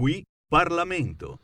Qui 0.00 0.24
Parlamento. 0.48 1.40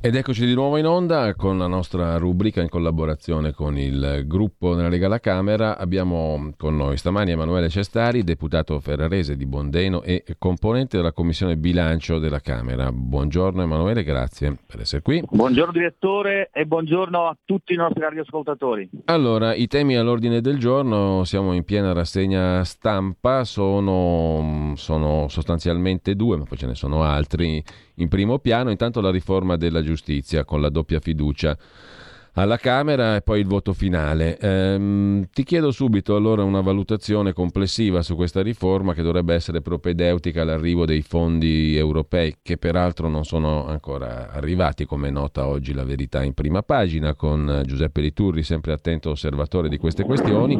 Ed 0.00 0.14
eccoci 0.14 0.46
di 0.46 0.54
nuovo 0.54 0.76
in 0.76 0.86
onda 0.86 1.34
con 1.34 1.58
la 1.58 1.66
nostra 1.66 2.18
rubrica 2.18 2.62
in 2.62 2.68
collaborazione 2.68 3.50
con 3.52 3.76
il 3.76 4.22
gruppo 4.28 4.76
della 4.76 4.88
Lega 4.88 5.06
alla 5.06 5.18
Camera. 5.18 5.76
Abbiamo 5.76 6.52
con 6.56 6.76
noi 6.76 6.96
stamani 6.96 7.32
Emanuele 7.32 7.68
Cestari, 7.68 8.22
deputato 8.22 8.78
ferrarese 8.78 9.36
di 9.36 9.44
Bondeno 9.44 10.02
e 10.04 10.22
componente 10.38 10.98
della 10.98 11.10
Commissione 11.10 11.56
Bilancio 11.56 12.20
della 12.20 12.38
Camera. 12.38 12.92
Buongiorno 12.92 13.60
Emanuele, 13.60 14.04
grazie 14.04 14.56
per 14.64 14.82
essere 14.82 15.02
qui. 15.02 15.20
Buongiorno 15.28 15.72
direttore 15.72 16.50
e 16.52 16.64
buongiorno 16.64 17.26
a 17.26 17.36
tutti 17.44 17.72
i 17.72 17.76
nostri 17.76 18.00
radioascoltatori. 18.00 18.88
Allora, 19.06 19.52
i 19.52 19.66
temi 19.66 19.96
all'ordine 19.96 20.40
del 20.40 20.58
giorno, 20.58 21.24
siamo 21.24 21.54
in 21.54 21.64
piena 21.64 21.92
rassegna 21.92 22.62
stampa, 22.62 23.42
sono, 23.42 24.74
sono 24.76 25.26
sostanzialmente 25.26 26.14
due, 26.14 26.36
ma 26.36 26.44
poi 26.44 26.56
ce 26.56 26.66
ne 26.66 26.76
sono 26.76 27.02
altri 27.02 27.60
in 27.96 28.06
primo 28.06 28.38
piano. 28.38 28.70
Intanto 28.70 29.00
la 29.00 29.10
riforma 29.10 29.56
della 29.56 29.82
giustizia 29.88 30.44
con 30.44 30.60
la 30.60 30.68
doppia 30.68 31.00
fiducia 31.00 31.56
alla 32.34 32.56
Camera 32.56 33.16
e 33.16 33.22
poi 33.22 33.40
il 33.40 33.46
voto 33.46 33.72
finale. 33.72 34.38
Ehm, 34.38 35.28
ti 35.32 35.44
chiedo 35.44 35.70
subito 35.70 36.14
allora 36.14 36.42
una 36.42 36.60
valutazione 36.60 37.32
complessiva 37.32 38.02
su 38.02 38.14
questa 38.14 38.42
riforma 38.42 38.94
che 38.94 39.02
dovrebbe 39.02 39.34
essere 39.34 39.60
propedeutica 39.60 40.42
all'arrivo 40.42 40.86
dei 40.86 41.02
fondi 41.02 41.76
europei 41.76 42.36
che 42.42 42.56
peraltro 42.56 43.08
non 43.08 43.24
sono 43.24 43.66
ancora 43.66 44.30
arrivati, 44.30 44.84
come 44.84 45.10
nota 45.10 45.46
oggi 45.46 45.72
la 45.72 45.84
verità 45.84 46.22
in 46.22 46.34
prima 46.34 46.62
pagina 46.62 47.14
con 47.14 47.62
Giuseppe 47.64 48.00
Liturri, 48.00 48.42
sempre 48.42 48.72
attento 48.72 49.10
osservatore 49.10 49.68
di 49.68 49.78
queste 49.78 50.04
questioni. 50.04 50.58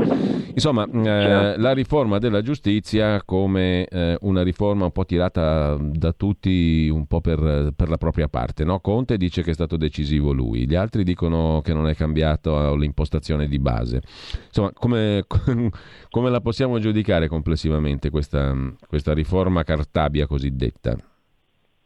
Insomma, 0.52 0.88
eh, 0.90 1.56
la 1.56 1.72
riforma 1.72 2.18
della 2.18 2.42
giustizia 2.42 3.22
come 3.24 3.86
eh, 3.86 4.16
una 4.22 4.42
riforma 4.42 4.84
un 4.84 4.92
po' 4.92 5.04
tirata 5.04 5.76
da 5.78 6.12
tutti 6.12 6.88
un 6.88 7.06
po' 7.06 7.20
per, 7.20 7.72
per 7.74 7.88
la 7.88 7.96
propria 7.96 8.28
parte. 8.28 8.64
No? 8.64 8.80
Conte 8.80 9.16
dice 9.16 9.42
che 9.42 9.50
è 9.50 9.54
stato 9.54 9.76
decisivo 9.76 10.32
lui, 10.32 10.66
gli 10.66 10.74
altri 10.74 11.04
dicono 11.04 11.57
che 11.60 11.68
che 11.68 11.74
non 11.74 11.86
è 11.86 11.94
cambiato 11.94 12.74
l'impostazione 12.74 13.46
di 13.46 13.58
base. 13.58 14.00
Insomma, 14.46 14.72
come, 14.72 15.24
come 16.08 16.30
la 16.30 16.40
possiamo 16.40 16.78
giudicare 16.78 17.28
complessivamente 17.28 18.08
questa, 18.08 18.56
questa 18.86 19.12
riforma 19.12 19.64
Cartabia 19.64 20.26
cosiddetta? 20.26 20.96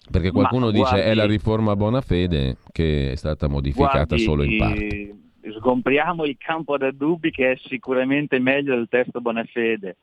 Perché 0.08 0.30
qualcuno 0.30 0.66
Ma, 0.66 0.72
dice 0.72 0.90
guardi, 0.90 1.00
è 1.00 1.14
la 1.14 1.26
riforma 1.26 1.74
buona 1.74 2.00
fede 2.00 2.58
che 2.70 3.10
è 3.12 3.16
stata 3.16 3.48
modificata 3.48 4.04
guardi, 4.04 4.22
solo 4.22 4.42
in 4.44 4.58
parte. 4.58 5.16
Sgombriamo 5.56 6.24
il 6.24 6.36
campo 6.38 6.76
da 6.76 6.92
dubbi 6.92 7.32
che 7.32 7.52
è 7.52 7.56
sicuramente 7.64 8.38
meglio 8.38 8.76
del 8.76 8.88
testo 8.88 9.20
buona 9.20 9.44
fede 9.44 9.96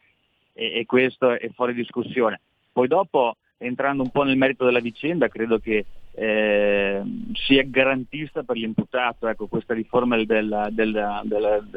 e, 0.53 0.79
e 0.79 0.85
questo 0.85 1.31
è 1.31 1.49
fuori 1.53 1.73
discussione. 1.73 2.41
Poi 2.71 2.87
dopo, 2.87 3.37
entrando 3.57 4.03
un 4.03 4.09
po' 4.09 4.23
nel 4.23 4.37
merito 4.37 4.65
della 4.65 4.79
vicenda, 4.79 5.29
credo 5.29 5.59
che 5.59 5.85
eh, 6.21 7.01
sia 7.31 7.63
garantista 7.63 8.43
per 8.43 8.57
l'imputato. 8.57 9.29
Ecco, 9.29 9.47
questa 9.47 9.73
riforma 9.73 10.17
del, 10.21 10.67
del, 10.71 11.21
del, 11.23 11.67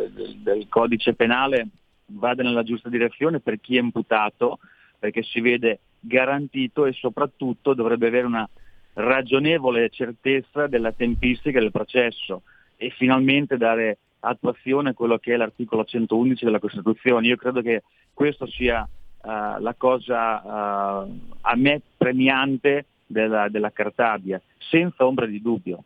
del, 0.43 0.67
codice 0.69 1.15
penale 1.15 1.69
vada 2.07 2.43
nella 2.43 2.65
giusta 2.65 2.89
direzione 2.89 3.39
per 3.39 3.61
chi 3.61 3.77
è 3.77 3.81
imputato, 3.81 4.59
perché 4.99 5.23
si 5.23 5.41
vede 5.41 5.79
garantito 6.01 6.87
e 6.87 6.93
soprattutto 6.93 7.73
dovrebbe 7.73 8.09
avere 8.09 8.27
una 8.27 8.49
ragionevole 8.95 9.91
certezza 9.91 10.67
della 10.67 10.91
tempistica 10.91 11.61
del 11.61 11.71
processo 11.71 12.43
e 12.77 12.91
finalmente 12.91 13.57
dare 13.57 13.99
attuazione 14.19 14.91
a 14.91 14.95
quello 14.95 15.19
che 15.19 15.35
è 15.35 15.37
l'articolo 15.37 15.85
111 15.85 16.45
della 16.45 16.59
Costituzione. 16.59 17.29
Io 17.29 17.37
credo 17.37 17.61
che 17.61 17.85
questo 18.13 18.47
sia 18.47 18.83
uh, 18.83 19.29
la 19.61 19.75
cosa 19.79 21.05
uh, 21.05 21.19
a 21.43 21.55
me 21.55 21.81
premiante 21.97 22.87
della, 23.13 23.49
della 23.49 23.71
Cartabia, 23.71 24.41
senza 24.59 25.07
ombra 25.07 25.27
di 25.27 25.41
dubbio. 25.41 25.85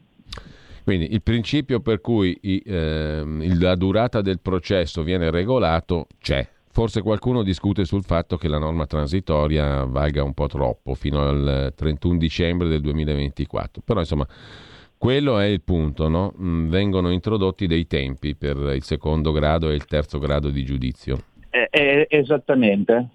Quindi 0.87 1.13
il 1.13 1.23
principio 1.23 1.81
per 1.81 2.01
cui 2.01 2.39
i, 2.43 2.63
eh, 2.65 3.25
la 3.59 3.75
durata 3.75 4.21
del 4.21 4.39
processo 4.41 5.03
viene 5.03 5.33
regolato 5.33 6.07
c'è. 6.21 6.49
Forse 6.71 7.03
qualcuno 7.03 7.43
discute 7.43 7.85
sul 7.85 8.05
fatto 8.05 8.37
che 8.37 8.47
la 8.47 8.59
norma 8.59 8.87
transitoria 8.87 9.83
valga 9.85 10.23
un 10.23 10.33
po' 10.33 10.47
troppo 10.47 10.95
fino 10.95 11.27
al 11.27 11.73
31 11.75 12.19
dicembre 12.19 12.69
del 12.69 12.83
2024. 12.83 13.83
Però 13.85 13.99
insomma, 13.99 14.29
quello 14.97 15.41
è 15.41 15.47
il 15.47 15.63
punto, 15.63 16.09
no? 16.09 16.33
Mm, 16.41 16.69
vengono 16.69 17.11
introdotti 17.11 17.67
dei 17.67 17.89
tempi 17.89 18.37
per 18.37 18.57
il 18.57 18.85
secondo 18.85 19.33
grado 19.33 19.71
e 19.71 19.75
il 19.75 19.87
terzo 19.87 20.21
grado 20.21 20.51
di 20.51 20.65
giudizio. 20.65 21.19
Eh, 21.51 21.69
eh, 21.69 22.07
esattamente. 22.09 23.09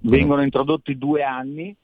Vengono 0.00 0.42
introdotti 0.42 0.98
due 0.98 1.22
anni 1.22 1.74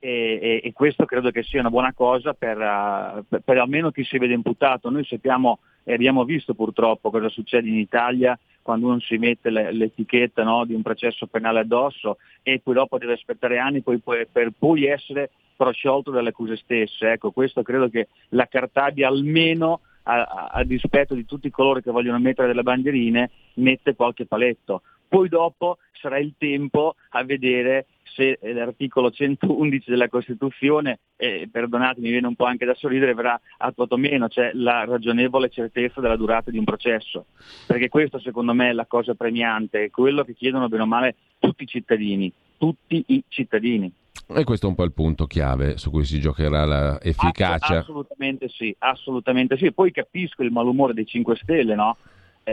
e, 0.00 0.38
e, 0.40 0.60
e, 0.64 0.72
questo 0.72 1.04
credo 1.04 1.30
che 1.30 1.42
sia 1.42 1.60
una 1.60 1.68
buona 1.68 1.92
cosa 1.92 2.32
per, 2.32 2.56
uh, 2.56 3.22
per, 3.28 3.42
per, 3.44 3.58
almeno 3.58 3.90
chi 3.90 4.02
si 4.02 4.18
vede 4.18 4.32
imputato. 4.32 4.88
Noi 4.88 5.04
sappiamo 5.04 5.60
e 5.84 5.92
abbiamo 5.92 6.24
visto 6.24 6.54
purtroppo 6.54 7.10
cosa 7.10 7.28
succede 7.28 7.68
in 7.68 7.76
Italia 7.76 8.38
quando 8.62 8.86
uno 8.86 9.00
si 9.00 9.18
mette 9.18 9.50
le, 9.50 9.72
l'etichetta 9.72 10.42
no, 10.42 10.64
di 10.64 10.74
un 10.74 10.82
processo 10.82 11.26
penale 11.26 11.60
addosso 11.60 12.16
e 12.42 12.60
poi 12.62 12.74
dopo 12.74 12.98
deve 12.98 13.12
aspettare 13.12 13.58
anni 13.58 13.82
poi, 13.82 13.98
poi, 13.98 14.26
per 14.30 14.52
poi 14.58 14.86
essere 14.86 15.30
prosciolto 15.54 16.10
dalle 16.10 16.30
accuse 16.30 16.56
stesse. 16.56 17.12
Ecco, 17.12 17.30
questo 17.30 17.62
credo 17.62 17.90
che 17.90 18.08
la 18.30 18.46
Cartabia 18.46 19.08
almeno 19.08 19.80
a, 20.04 20.22
a, 20.22 20.46
a 20.52 20.64
dispetto 20.64 21.14
di 21.14 21.26
tutti 21.26 21.50
coloro 21.50 21.80
che 21.80 21.90
vogliono 21.90 22.18
mettere 22.18 22.48
delle 22.48 22.62
bandierine 22.62 23.30
mette 23.54 23.94
qualche 23.94 24.24
paletto. 24.24 24.82
Poi 25.10 25.28
dopo 25.28 25.78
sarà 25.90 26.18
il 26.20 26.34
tempo 26.38 26.94
a 27.08 27.24
vedere 27.24 27.86
se 28.14 28.38
l'articolo 28.40 29.10
111 29.10 29.90
della 29.90 30.08
Costituzione, 30.08 31.00
eh, 31.16 31.48
perdonatemi, 31.50 32.10
viene 32.10 32.28
un 32.28 32.36
po' 32.36 32.44
anche 32.44 32.64
da 32.64 32.74
sorridere, 32.74 33.14
verrà 33.14 33.40
attuato 33.56 33.96
meno, 33.96 34.28
cioè 34.28 34.52
la 34.54 34.84
ragionevole 34.84 35.48
certezza 35.48 36.00
della 36.00 36.14
durata 36.14 36.52
di 36.52 36.58
un 36.58 36.64
processo. 36.64 37.26
Perché 37.66 37.88
questo 37.88 38.20
secondo 38.20 38.54
me 38.54 38.68
è 38.68 38.72
la 38.72 38.86
cosa 38.86 39.14
premiante, 39.14 39.86
è 39.86 39.90
quello 39.90 40.22
che 40.22 40.34
chiedono 40.34 40.68
bene 40.68 40.84
o 40.84 40.86
male 40.86 41.16
tutti 41.40 41.64
i 41.64 41.66
cittadini, 41.66 42.32
tutti 42.56 43.02
i 43.08 43.24
cittadini. 43.26 43.92
E 44.28 44.44
questo 44.44 44.66
è 44.66 44.68
un 44.68 44.76
po' 44.76 44.84
il 44.84 44.92
punto 44.92 45.26
chiave 45.26 45.76
su 45.76 45.90
cui 45.90 46.04
si 46.04 46.20
giocherà 46.20 46.98
l'efficacia. 47.02 47.78
Ass- 47.78 47.82
assolutamente 47.82 48.48
sì, 48.48 48.72
assolutamente 48.78 49.56
sì. 49.56 49.72
Poi 49.72 49.90
capisco 49.90 50.44
il 50.44 50.52
malumore 50.52 50.94
dei 50.94 51.04
5 51.04 51.34
Stelle, 51.34 51.74
no? 51.74 51.96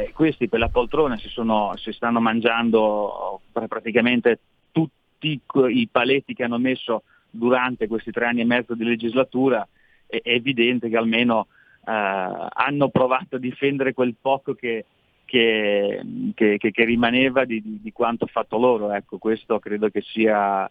Eh, 0.04 0.12
questi 0.14 0.48
per 0.48 0.60
la 0.60 0.70
poltrona 0.70 1.18
si, 1.18 1.30
sono, 1.30 1.76
si 1.78 1.92
stanno 1.92 2.20
mangiando 2.20 3.42
praticamente 3.52 4.40
tutti 4.72 5.40
i 5.70 5.88
paletti 5.92 6.34
che 6.34 6.44
hanno 6.44 6.60
messo 6.60 7.04
durante 7.30 7.88
questi 7.88 8.12
tre 8.12 8.26
anni 8.26 8.42
e 8.42 8.46
mezzo 8.46 8.74
di 8.76 8.84
legislatura, 8.84 9.68
è, 10.06 10.20
è 10.22 10.32
evidente 10.32 10.90
che 10.90 10.98
almeno 10.98 11.48
eh, 11.86 11.92
hanno 11.92 12.90
provato 12.90 13.36
a 13.36 13.40
difendere 13.40 13.94
quel 13.94 14.16
poco 14.20 14.54
che, 14.54 14.86
che, 15.26 16.02
che, 16.34 16.58
che 16.58 16.86
rimaneva 16.86 17.46
di, 17.46 17.62
di, 17.62 17.80
di, 17.82 17.92
quanto 17.92 18.26
fatto 18.28 18.58
loro. 18.58 18.92
Ecco, 18.92 19.18
questo 19.18 19.60
credo 19.60 19.90
che 19.90 20.02
sia 20.02 20.70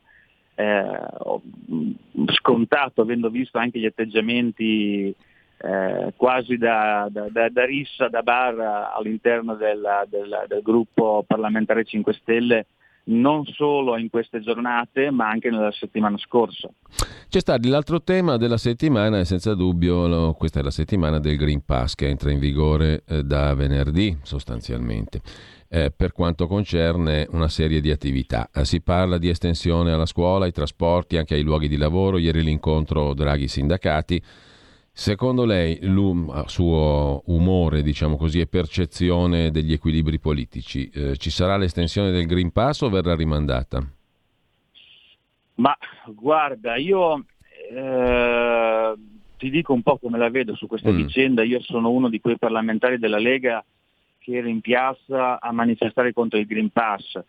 eh, 0.54 1.00
scontato, 2.26 3.03
avendo 3.03 3.28
visto 3.31 3.58
anche 3.58 3.78
gli 3.78 3.87
atteggiamenti 3.87 5.14
eh, 5.59 6.12
quasi 6.17 6.56
da, 6.56 7.09
da, 7.11 7.28
da, 7.31 7.49
da, 7.49 7.65
rissa, 7.65 8.09
da 8.09 8.22
bar 8.22 8.93
all'interno 8.94 9.55
della, 9.55 10.05
della, 10.09 10.44
del 10.47 10.62
gruppo 10.62 11.25
parlamentare 11.27 11.84
5 11.84 12.12
Stelle 12.15 12.67
non 13.09 13.44
solo 13.44 13.97
in 13.97 14.11
queste 14.11 14.41
giornate 14.41 15.11
ma 15.11 15.28
anche 15.28 15.50
nella 15.50 15.72
settimana 15.72 16.19
scorsa. 16.19 16.69
C'è 17.28 17.41
stato 17.41 17.69
l'altro 17.69 18.03
tema 18.03 18.37
della 18.37 18.56
settimana 18.56 19.19
e 19.19 19.25
senza 19.25 19.55
dubbio 19.55 20.06
lo, 20.06 20.33
questa 20.33 20.61
è 20.61 20.62
la 20.62 20.71
settimana 20.71 21.19
del 21.19 21.37
Green 21.37 21.65
Pass 21.65 21.94
che 21.94 22.09
entra 22.09 22.31
in 22.31 22.38
vigore 22.38 23.03
eh, 23.06 23.23
da 23.23 23.55
venerdì 23.55 24.17
sostanzialmente. 24.23 25.21
Eh, 25.69 25.91
per 25.91 26.12
quanto 26.12 26.47
concerne 26.47 27.27
una 27.31 27.49
serie 27.49 27.81
di 27.81 27.91
attività. 27.91 28.49
Eh, 28.55 28.65
si 28.65 28.81
parla 28.81 29.19
di 29.19 29.28
estensione 29.28 29.91
alla 29.91 30.06
scuola, 30.06 30.44
ai 30.44 30.52
trasporti, 30.52 31.17
anche 31.17 31.35
ai 31.35 31.43
luoghi 31.43 31.67
di 31.67 31.76
lavoro. 31.76 32.19
Ieri 32.19 32.44
l'incontro 32.44 33.12
Draghi-Sindacati 33.14 34.23
Secondo 34.98 35.44
lei, 35.44 35.78
il 35.82 36.43
suo 36.46 37.22
umore, 37.26 37.82
diciamo 37.82 38.16
così, 38.16 38.40
e 38.40 38.46
percezione 38.46 39.50
degli 39.50 39.75
equilibri 39.75 40.19
politici, 40.19 40.88
eh, 40.88 41.19
ci 41.19 41.28
sarà 41.28 41.58
l'estensione 41.58 42.10
del 42.10 42.25
Green 42.25 42.50
Pass 42.50 42.81
o 42.81 42.88
verrà 42.88 43.14
rimandata? 43.14 43.87
Ma 45.56 45.76
guarda, 46.06 46.76
io 46.76 47.26
eh, 47.70 48.94
ti 49.37 49.50
dico 49.50 49.75
un 49.75 49.82
po' 49.82 49.98
come 49.98 50.16
la 50.16 50.31
vedo 50.31 50.56
su 50.56 50.66
questa 50.66 50.90
mm. 50.90 50.96
vicenda. 50.96 51.42
Io 51.42 51.60
sono 51.60 51.90
uno 51.90 52.08
di 52.08 52.19
quei 52.19 52.38
parlamentari 52.38 52.99
della 52.99 53.19
Lega 53.19 53.62
che 54.19 54.34
era 54.34 54.49
in 54.49 54.62
piazza 54.62 55.38
a 55.38 55.52
manifestare 55.52 56.14
contro 56.14 56.38
il 56.38 56.46
Green 56.46 56.70
Pass. 56.70 57.20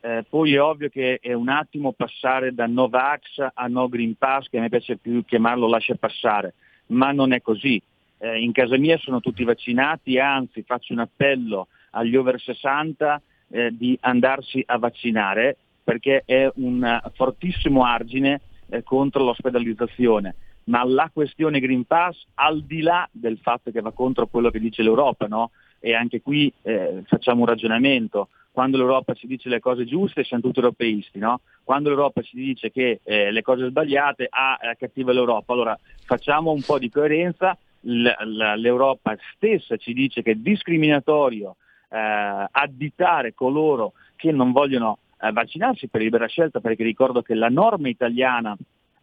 Eh, 0.00 0.24
poi 0.28 0.54
è 0.54 0.60
ovvio 0.60 0.88
che 0.88 1.20
è 1.22 1.32
un 1.34 1.50
attimo 1.50 1.92
passare 1.92 2.52
da 2.52 2.66
Novax 2.66 3.46
a 3.54 3.68
No 3.68 3.88
Green 3.88 4.16
Pass, 4.16 4.48
che 4.48 4.58
a 4.58 4.60
me 4.60 4.68
piace 4.68 4.96
più 4.96 5.24
chiamarlo 5.24 5.68
lascia 5.68 5.94
passare 5.94 6.54
ma 6.86 7.12
non 7.12 7.32
è 7.32 7.40
così. 7.40 7.80
Eh, 8.18 8.40
in 8.40 8.52
casa 8.52 8.76
mia 8.76 8.98
sono 8.98 9.20
tutti 9.20 9.44
vaccinati, 9.44 10.18
anzi 10.18 10.62
faccio 10.62 10.92
un 10.92 11.00
appello 11.00 11.68
agli 11.90 12.16
over 12.16 12.40
60 12.40 13.20
eh, 13.50 13.70
di 13.72 13.96
andarsi 14.00 14.62
a 14.66 14.78
vaccinare 14.78 15.56
perché 15.82 16.22
è 16.24 16.50
un 16.54 17.00
fortissimo 17.14 17.84
argine 17.84 18.40
eh, 18.68 18.82
contro 18.82 19.24
l'ospedalizzazione, 19.24 20.34
ma 20.64 20.84
la 20.84 21.10
questione 21.12 21.60
Green 21.60 21.84
Pass, 21.84 22.24
al 22.34 22.62
di 22.62 22.80
là 22.80 23.08
del 23.10 23.38
fatto 23.38 23.70
che 23.70 23.80
va 23.80 23.92
contro 23.92 24.26
quello 24.26 24.50
che 24.50 24.60
dice 24.60 24.82
l'Europa, 24.82 25.26
no? 25.26 25.50
E 25.82 25.94
anche 25.94 26.22
qui 26.22 26.50
eh, 26.62 27.02
facciamo 27.06 27.40
un 27.40 27.46
ragionamento, 27.46 28.28
quando 28.52 28.76
l'Europa 28.76 29.14
ci 29.14 29.26
dice 29.26 29.48
le 29.48 29.58
cose 29.58 29.84
giuste 29.84 30.22
siamo 30.22 30.44
tutti 30.44 30.60
europeisti, 30.60 31.18
no? 31.18 31.40
quando 31.64 31.88
l'Europa 31.88 32.22
ci 32.22 32.36
dice 32.36 32.70
che 32.70 33.00
eh, 33.02 33.32
le 33.32 33.42
cose 33.42 33.66
sbagliate, 33.68 34.28
ah, 34.30 34.58
è 34.58 34.76
cattiva 34.76 35.12
l'Europa, 35.12 35.52
allora 35.52 35.76
facciamo 36.04 36.52
un 36.52 36.62
po' 36.62 36.78
di 36.78 36.88
coerenza, 36.88 37.58
L- 37.84 38.06
l- 38.06 38.60
l'Europa 38.60 39.16
stessa 39.34 39.76
ci 39.76 39.92
dice 39.92 40.22
che 40.22 40.30
è 40.30 40.34
discriminatorio 40.36 41.56
eh, 41.90 42.46
additare 42.48 43.34
coloro 43.34 43.94
che 44.14 44.30
non 44.30 44.52
vogliono 44.52 44.98
eh, 45.20 45.32
vaccinarsi 45.32 45.88
per 45.88 46.00
libera 46.00 46.26
scelta, 46.26 46.60
perché 46.60 46.84
ricordo 46.84 47.22
che 47.22 47.34
la 47.34 47.48
norma 47.48 47.88
italiana 47.88 48.56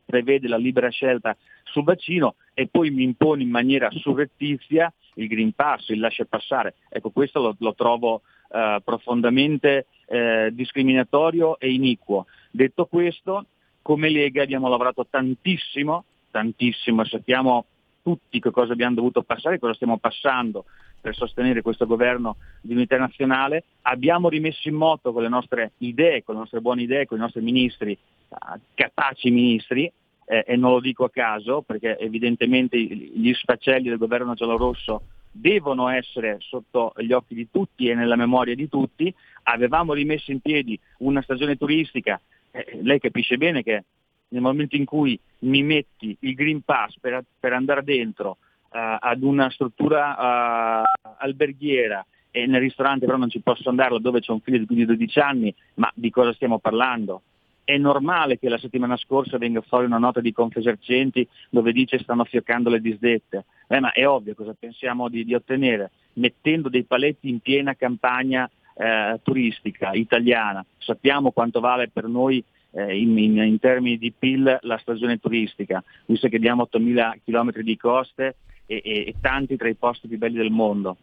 prevede 0.05 0.47
la 0.47 0.57
libera 0.57 0.89
scelta 0.89 1.35
sul 1.63 1.83
vaccino 1.83 2.35
e 2.53 2.67
poi 2.67 2.89
mi 2.89 3.03
impone 3.03 3.43
in 3.43 3.49
maniera 3.49 3.89
surrettizia 3.91 4.91
il 5.19 5.27
Green 5.27 5.53
Pass, 5.53 5.89
il 5.89 5.99
lascia 5.99 6.25
passare. 6.25 6.75
Ecco, 6.89 7.09
questo 7.09 7.39
lo, 7.39 7.55
lo 7.59 7.73
trovo 7.73 8.21
eh, 8.51 8.81
profondamente 8.83 9.85
eh, 10.07 10.49
discriminatorio 10.51 11.59
e 11.59 11.71
iniquo. 11.71 12.25
Detto 12.51 12.85
questo, 12.85 13.45
come 13.81 14.09
Lega 14.09 14.43
abbiamo 14.43 14.67
lavorato 14.67 15.05
tantissimo, 15.09 16.03
tantissimo, 16.31 17.03
sappiamo 17.05 17.65
tutti 18.01 18.39
che 18.39 18.51
cosa 18.51 18.73
abbiamo 18.73 18.95
dovuto 18.95 19.21
passare, 19.23 19.59
cosa 19.59 19.73
stiamo 19.73 19.97
passando 19.97 20.65
per 21.01 21.15
sostenere 21.15 21.61
questo 21.61 21.85
governo 21.85 22.37
di 22.61 22.73
unità 22.73 22.97
nazionale, 22.97 23.63
abbiamo 23.83 24.29
rimesso 24.29 24.67
in 24.67 24.75
moto 24.75 25.13
con 25.13 25.21
le 25.21 25.29
nostre 25.29 25.71
idee, 25.77 26.23
con 26.23 26.35
le 26.35 26.41
nostre 26.41 26.61
buone 26.61 26.81
idee, 26.81 27.05
con 27.05 27.17
i 27.17 27.21
nostri 27.21 27.41
ministri, 27.41 27.91
eh, 27.91 28.59
capaci 28.73 29.31
ministri, 29.31 29.91
eh, 30.31 30.43
e 30.45 30.55
non 30.55 30.73
lo 30.73 30.79
dico 30.79 31.05
a 31.05 31.09
caso 31.09 31.63
perché 31.63 31.97
evidentemente 31.97 32.77
gli 32.77 33.33
sfaccelli 33.33 33.89
del 33.89 33.97
governo 33.97 34.35
giallorosso 34.35 35.01
devono 35.31 35.87
essere 35.87 36.37
sotto 36.39 36.93
gli 36.97 37.11
occhi 37.11 37.33
di 37.33 37.49
tutti 37.49 37.87
e 37.87 37.95
nella 37.95 38.15
memoria 38.15 38.53
di 38.53 38.69
tutti. 38.69 39.11
Avevamo 39.43 39.93
rimesso 39.93 40.31
in 40.31 40.39
piedi 40.39 40.79
una 40.99 41.23
stagione 41.23 41.57
turistica, 41.57 42.21
eh, 42.51 42.79
lei 42.83 42.99
capisce 42.99 43.37
bene 43.37 43.63
che 43.63 43.83
nel 44.27 44.41
momento 44.41 44.75
in 44.75 44.85
cui 44.85 45.19
mi 45.39 45.63
metti 45.63 46.15
il 46.19 46.35
Green 46.35 46.61
Pass 46.61 46.99
per, 46.99 47.23
per 47.39 47.53
andare 47.53 47.83
dentro 47.83 48.37
uh, 48.69 48.97
ad 48.99 49.23
una 49.23 49.49
struttura 49.49 50.83
uh, 50.83 51.09
alberghiera 51.17 52.05
e 52.29 52.45
nel 52.45 52.61
ristorante 52.61 53.07
però 53.07 53.17
non 53.17 53.31
ci 53.31 53.39
posso 53.39 53.67
andare 53.69 53.99
dove 53.99 54.19
c'è 54.19 54.31
un 54.31 54.41
figlio 54.41 54.59
di 54.59 54.65
più 54.67 54.75
di 54.75 54.85
12 54.85 55.19
anni, 55.19 55.55
ma 55.75 55.91
di 55.95 56.11
cosa 56.11 56.31
stiamo 56.33 56.59
parlando? 56.59 57.23
È 57.69 57.77
normale 57.77 58.39
che 58.39 58.49
la 58.49 58.57
settimana 58.57 58.97
scorsa 58.97 59.37
venga 59.37 59.61
fuori 59.61 59.85
una 59.85 59.99
nota 59.99 60.21
di 60.21 60.33
Confesercenti 60.33 61.27
dove 61.51 61.71
dice 61.71 61.99
stanno 61.99 62.23
fioccando 62.23 62.67
le 62.67 62.81
disdette. 62.81 63.45
Eh, 63.67 63.79
ma 63.79 63.91
è 63.91 64.07
ovvio 64.07 64.33
cosa 64.33 64.55
pensiamo 64.57 65.07
di, 65.07 65.23
di 65.23 65.35
ottenere, 65.35 65.91
mettendo 66.13 66.67
dei 66.67 66.83
paletti 66.83 67.29
in 67.29 67.41
piena 67.41 67.75
campagna 67.75 68.49
eh, 68.73 69.19
turistica 69.21 69.91
italiana. 69.91 70.65
Sappiamo 70.79 71.29
quanto 71.29 71.59
vale 71.59 71.89
per 71.89 72.05
noi 72.05 72.43
eh, 72.71 72.99
in, 72.99 73.15
in, 73.19 73.37
in, 73.37 73.59
termini 73.59 73.99
di 73.99 74.11
PIL 74.17 74.57
la 74.61 74.77
stagione 74.79 75.19
turistica, 75.19 75.83
visto 76.07 76.27
che 76.27 76.37
abbiamo 76.37 76.67
8.000 76.73 77.19
km 77.23 77.51
di 77.61 77.77
coste 77.77 78.37
e, 78.65 78.81
e, 78.83 78.91
e 79.09 79.15
tanti 79.21 79.57
tra 79.57 79.69
i 79.69 79.75
posti 79.75 80.07
più 80.07 80.17
belli 80.17 80.37
del 80.37 80.49
mondo. 80.49 80.97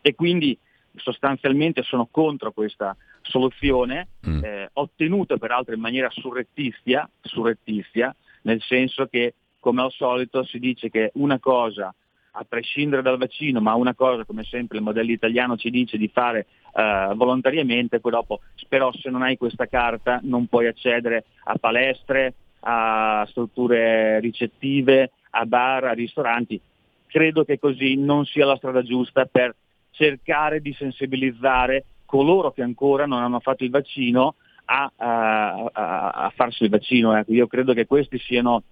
E 0.00 0.14
quindi 0.14 0.56
sostanzialmente 0.96 1.82
sono 1.82 2.08
contro 2.10 2.52
questa 2.52 2.96
soluzione, 3.22 4.08
mm. 4.26 4.44
eh, 4.44 4.70
ottenuta 4.72 5.36
peraltro 5.36 5.74
in 5.74 5.80
maniera 5.80 6.10
surrettizia, 6.10 7.08
surrettizia, 7.20 8.14
nel 8.42 8.60
senso 8.62 9.06
che 9.06 9.34
come 9.60 9.82
al 9.82 9.92
solito 9.92 10.44
si 10.44 10.58
dice 10.58 10.88
che 10.88 11.10
una 11.14 11.38
cosa 11.38 11.94
a 12.30 12.44
prescindere 12.48 13.02
dal 13.02 13.18
vaccino, 13.18 13.60
ma 13.60 13.74
una 13.74 13.94
cosa 13.94 14.24
come 14.24 14.44
sempre 14.44 14.78
il 14.78 14.84
modello 14.84 15.10
italiano 15.10 15.56
ci 15.56 15.70
dice 15.70 15.98
di 15.98 16.08
fare 16.08 16.46
eh, 16.74 17.12
volontariamente, 17.14 18.00
poi 18.00 18.12
dopo 18.12 18.40
però 18.68 18.92
se 18.92 19.10
non 19.10 19.22
hai 19.22 19.36
questa 19.36 19.66
carta 19.66 20.20
non 20.22 20.46
puoi 20.46 20.66
accedere 20.66 21.24
a 21.44 21.56
palestre, 21.58 22.34
a 22.60 23.26
strutture 23.28 24.20
ricettive, 24.20 25.10
a 25.30 25.46
bar, 25.46 25.84
a 25.84 25.92
ristoranti. 25.92 26.60
Credo 27.06 27.44
che 27.44 27.58
così 27.58 27.96
non 27.96 28.24
sia 28.26 28.44
la 28.44 28.56
strada 28.56 28.82
giusta 28.82 29.24
per 29.24 29.54
cercare 29.98 30.60
di 30.60 30.72
sensibilizzare 30.74 31.84
coloro 32.04 32.52
che 32.52 32.62
ancora 32.62 33.04
non 33.04 33.20
hanno 33.20 33.40
fatto 33.40 33.64
il 33.64 33.70
vaccino 33.70 34.36
a, 34.66 34.90
a, 34.94 35.70
a, 35.72 36.08
a 36.10 36.32
farsi 36.34 36.64
il 36.64 36.70
vaccino. 36.70 37.16
Ecco, 37.16 37.32
io 37.32 37.48
credo 37.48 37.74
che 37.74 37.86
questi 37.86 38.18
siano, 38.18 38.62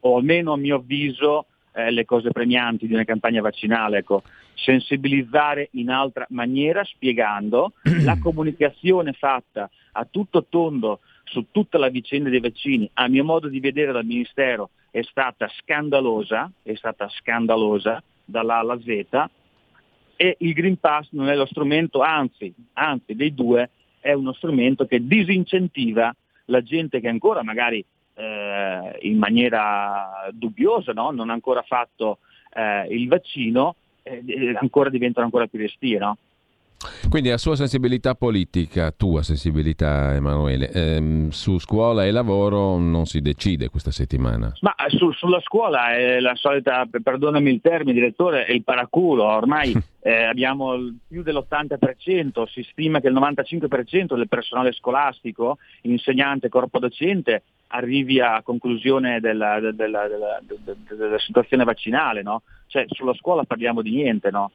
o 0.00 0.16
almeno 0.16 0.52
a 0.52 0.56
mio 0.56 0.76
avviso, 0.76 1.46
eh, 1.74 1.90
le 1.90 2.06
cose 2.06 2.30
premianti 2.30 2.86
di 2.86 2.94
una 2.94 3.04
campagna 3.04 3.42
vaccinale. 3.42 3.98
Ecco. 3.98 4.22
Sensibilizzare 4.54 5.68
in 5.72 5.90
altra 5.90 6.26
maniera, 6.30 6.82
spiegando 6.84 7.72
la 8.02 8.18
comunicazione 8.18 9.12
fatta 9.12 9.68
a 9.92 10.06
tutto 10.10 10.46
tondo 10.48 11.00
su 11.24 11.46
tutta 11.50 11.76
la 11.76 11.88
vicenda 11.88 12.30
dei 12.30 12.40
vaccini, 12.40 12.88
a 12.94 13.08
mio 13.08 13.24
modo 13.24 13.48
di 13.48 13.60
vedere 13.60 13.92
dal 13.92 14.06
Ministero, 14.06 14.70
è 14.90 15.02
stata 15.02 15.48
scandalosa, 15.48 16.50
è 16.62 16.74
stata 16.74 17.08
scandalosa 17.08 18.02
dalla 18.24 18.58
alla 18.58 18.78
Z, 18.80 19.30
e 20.22 20.36
il 20.38 20.52
Green 20.52 20.78
Pass 20.78 21.08
non 21.10 21.28
è 21.28 21.34
lo 21.34 21.46
strumento, 21.46 22.00
anzi, 22.00 22.54
anzi 22.74 23.16
dei 23.16 23.34
due 23.34 23.70
è 23.98 24.12
uno 24.12 24.32
strumento 24.32 24.86
che 24.86 25.04
disincentiva 25.04 26.14
la 26.44 26.62
gente 26.62 27.00
che 27.00 27.08
ancora 27.08 27.42
magari 27.42 27.84
eh, 28.14 28.98
in 29.00 29.18
maniera 29.18 30.28
dubbiosa 30.30 30.92
no? 30.92 31.10
non 31.10 31.28
ha 31.28 31.32
ancora 31.32 31.62
fatto 31.62 32.18
eh, 32.54 32.86
il 32.90 33.08
vaccino, 33.08 33.74
eh, 34.04 34.54
ancora 34.60 34.90
diventano 34.90 35.24
ancora 35.24 35.48
più 35.48 35.58
restie. 35.58 35.98
No? 35.98 36.16
Quindi 37.08 37.30
a 37.30 37.38
sua 37.38 37.56
sensibilità 37.56 38.14
politica, 38.14 38.92
tua 38.92 39.22
sensibilità 39.22 40.14
Emanuele, 40.14 40.70
ehm, 40.70 41.28
su 41.30 41.58
scuola 41.58 42.04
e 42.04 42.10
lavoro 42.10 42.78
non 42.78 43.06
si 43.06 43.20
decide 43.20 43.68
questa 43.68 43.90
settimana? 43.90 44.52
Ma 44.60 44.74
su, 44.88 45.12
sulla 45.12 45.40
scuola 45.40 45.94
è 45.94 46.20
la 46.20 46.34
solita, 46.34 46.86
perdonami 47.02 47.50
il 47.50 47.60
termine 47.60 47.92
direttore, 47.92 48.44
è 48.44 48.52
il 48.52 48.62
paraculo, 48.62 49.24
ormai 49.24 49.72
eh, 50.00 50.24
abbiamo 50.24 50.74
più 51.06 51.22
dell'80%, 51.22 52.44
si 52.48 52.62
stima 52.70 53.00
che 53.00 53.08
il 53.08 53.14
95% 53.14 54.16
del 54.16 54.28
personale 54.28 54.72
scolastico, 54.72 55.58
insegnante, 55.82 56.48
corpo 56.48 56.78
docente, 56.78 57.42
arrivi 57.68 58.20
a 58.20 58.42
conclusione 58.42 59.20
della, 59.20 59.58
della, 59.60 59.72
della, 60.08 60.40
della 60.88 61.18
situazione 61.18 61.64
vaccinale, 61.64 62.22
no? 62.22 62.42
Cioè 62.66 62.84
sulla 62.88 63.14
scuola 63.14 63.44
parliamo 63.44 63.82
di 63.82 63.90
niente, 63.90 64.30
no? 64.30 64.50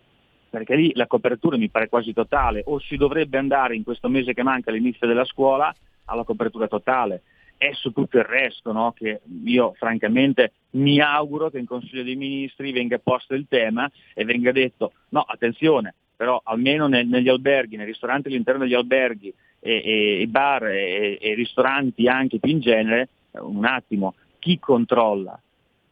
Perché 0.50 0.75
lì 0.75 0.92
la 0.96 1.08
copertura 1.08 1.58
mi 1.58 1.70
pare 1.70 1.89
quasi 1.89 2.13
totale, 2.13 2.63
o 2.66 2.80
si 2.80 2.96
dovrebbe 2.96 3.38
andare 3.38 3.75
in 3.75 3.84
questo 3.84 4.10
mese 4.10 4.34
che 4.34 4.44
manca 4.44 4.70
all'inizio 4.70 5.08
della 5.08 5.25
scuola 5.25 5.74
alla 6.06 6.24
copertura 6.24 6.68
totale. 6.68 7.24
È 7.58 7.72
su 7.74 7.92
tutto 7.92 8.18
il 8.18 8.24
resto 8.24 8.72
no? 8.72 8.94
che 8.96 9.22
io 9.46 9.74
francamente 9.77 10.54
mi 10.72 11.00
auguro 11.00 11.50
che 11.50 11.58
in 11.58 11.66
Consiglio 11.66 12.04
dei 12.04 12.16
Ministri 12.16 12.72
venga 12.72 13.00
posto 13.00 13.34
il 13.34 13.48
tema 13.50 13.89
e 14.13 14.25
venga 14.25 14.51
detto 14.51 14.94
no, 15.10 15.22
attenzione, 15.22 15.96
però 16.16 16.39
almeno 16.44 16.88
nel, 16.88 17.08
negli 17.08 17.30
alberghi, 17.30 17.75
nei 17.75 17.88
ristoranti 17.88 18.27
all'interno 18.27 18.63
degli 18.63 18.75
alberghi 18.75 19.34
e, 19.60 19.72
e, 19.84 20.22
e 20.22 20.27
bar 20.27 20.66
e, 20.68 21.18
e 21.20 21.34
ristoranti 21.34 22.08
anche 22.08 22.39
più 22.39 22.51
in 22.51 22.60
genere, 22.60 23.10
un 23.39 23.66
attimo, 23.66 24.13
chi 24.39 24.60
controlla? 24.60 25.39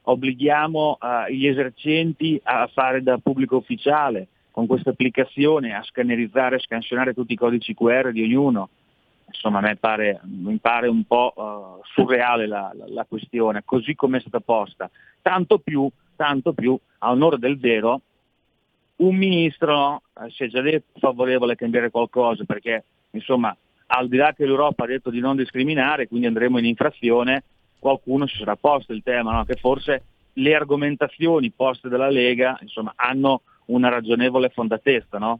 Obblighiamo 0.07 0.97
uh, 1.01 1.31
gli 1.31 1.47
esercenti 1.47 2.39
a 2.43 2.67
fare 2.71 3.01
da 3.01 3.17
pubblico 3.17 3.57
ufficiale, 3.57 4.27
con 4.55 4.67
questa 4.67 4.91
applicazione 4.91 5.75
a 5.75 5.83
scannerizzare 5.83 6.55
e 6.55 6.59
scansionare 6.59 7.13
tutti 7.13 7.33
i 7.33 7.35
codici 7.35 7.73
QR 7.73 8.13
di 8.13 8.23
ognuno. 8.23 8.69
Insomma, 9.27 9.57
a 9.57 9.61
me 9.61 9.75
pare, 9.75 10.21
mi 10.23 10.57
pare 10.59 10.87
un 10.87 11.03
po' 11.03 11.33
uh, 11.35 11.83
surreale 11.83 12.47
la, 12.47 12.71
la, 12.73 12.85
la, 12.87 13.05
questione, 13.05 13.63
così 13.65 13.95
come 13.95 14.15
è 14.15 14.21
stata 14.21 14.39
posta. 14.39 14.89
Tanto 15.21 15.59
più, 15.59 15.89
tanto 16.15 16.53
più, 16.53 16.79
a 16.99 17.11
onore 17.11 17.37
del 17.37 17.59
vero, 17.59 17.99
un 18.97 19.17
ministro 19.17 20.03
eh, 20.21 20.29
si 20.29 20.45
è 20.45 20.47
già 20.47 20.61
detto 20.61 20.99
favorevole 20.99 21.51
a 21.51 21.57
cambiare 21.57 21.89
qualcosa, 21.89 22.45
perché 22.45 22.85
insomma, 23.11 23.53
al 23.87 24.07
di 24.07 24.15
là 24.15 24.31
che 24.31 24.45
l'Europa 24.45 24.85
ha 24.85 24.87
detto 24.87 25.09
di 25.09 25.19
non 25.19 25.35
discriminare, 25.35 26.07
quindi 26.07 26.27
andremo 26.27 26.59
in 26.59 26.65
infrazione, 26.65 27.43
qualcuno 27.77 28.25
si 28.25 28.37
sarà 28.37 28.55
posto 28.55 28.93
il 28.93 29.03
tema, 29.03 29.33
no? 29.33 29.43
che 29.43 29.55
forse 29.55 30.03
le 30.31 30.55
argomentazioni 30.55 31.51
poste 31.51 31.89
dalla 31.89 32.09
Lega 32.09 32.57
insomma, 32.61 32.93
hanno 32.95 33.41
una 33.67 33.89
ragionevole 33.89 34.49
fondatezza, 34.49 35.17
no? 35.17 35.39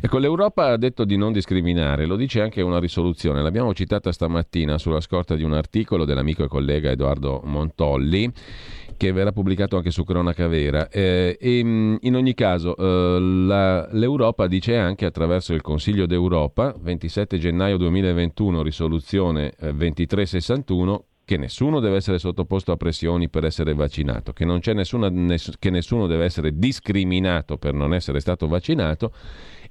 Ecco, 0.00 0.18
l'Europa 0.18 0.68
ha 0.68 0.76
detto 0.76 1.04
di 1.04 1.16
non 1.16 1.32
discriminare, 1.32 2.06
lo 2.06 2.16
dice 2.16 2.40
anche 2.40 2.62
una 2.62 2.78
risoluzione, 2.78 3.42
l'abbiamo 3.42 3.74
citata 3.74 4.12
stamattina 4.12 4.78
sulla 4.78 5.00
scorta 5.00 5.34
di 5.34 5.42
un 5.42 5.52
articolo 5.52 6.04
dell'amico 6.04 6.44
e 6.44 6.48
collega 6.48 6.90
Edoardo 6.90 7.40
Montolli 7.44 8.32
che 8.98 9.12
verrà 9.12 9.30
pubblicato 9.32 9.76
anche 9.76 9.90
su 9.90 10.04
Cronaca 10.04 10.48
Vera. 10.48 10.88
Eh, 10.88 11.38
e 11.40 11.64
mm, 11.64 11.96
in 12.00 12.16
ogni 12.16 12.34
caso 12.34 12.76
eh, 12.76 13.20
la, 13.20 13.88
l'Europa 13.92 14.46
dice 14.48 14.76
anche 14.76 15.06
attraverso 15.06 15.54
il 15.54 15.62
Consiglio 15.62 16.04
d'Europa, 16.04 16.74
27 16.76 17.38
gennaio 17.38 17.76
2021, 17.76 18.60
risoluzione 18.62 19.52
eh, 19.58 19.72
2361, 19.72 21.04
che 21.28 21.36
nessuno 21.36 21.78
deve 21.78 21.96
essere 21.96 22.18
sottoposto 22.18 22.72
a 22.72 22.78
pressioni 22.78 23.28
per 23.28 23.44
essere 23.44 23.74
vaccinato, 23.74 24.32
che, 24.32 24.46
nessuna, 24.46 25.10
ness- 25.10 25.58
che 25.58 25.68
nessuno 25.68 26.06
deve 26.06 26.24
essere 26.24 26.56
discriminato 26.56 27.58
per 27.58 27.74
non 27.74 27.92
essere 27.92 28.20
stato 28.20 28.48
vaccinato 28.48 29.12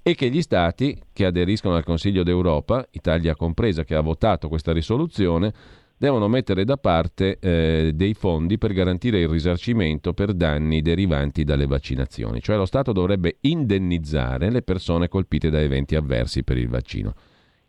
e 0.03 0.13
che 0.13 0.29
gli 0.29 0.43
stati 0.43 1.01
che 1.11 1.25
aderiscono 1.25 1.73
al 1.73 1.83
Consiglio 1.83 2.21
d'Europa, 2.21 2.87
Italia 2.91 3.35
compresa 3.35 3.83
che 3.83 3.95
ha 3.95 4.01
votato 4.01 4.49
questa 4.49 4.71
risoluzione, 4.71 5.51
devono 5.97 6.27
mettere 6.27 6.63
da 6.63 6.77
parte 6.77 7.39
eh, 7.39 7.91
dei 7.95 8.13
fondi 8.13 8.59
per 8.59 8.73
garantire 8.73 9.21
il 9.21 9.27
risarcimento 9.27 10.13
per 10.13 10.33
danni 10.33 10.83
derivanti 10.83 11.43
dalle 11.43 11.65
vaccinazioni, 11.65 12.39
cioè 12.39 12.55
lo 12.55 12.67
Stato 12.67 12.91
dovrebbe 12.91 13.37
indennizzare 13.41 14.51
le 14.51 14.61
persone 14.61 15.07
colpite 15.07 15.49
da 15.49 15.59
eventi 15.59 15.95
avversi 15.95 16.43
per 16.43 16.59
il 16.59 16.69
vaccino. 16.69 17.15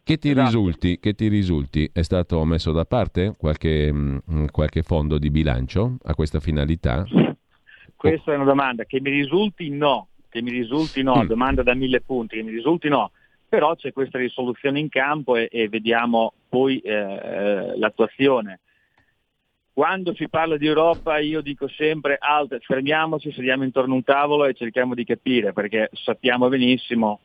Che 0.08 0.16
ti, 0.16 0.30
esatto. 0.30 0.46
risulti, 0.46 0.98
che 0.98 1.12
ti 1.12 1.28
risulti? 1.28 1.90
È 1.92 2.00
stato 2.00 2.42
messo 2.46 2.72
da 2.72 2.86
parte 2.86 3.34
qualche, 3.36 3.92
mh, 3.92 4.22
mm, 4.32 4.44
qualche 4.46 4.80
fondo 4.80 5.18
di 5.18 5.28
bilancio 5.28 5.98
a 6.04 6.14
questa 6.14 6.40
finalità? 6.40 7.04
Questa 7.94 8.32
è 8.32 8.36
una 8.36 8.44
domanda. 8.44 8.86
Che 8.86 9.02
mi 9.02 9.10
risulti 9.10 9.68
no, 9.68 10.08
che 10.30 10.40
mi 10.40 10.50
risulti 10.50 11.02
no, 11.02 11.22
mm. 11.22 11.26
domanda 11.26 11.62
da 11.62 11.74
mille 11.74 12.00
punti, 12.00 12.36
che 12.36 12.42
mi 12.42 12.52
risulti 12.52 12.88
no, 12.88 13.10
però 13.46 13.74
c'è 13.74 13.92
questa 13.92 14.16
risoluzione 14.16 14.78
in 14.80 14.88
campo 14.88 15.36
e, 15.36 15.46
e 15.52 15.68
vediamo 15.68 16.32
poi 16.48 16.78
eh, 16.78 16.90
eh, 16.90 17.78
l'attuazione. 17.78 18.60
Quando 19.74 20.14
si 20.14 20.26
parla 20.30 20.56
di 20.56 20.66
Europa 20.66 21.18
io 21.18 21.42
dico 21.42 21.68
sempre 21.68 22.16
alt, 22.18 22.56
fermiamoci, 22.60 23.30
sediamo 23.30 23.62
intorno 23.62 23.92
a 23.92 23.96
un 23.96 24.04
tavolo 24.04 24.46
e 24.46 24.54
cerchiamo 24.54 24.94
di 24.94 25.04
capire, 25.04 25.52
perché 25.52 25.90
sappiamo 25.92 26.48
benissimo 26.48 27.20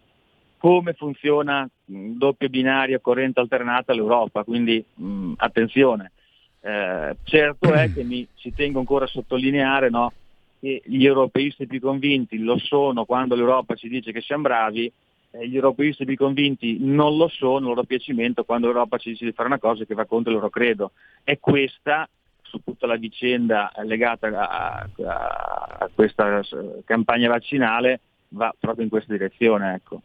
come 0.63 0.93
funziona 0.93 1.69
mh, 1.85 2.11
doppio 2.11 2.47
binario 2.47 3.01
corrente 3.01 3.41
alternata 3.41 3.93
l'Europa, 3.93 4.45
quindi 4.45 4.81
mh, 4.93 5.33
attenzione. 5.35 6.13
Eh, 6.61 7.17
certo 7.25 7.73
è 7.73 7.91
che 7.91 8.05
mi, 8.05 8.25
ci 8.35 8.53
tengo 8.53 8.79
ancora 8.79 9.03
a 9.03 9.09
sottolineare 9.09 9.89
no, 9.89 10.13
che 10.61 10.81
gli 10.85 11.05
europeisti 11.05 11.67
più 11.67 11.81
convinti 11.81 12.37
lo 12.37 12.57
sono 12.59 13.03
quando 13.03 13.35
l'Europa 13.35 13.75
ci 13.75 13.89
dice 13.89 14.13
che 14.13 14.21
siamo 14.21 14.43
bravi 14.43 14.89
eh, 15.31 15.49
gli 15.49 15.55
europeisti 15.55 16.05
più 16.05 16.15
convinti 16.15 16.77
non 16.79 17.17
lo 17.17 17.27
sono, 17.27 17.67
loro 17.67 17.83
piacimento, 17.83 18.45
quando 18.45 18.67
l'Europa 18.67 18.97
ci 18.97 19.09
dice 19.09 19.25
di 19.25 19.33
fare 19.33 19.49
una 19.49 19.59
cosa 19.59 19.83
che 19.83 19.95
va 19.95 20.05
contro 20.05 20.31
il 20.31 20.37
loro 20.37 20.49
credo. 20.49 20.91
È 21.25 21.39
questa, 21.39 22.07
su 22.41 22.61
tutta 22.63 22.87
la 22.87 22.95
vicenda 22.95 23.69
legata 23.83 24.27
a, 24.27 24.87
a, 25.07 25.77
a 25.79 25.89
questa 25.93 26.39
campagna 26.85 27.27
vaccinale, 27.27 27.99
va 28.29 28.55
proprio 28.57 28.85
in 28.85 28.89
questa 28.89 29.11
direzione. 29.11 29.73
Ecco. 29.73 30.01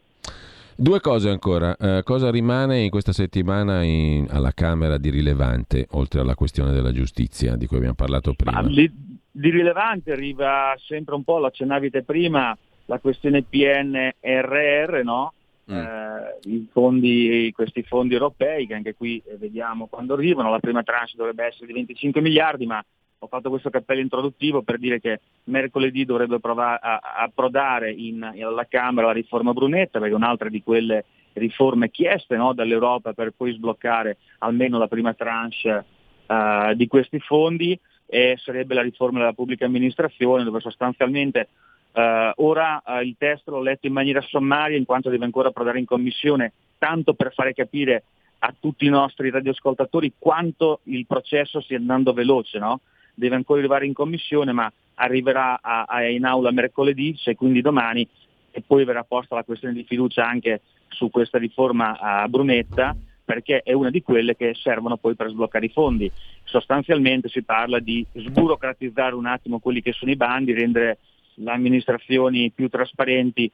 Due 0.81 1.01
cose 1.01 1.29
ancora. 1.29 1.75
Eh, 1.75 2.03
cosa 2.03 2.31
rimane 2.31 2.79
in 2.79 2.89
questa 2.89 3.11
settimana 3.11 3.83
in, 3.83 4.27
alla 4.29 4.53
Camera 4.53 4.97
di 4.97 5.09
rilevante, 5.09 5.87
oltre 5.91 6.21
alla 6.21 6.35
questione 6.35 6.71
della 6.71 6.93
giustizia 6.93 7.57
di 7.57 7.67
cui 7.67 7.75
abbiamo 7.75 7.95
parlato 7.95 8.33
prima? 8.33 8.63
Di, 8.63 8.89
di, 9.29 9.49
rilevante 9.49 10.13
arriva 10.13 10.73
sempre 10.77 11.15
un 11.15 11.25
po', 11.25 11.37
l'accennavite 11.37 12.03
prima, 12.03 12.57
la 12.85 12.99
questione 12.99 13.43
PNRR, 13.43 15.01
no? 15.03 15.33
Mm. 15.69 15.75
Eh, 15.75 16.65
fondi, 16.71 17.51
questi 17.53 17.83
fondi 17.83 18.13
europei 18.13 18.65
che 18.65 18.73
anche 18.73 18.95
qui 18.95 19.21
eh, 19.25 19.35
vediamo 19.35 19.87
quando 19.87 20.13
arrivano, 20.13 20.49
la 20.49 20.59
prima 20.59 20.81
tranche 20.81 21.17
dovrebbe 21.17 21.43
essere 21.43 21.65
di 21.65 21.73
25 21.73 22.21
miliardi, 22.21 22.65
ma 22.65 22.81
ho 23.21 23.27
fatto 23.27 23.49
questo 23.49 23.69
cappello 23.69 23.99
introduttivo 23.99 24.61
per 24.61 24.77
dire 24.79 25.01
che 25.01 25.19
mercoledì 25.45 26.05
dovrebbe 26.05 26.39
approdare 26.41 27.95
alla 28.39 28.65
Camera 28.65 29.07
la 29.07 29.13
riforma 29.13 29.51
Brunetta, 29.51 29.99
perché 29.99 30.13
è 30.13 30.17
un'altra 30.17 30.47
di 30.47 30.63
quelle 30.63 31.03
riforme 31.33 31.89
chieste 31.89 32.37
no, 32.37 32.53
dall'Europa 32.53 33.13
per 33.13 33.33
poi 33.35 33.53
sbloccare 33.53 34.17
almeno 34.39 34.77
la 34.77 34.87
prima 34.87 35.13
tranche 35.13 35.85
uh, 36.25 36.73
di 36.73 36.87
questi 36.87 37.19
fondi 37.19 37.77
e 38.05 38.37
sarebbe 38.41 38.73
la 38.73 38.81
riforma 38.81 39.19
della 39.19 39.33
pubblica 39.33 39.65
amministrazione 39.65 40.43
dove 40.43 40.59
sostanzialmente 40.59 41.49
Uh, 41.91 42.31
ora 42.43 42.83
uh, 42.85 42.99
il 43.01 43.15
testo 43.17 43.49
l'ho 43.49 43.63
letto 43.63 43.87
in 43.87 43.93
maniera 43.93 44.21
sommaria 44.21 44.77
in 44.77 44.85
quanto 44.85 45.09
deve 45.09 45.25
ancora 45.25 45.47
approdare 45.47 45.79
in 45.79 45.85
commissione, 45.85 46.53
tanto 46.77 47.15
per 47.15 47.33
fare 47.33 47.51
capire 47.51 48.03
a 48.37 48.53
tutti 48.57 48.85
i 48.85 48.89
nostri 48.89 49.31
radioascoltatori 49.31 50.13
quanto 50.19 50.81
il 50.83 51.07
processo 51.07 51.59
stia 51.61 51.77
andando 51.77 52.13
veloce. 52.13 52.59
No? 52.59 52.81
Deve 53.19 53.35
ancora 53.35 53.59
arrivare 53.59 53.85
in 53.85 53.93
commissione, 53.93 54.53
ma 54.53 54.71
arriverà 54.95 55.59
a, 55.61 55.83
a 55.83 56.07
in 56.07 56.25
aula 56.25 56.51
mercoledì, 56.51 57.15
se 57.17 57.35
quindi 57.35 57.61
domani, 57.61 58.07
e 58.51 58.63
poi 58.65 58.85
verrà 58.85 59.03
posta 59.03 59.35
la 59.35 59.43
questione 59.43 59.73
di 59.73 59.83
fiducia 59.83 60.25
anche 60.25 60.61
su 60.87 61.09
questa 61.09 61.37
riforma 61.37 61.99
a 61.99 62.27
Brunetta, 62.27 62.95
perché 63.23 63.61
è 63.61 63.73
una 63.73 63.89
di 63.89 64.01
quelle 64.01 64.35
che 64.35 64.55
servono 64.55 64.97
poi 64.97 65.15
per 65.15 65.29
sbloccare 65.29 65.65
i 65.65 65.69
fondi. 65.69 66.09
Sostanzialmente 66.45 67.27
si 67.27 67.43
parla 67.43 67.79
di 67.79 68.05
sburocratizzare 68.13 69.13
un 69.13 69.25
attimo 69.25 69.59
quelli 69.59 69.81
che 69.81 69.91
sono 69.91 70.09
i 70.09 70.15
bandi, 70.15 70.53
rendere 70.53 70.97
le 71.35 71.51
amministrazioni 71.51 72.51
più 72.51 72.69
trasparenti, 72.69 73.51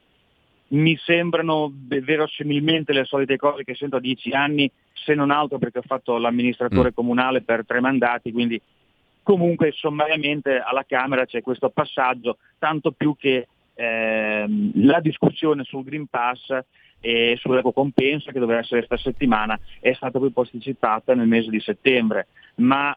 mi 0.67 0.97
sembrano 0.97 1.71
verosimilmente 1.87 2.93
le 2.93 3.03
solite 3.05 3.37
cose 3.37 3.63
che 3.63 3.75
sento 3.75 3.97
a 3.97 3.99
dieci 3.99 4.31
anni, 4.31 4.69
se 4.93 5.13
non 5.13 5.29
altro 5.29 5.59
perché 5.59 5.79
ho 5.79 5.83
fatto 5.85 6.17
l'amministratore 6.17 6.89
mm. 6.89 6.95
comunale 6.95 7.41
per 7.41 7.65
tre 7.65 7.79
mandati, 7.79 8.31
quindi 8.31 8.59
comunque 9.25 9.71
sommariamente 9.71 10.59
alla 10.59 10.85
Camera 10.87 11.25
c'è 11.25 11.41
questo 11.41 11.71
passaggio, 11.71 12.37
tanto 12.59 12.91
più 12.91 13.15
che 13.17 13.47
ehm, 13.73 14.85
la 14.85 14.99
discussione 14.99 15.63
sul 15.63 15.83
Green 15.83 16.05
Pass 16.05 16.55
e 17.01 17.35
sull'eco 17.39 17.71
compenso 17.71 18.31
che 18.31 18.37
doveva 18.37 18.59
essere 18.59 18.85
questa 18.85 19.09
settimana 19.09 19.59
è 19.79 19.93
stata 19.93 20.19
poi 20.19 20.29
posticipata 20.29 21.15
nel 21.15 21.27
mese 21.27 21.49
di 21.49 21.59
settembre, 21.59 22.27
ma 22.57 22.95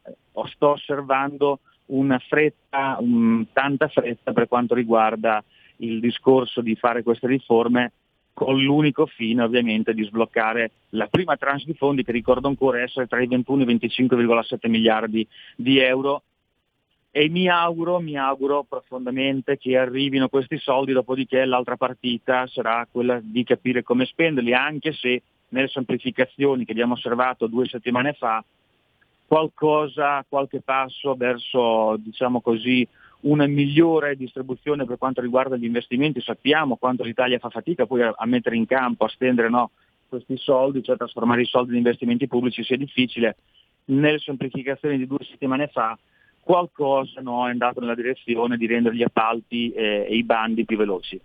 sto 0.51 0.73
osservando 0.73 1.61
una 1.87 2.19
fretta, 2.19 2.99
un, 3.01 3.47
tanta 3.55 3.89
fretta 3.89 4.33
per 4.35 4.49
quanto 4.49 4.75
riguarda 4.75 5.43
il 5.77 5.99
discorso 5.99 6.61
di 6.61 6.77
fare 6.77 7.03
queste 7.03 7.27
riforme 7.27 7.93
con 8.39 8.63
l'unico 8.63 9.07
fine 9.07 9.43
ovviamente 9.43 9.93
di 9.93 10.05
sbloccare 10.05 10.71
la 10.91 11.09
prima 11.09 11.37
tranche 11.37 11.65
di 11.65 11.75
fondi 11.75 12.05
che 12.05 12.13
ricordo 12.13 12.47
ancora 12.47 12.81
essere 12.81 13.09
tra 13.09 13.21
i 13.21 13.27
21 13.27 13.63
e 13.63 13.73
i 13.73 13.75
25,7 13.75 14.69
miliardi 14.69 15.27
di 15.57 15.79
euro. 15.79 16.23
E 17.11 17.29
mi 17.29 17.49
auguro, 17.49 17.99
mi 17.99 18.17
auguro 18.17 18.63
profondamente 18.63 19.59
che 19.59 19.77
arrivino 19.77 20.29
questi 20.29 20.57
soldi, 20.59 20.93
dopodiché 20.93 21.45
l'altra 21.47 21.77
partita 21.77 22.47
sarà 22.47 22.87
quella 22.89 23.19
di 23.21 23.43
capire 23.43 23.83
come 23.83 24.05
spenderli, 24.05 24.55
anche 24.55 24.93
se 24.93 25.21
nelle 25.49 25.67
semplificazioni 25.67 26.65
che 26.65 26.71
abbiamo 26.71 26.93
osservato 26.93 27.49
due 27.49 27.67
settimane 27.67 28.13
fa 28.13 28.45
qualcosa, 29.27 30.25
qualche 30.29 30.61
passo 30.61 31.17
verso 31.17 31.97
diciamo 31.99 32.41
così, 32.41 32.87
una 33.21 33.47
migliore 33.47 34.17
distribuzione 34.17 34.85
per 34.85 34.99
quanto 34.99 35.21
riguarda 35.21 35.57
gli 35.57 35.65
investimenti. 35.65 36.21
Sappiamo 36.21 36.77
quanto 36.77 37.03
l'Italia 37.03 37.39
fa 37.39 37.51
fatica 37.51 37.87
poi 37.87 38.03
a, 38.03 38.15
a 38.17 38.27
mettere 38.27 38.57
in 38.57 38.67
campo, 38.67 39.05
a 39.05 39.09
stendere 39.09 39.49
no, 39.49 39.71
questi 40.09 40.37
soldi, 40.37 40.83
cioè 40.83 40.97
trasformare 40.97 41.43
i 41.43 41.47
soldi 41.47 41.73
in 41.73 41.79
investimenti 41.79 42.29
pubblici 42.29 42.63
sia 42.63 42.77
difficile. 42.77 43.37
Nelle 43.87 44.19
semplificazioni 44.19 44.99
di 44.99 45.07
due 45.07 45.25
settimane 45.29 45.69
fa 45.69 45.99
qualcosa 46.41 47.21
no, 47.21 47.47
è 47.47 47.51
andato 47.51 47.81
nella 47.81 47.95
direzione 47.95 48.57
di 48.57 48.67
rendere 48.67 48.95
gli 48.95 49.03
appalti 49.03 49.71
eh, 49.71 50.07
e 50.09 50.17
i 50.17 50.25
bandi 50.25 50.65
più 50.65 50.77
veloci. 50.77 51.21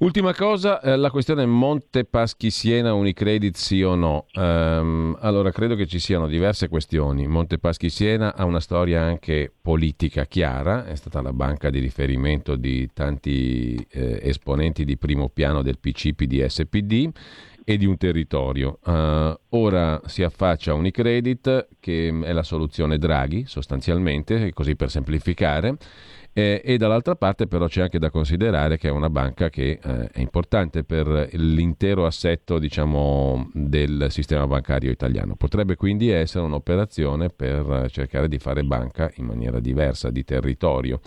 Ultima 0.00 0.32
cosa, 0.32 0.80
eh, 0.80 0.96
la 0.96 1.10
questione 1.10 1.44
Monte 1.44 2.04
Paschi 2.04 2.50
Siena 2.50 2.94
Unicredit 2.94 3.56
sì 3.56 3.82
o 3.82 3.96
no. 3.96 4.26
Um, 4.34 5.18
allora, 5.18 5.50
credo 5.50 5.74
che 5.74 5.88
ci 5.88 5.98
siano 5.98 6.28
diverse 6.28 6.68
questioni. 6.68 7.26
Monte 7.26 7.58
Paschi 7.58 7.90
Siena 7.90 8.36
ha 8.36 8.44
una 8.44 8.60
storia 8.60 9.02
anche 9.02 9.52
politica 9.60 10.24
chiara, 10.26 10.86
è 10.86 10.94
stata 10.94 11.20
la 11.20 11.32
banca 11.32 11.68
di 11.68 11.80
riferimento 11.80 12.54
di 12.54 12.88
tanti 12.94 13.74
eh, 13.90 14.20
esponenti 14.22 14.84
di 14.84 14.96
primo 14.96 15.30
piano 15.30 15.62
del 15.62 15.80
PC, 15.80 16.12
PD, 16.12 16.46
SPD 16.46 17.10
e 17.64 17.76
di 17.76 17.84
un 17.84 17.96
territorio. 17.96 18.78
Uh, 18.84 19.36
ora 19.48 20.00
si 20.04 20.22
affaccia 20.22 20.74
Unicredit, 20.74 21.70
che 21.80 22.16
è 22.22 22.32
la 22.32 22.44
soluzione 22.44 22.98
Draghi, 22.98 23.46
sostanzialmente, 23.48 24.52
così 24.52 24.76
per 24.76 24.90
semplificare 24.90 25.76
eh, 26.38 26.62
e 26.64 26.76
dall'altra 26.76 27.16
parte 27.16 27.48
però 27.48 27.66
c'è 27.66 27.82
anche 27.82 27.98
da 27.98 28.10
considerare 28.10 28.78
che 28.78 28.86
è 28.86 28.92
una 28.92 29.10
banca 29.10 29.50
che 29.50 29.80
eh, 29.82 30.08
è 30.08 30.20
importante 30.20 30.84
per 30.84 31.30
l'intero 31.32 32.06
assetto 32.06 32.60
diciamo, 32.60 33.50
del 33.52 34.06
sistema 34.10 34.46
bancario 34.46 34.92
italiano. 34.92 35.34
Potrebbe 35.34 35.74
quindi 35.74 36.10
essere 36.10 36.44
un'operazione 36.44 37.30
per 37.30 37.88
cercare 37.90 38.28
di 38.28 38.38
fare 38.38 38.62
banca 38.62 39.10
in 39.16 39.24
maniera 39.24 39.58
diversa, 39.58 40.10
di 40.10 40.22
territorio. 40.22 41.00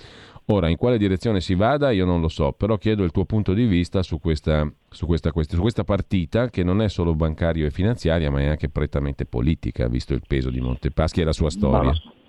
Ora, 0.47 0.67
in 0.67 0.75
quale 0.75 0.97
direzione 0.97 1.39
si 1.39 1.55
vada 1.55 1.91
io 1.91 2.03
non 2.03 2.19
lo 2.19 2.27
so, 2.27 2.51
però 2.51 2.75
chiedo 2.75 3.05
il 3.05 3.11
tuo 3.11 3.23
punto 3.23 3.53
di 3.53 3.63
vista 3.63 4.03
su 4.03 4.19
questa, 4.19 4.69
su 4.89 5.05
questa, 5.05 5.31
su 5.33 5.61
questa 5.61 5.85
partita 5.85 6.49
che 6.49 6.61
non 6.61 6.81
è 6.81 6.89
solo 6.89 7.15
bancario 7.15 7.65
e 7.65 7.71
finanziaria, 7.71 8.29
ma 8.29 8.41
è 8.41 8.47
anche 8.47 8.67
prettamente 8.67 9.25
politica, 9.25 9.87
visto 9.87 10.13
il 10.13 10.23
peso 10.27 10.49
di 10.49 10.59
Montepaschi 10.59 11.21
e 11.21 11.23
la 11.23 11.31
sua 11.31 11.49
storia. 11.49 11.91
Ma 11.91 12.20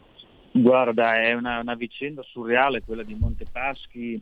Guarda, 0.55 1.19
è 1.21 1.33
una, 1.33 1.61
una 1.61 1.75
vicenda 1.75 2.23
surreale 2.23 2.83
quella 2.83 3.03
di 3.03 3.15
Montepaschi. 3.15 4.21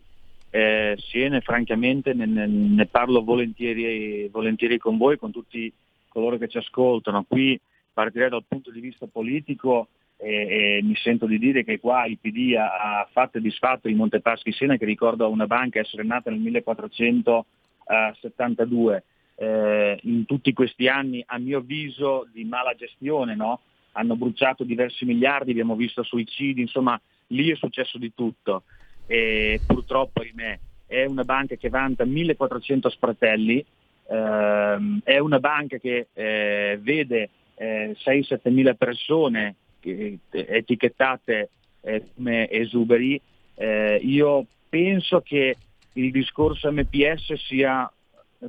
Eh, 0.52 0.96
Siena, 0.99 1.40
francamente 1.40 2.12
ne, 2.14 2.26
ne 2.26 2.87
parlo 2.87 3.22
volentieri, 3.22 4.28
volentieri, 4.28 4.78
con 4.78 4.96
voi, 4.96 5.18
con 5.18 5.32
tutti 5.32 5.72
coloro 6.08 6.38
che 6.38 6.49
ci 6.49 6.58
ascoltano. 6.58 7.25
Qui 7.26 7.60
partirei 7.92 8.28
dal 8.28 8.44
punto 8.46 8.70
di 8.70 8.78
vista 8.80 9.08
politico 9.10 9.88
e, 10.16 10.78
e 10.78 10.82
mi 10.82 10.94
sento 10.96 11.26
di 11.26 11.38
dire 11.38 11.64
che 11.64 11.80
qua 11.80 12.06
il 12.06 12.18
PD 12.18 12.54
ha, 12.56 13.00
ha 13.00 13.08
fatto 13.10 13.38
e 13.38 13.40
disfatto 13.40 13.88
in 13.88 13.96
Montepaschi 13.96 14.52
Siena, 14.52 14.76
che 14.76 14.84
ricordo 14.84 15.28
una 15.28 15.46
banca 15.46 15.80
essere 15.80 16.04
nata 16.04 16.30
nel 16.30 16.38
1472. 16.40 19.04
Eh, 19.34 19.99
in 20.02 20.26
tutti 20.26 20.52
questi 20.52 20.87
anni, 20.87 21.25
a 21.26 21.38
mio 21.38 21.58
avviso, 21.58 22.28
di 22.32 22.44
mala 22.44 22.75
gestione, 22.75 23.34
no? 23.34 23.62
Hanno 23.92 24.16
bruciato 24.16 24.64
diversi 24.64 25.04
miliardi, 25.04 25.50
abbiamo 25.50 25.76
visto 25.76 26.02
suicidi, 26.02 26.61
insomma 26.61 27.00
lì 27.28 27.50
è 27.50 27.56
successo 27.56 27.99
di 27.99 28.12
tutto. 28.14 28.64
E 29.06 29.61
purtroppo, 29.64 30.20
ahimè, 30.20 30.59
è 30.87 31.04
una 31.04 31.25
banca 31.25 31.56
che 31.56 31.68
vanta 31.68 32.04
1400 32.04 32.90
spratelli, 32.90 33.64
ehm, 34.09 35.00
è 35.04 35.18
una 35.18 35.38
banca 35.38 35.78
che 35.78 36.09
eh, 36.12 36.78
vede 36.80 37.30
eh, 37.54 37.97
6-7 38.04 38.50
mila 38.50 38.75
persone 38.75 39.56
eh, 39.80 40.18
etichettate 40.30 41.50
eh, 41.82 42.04
come 42.14 42.49
esuberi. 42.50 43.20
Eh, 43.54 44.00
io 44.02 44.47
penso 44.68 45.20
che 45.20 45.56
il 45.94 46.11
discorso 46.11 46.70
MPS 46.70 47.35
sia, 47.35 47.90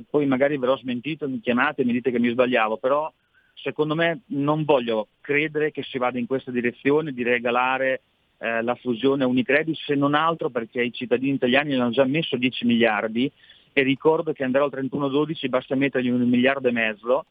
poi 0.08 0.26
magari 0.26 0.58
verrò 0.58 0.76
smentito, 0.76 1.28
mi 1.28 1.40
chiamate 1.40 1.82
e 1.82 1.84
mi 1.84 1.92
dite 1.92 2.10
che 2.10 2.18
mi 2.18 2.30
sbagliavo, 2.30 2.76
però 2.78 3.12
secondo 3.54 3.94
me 3.94 4.20
non 4.26 4.64
voglio 4.64 5.08
credere 5.20 5.70
che 5.70 5.82
si 5.82 5.98
vada 5.98 6.18
in 6.18 6.26
questa 6.26 6.50
direzione 6.50 7.12
di 7.12 7.22
regalare 7.22 8.02
eh, 8.38 8.62
la 8.62 8.74
fusione 8.74 9.24
Unicredit 9.24 9.76
se 9.76 9.94
non 9.94 10.14
altro 10.14 10.50
perché 10.50 10.82
i 10.82 10.92
cittadini 10.92 11.34
italiani 11.34 11.74
hanno 11.74 11.90
già 11.90 12.04
messo 12.04 12.36
10 12.36 12.64
miliardi 12.66 13.30
e 13.72 13.82
ricordo 13.82 14.32
che 14.32 14.44
andrà 14.44 14.64
al 14.64 14.72
31-12 14.72 15.48
basta 15.48 15.74
mettergli 15.74 16.08
un 16.08 16.28
miliardo 16.28 16.68
e 16.68 16.72
mezzo 16.72 17.24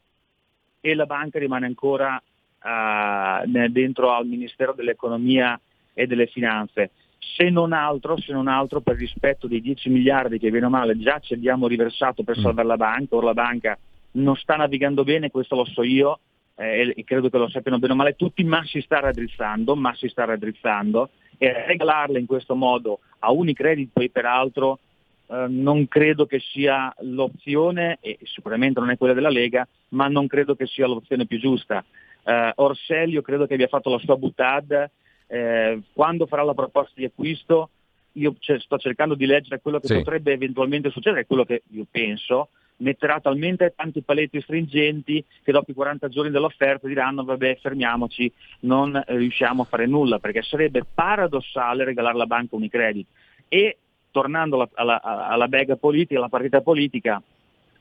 e 0.80 0.94
la 0.94 1.06
banca 1.06 1.38
rimane 1.38 1.66
ancora 1.66 2.20
uh, 2.62 3.68
dentro 3.68 4.12
al 4.12 4.26
Ministero 4.26 4.72
dell'Economia 4.72 5.58
e 5.94 6.06
delle 6.06 6.26
Finanze. 6.26 6.90
Se 7.18 7.48
non, 7.50 7.72
altro, 7.72 8.18
se 8.18 8.32
non 8.32 8.48
altro 8.48 8.80
per 8.80 8.96
rispetto 8.96 9.46
dei 9.46 9.60
10 9.60 9.90
miliardi 9.90 10.38
che 10.38 10.50
bene 10.50 10.66
o 10.66 10.70
male 10.70 10.98
già 10.98 11.20
ci 11.20 11.34
abbiamo 11.34 11.68
riversato 11.68 12.24
per 12.24 12.38
mm. 12.38 12.42
salvare 12.42 12.66
la 12.66 12.76
banca, 12.76 13.14
ora 13.14 13.26
la 13.26 13.34
banca 13.34 13.78
non 14.12 14.36
sta 14.36 14.56
navigando 14.56 15.04
bene, 15.04 15.30
questo 15.30 15.56
lo 15.56 15.64
so 15.64 15.82
io 15.82 16.18
eh, 16.56 16.92
e 16.96 17.04
credo 17.04 17.30
che 17.30 17.38
lo 17.38 17.48
sappiano 17.48 17.78
bene 17.78 17.92
o 17.92 17.96
male 17.96 18.16
tutti, 18.16 18.44
ma 18.44 18.64
si 18.64 18.80
sta 18.80 19.00
raddrizzando, 19.00 19.74
ma 19.74 19.94
si 19.94 20.08
sta 20.08 20.24
raddrizzando 20.24 21.10
e 21.38 21.66
regalarla 21.66 22.18
in 22.18 22.26
questo 22.26 22.54
modo 22.54 23.00
a 23.20 23.32
Unicredit 23.32 23.90
poi 23.92 24.10
peraltro 24.10 24.78
eh, 25.26 25.46
non 25.48 25.88
credo 25.88 26.26
che 26.26 26.40
sia 26.40 26.94
l'opzione, 27.00 27.98
e 28.00 28.18
sicuramente 28.24 28.80
non 28.80 28.90
è 28.90 28.98
quella 28.98 29.14
della 29.14 29.30
Lega, 29.30 29.66
ma 29.88 30.08
non 30.08 30.26
credo 30.26 30.54
che 30.54 30.66
sia 30.66 30.86
l'opzione 30.86 31.26
più 31.26 31.38
giusta. 31.38 31.84
Eh, 32.24 32.52
Orselio 32.56 33.22
credo 33.22 33.46
che 33.46 33.54
abbia 33.54 33.68
fatto 33.68 33.90
la 33.90 33.98
sua 33.98 34.16
buttad, 34.16 34.90
eh, 35.26 35.80
quando 35.92 36.26
farà 36.26 36.42
la 36.42 36.54
proposta 36.54 36.92
di 36.94 37.04
acquisto 37.04 37.70
io 38.16 38.34
cioè, 38.38 38.58
sto 38.60 38.76
cercando 38.78 39.14
di 39.14 39.24
leggere 39.24 39.60
quello 39.60 39.80
che 39.80 39.86
sì. 39.86 39.94
potrebbe 39.94 40.32
eventualmente 40.32 40.90
succedere, 40.90 41.26
quello 41.26 41.44
che 41.44 41.62
io 41.70 41.86
penso, 41.90 42.48
metterà 42.78 43.20
talmente 43.20 43.72
tanti 43.76 44.02
paletti 44.02 44.40
stringenti 44.40 45.24
che 45.42 45.52
dopo 45.52 45.70
i 45.70 45.74
40 45.74 46.08
giorni 46.08 46.30
dell'offerta 46.30 46.86
diranno 46.86 47.24
vabbè 47.24 47.58
fermiamoci, 47.60 48.32
non 48.60 49.00
riusciamo 49.06 49.62
a 49.62 49.66
fare 49.66 49.86
nulla, 49.86 50.18
perché 50.18 50.42
sarebbe 50.42 50.84
paradossale 50.92 51.84
regalare 51.84 52.16
la 52.16 52.26
banca 52.26 52.56
Unicredit. 52.56 53.06
E 53.48 53.78
tornando 54.10 54.68
alla, 54.74 55.00
alla, 55.00 55.26
alla 55.28 55.48
bega 55.48 55.76
politica, 55.76 56.18
alla 56.18 56.28
partita 56.28 56.60
politica, 56.60 57.22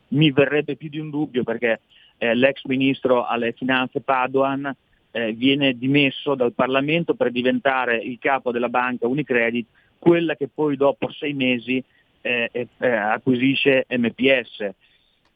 mi 0.10 0.32
verrebbe 0.32 0.76
più 0.76 0.90
di 0.90 1.00
un 1.00 1.10
dubbio 1.10 1.44
perché 1.44 1.82
eh, 2.18 2.36
l'ex 2.36 2.64
ministro 2.66 3.26
alle 3.26 3.54
finanze 3.54 4.02
Padoan 4.02 4.74
eh, 5.12 5.34
viene 5.34 5.78
dimesso 5.78 6.36
dal 6.36 6.54
Parlamento 6.54 7.16
per 7.16 7.32
diventare 7.32 7.98
il 7.98 8.18
capo 8.20 8.52
della 8.52 8.70
banca 8.70 9.08
Unicredit, 9.08 9.68
quella 10.00 10.36
che 10.36 10.50
poi 10.54 10.75
dopo 10.77 11.12
sei 11.12 11.34
mesi 11.34 11.84
eh, 12.22 12.50
eh 12.77 12.88
acquisisce 12.88 13.86
MPS. 13.90 14.70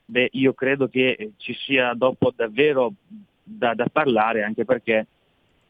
Beh, 0.06 0.30
io 0.34 0.54
credo 0.54 0.88
che 0.88 1.32
ci 1.38 1.54
sia 1.54 1.94
dopo 1.94 2.32
davvero 2.36 2.94
da, 3.44 3.74
da 3.74 3.88
parlare 3.92 4.44
anche 4.44 4.66
perché, 4.66 5.08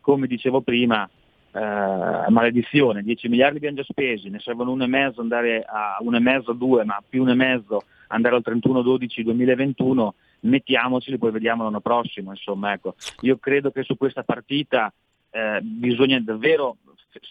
come 0.02 0.28
dicevo 0.28 0.62
prima, 0.62 1.10
eh, 1.52 2.30
maledizione, 2.30 3.02
10 3.02 3.30
miliardi 3.30 3.58
abbiamo 3.58 3.78
già 3.78 3.84
spesi, 3.84 4.30
ne 4.30 4.40
servono 4.40 4.72
uno 4.72 4.84
e 4.84 4.88
mezzo 4.88 5.22
andare 5.22 5.64
a 5.66 5.98
uno 6.02 6.18
e 6.18 6.20
mezzo, 6.20 6.52
due, 6.52 6.84
ma 6.84 7.02
più 7.08 7.22
uno 7.22 7.32
e 7.32 7.36
mezzo 7.36 7.84
andare 8.08 8.36
al 8.36 8.44
31-12-2021, 8.46 10.10
mettiamoceli, 10.42 11.18
poi 11.18 11.32
vediamo 11.32 11.64
l'anno 11.64 11.80
prossimo. 11.80 12.32
Insomma, 12.32 12.74
ecco. 12.74 12.96
Io 13.22 13.38
credo 13.38 13.72
che 13.72 13.84
su 13.84 13.98
questa 13.98 14.24
partita 14.24 14.94
eh, 15.32 15.60
bisogna 15.62 16.20
davvero 16.20 16.78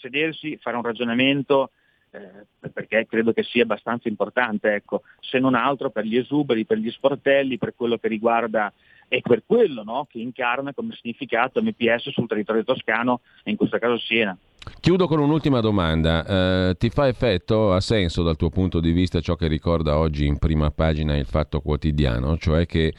sedersi, 0.00 0.56
fare 0.56 0.76
un 0.76 0.82
ragionamento, 0.82 1.70
eh, 2.14 2.70
perché 2.72 3.06
credo 3.08 3.32
che 3.32 3.42
sia 3.42 3.64
abbastanza 3.64 4.08
importante, 4.08 4.72
ecco, 4.72 5.02
se 5.18 5.40
non 5.40 5.54
altro 5.54 5.90
per 5.90 6.04
gli 6.04 6.16
esuberi, 6.16 6.64
per 6.64 6.78
gli 6.78 6.90
sportelli, 6.90 7.58
per 7.58 7.74
quello 7.74 7.98
che 7.98 8.06
riguarda 8.06 8.72
e 9.08 9.20
per 9.20 9.42
quello 9.44 9.82
no, 9.82 10.06
che 10.08 10.18
incarna 10.18 10.72
come 10.72 10.94
significato 10.94 11.60
MPS 11.60 12.10
sul 12.10 12.28
territorio 12.28 12.62
toscano 12.62 13.20
e 13.42 13.50
in 13.50 13.56
questo 13.56 13.78
caso 13.78 13.98
Siena. 13.98 14.36
Chiudo 14.80 15.06
con 15.08 15.18
un'ultima 15.18 15.60
domanda. 15.60 16.68
Eh, 16.68 16.76
ti 16.78 16.88
fa 16.88 17.08
effetto, 17.08 17.72
ha 17.72 17.80
senso 17.80 18.22
dal 18.22 18.36
tuo 18.36 18.48
punto 18.48 18.80
di 18.80 18.92
vista 18.92 19.20
ciò 19.20 19.34
che 19.34 19.48
ricorda 19.48 19.98
oggi 19.98 20.26
in 20.26 20.38
prima 20.38 20.70
pagina 20.70 21.16
il 21.16 21.26
Fatto 21.26 21.60
Quotidiano, 21.60 22.38
cioè 22.38 22.64
che 22.64 22.94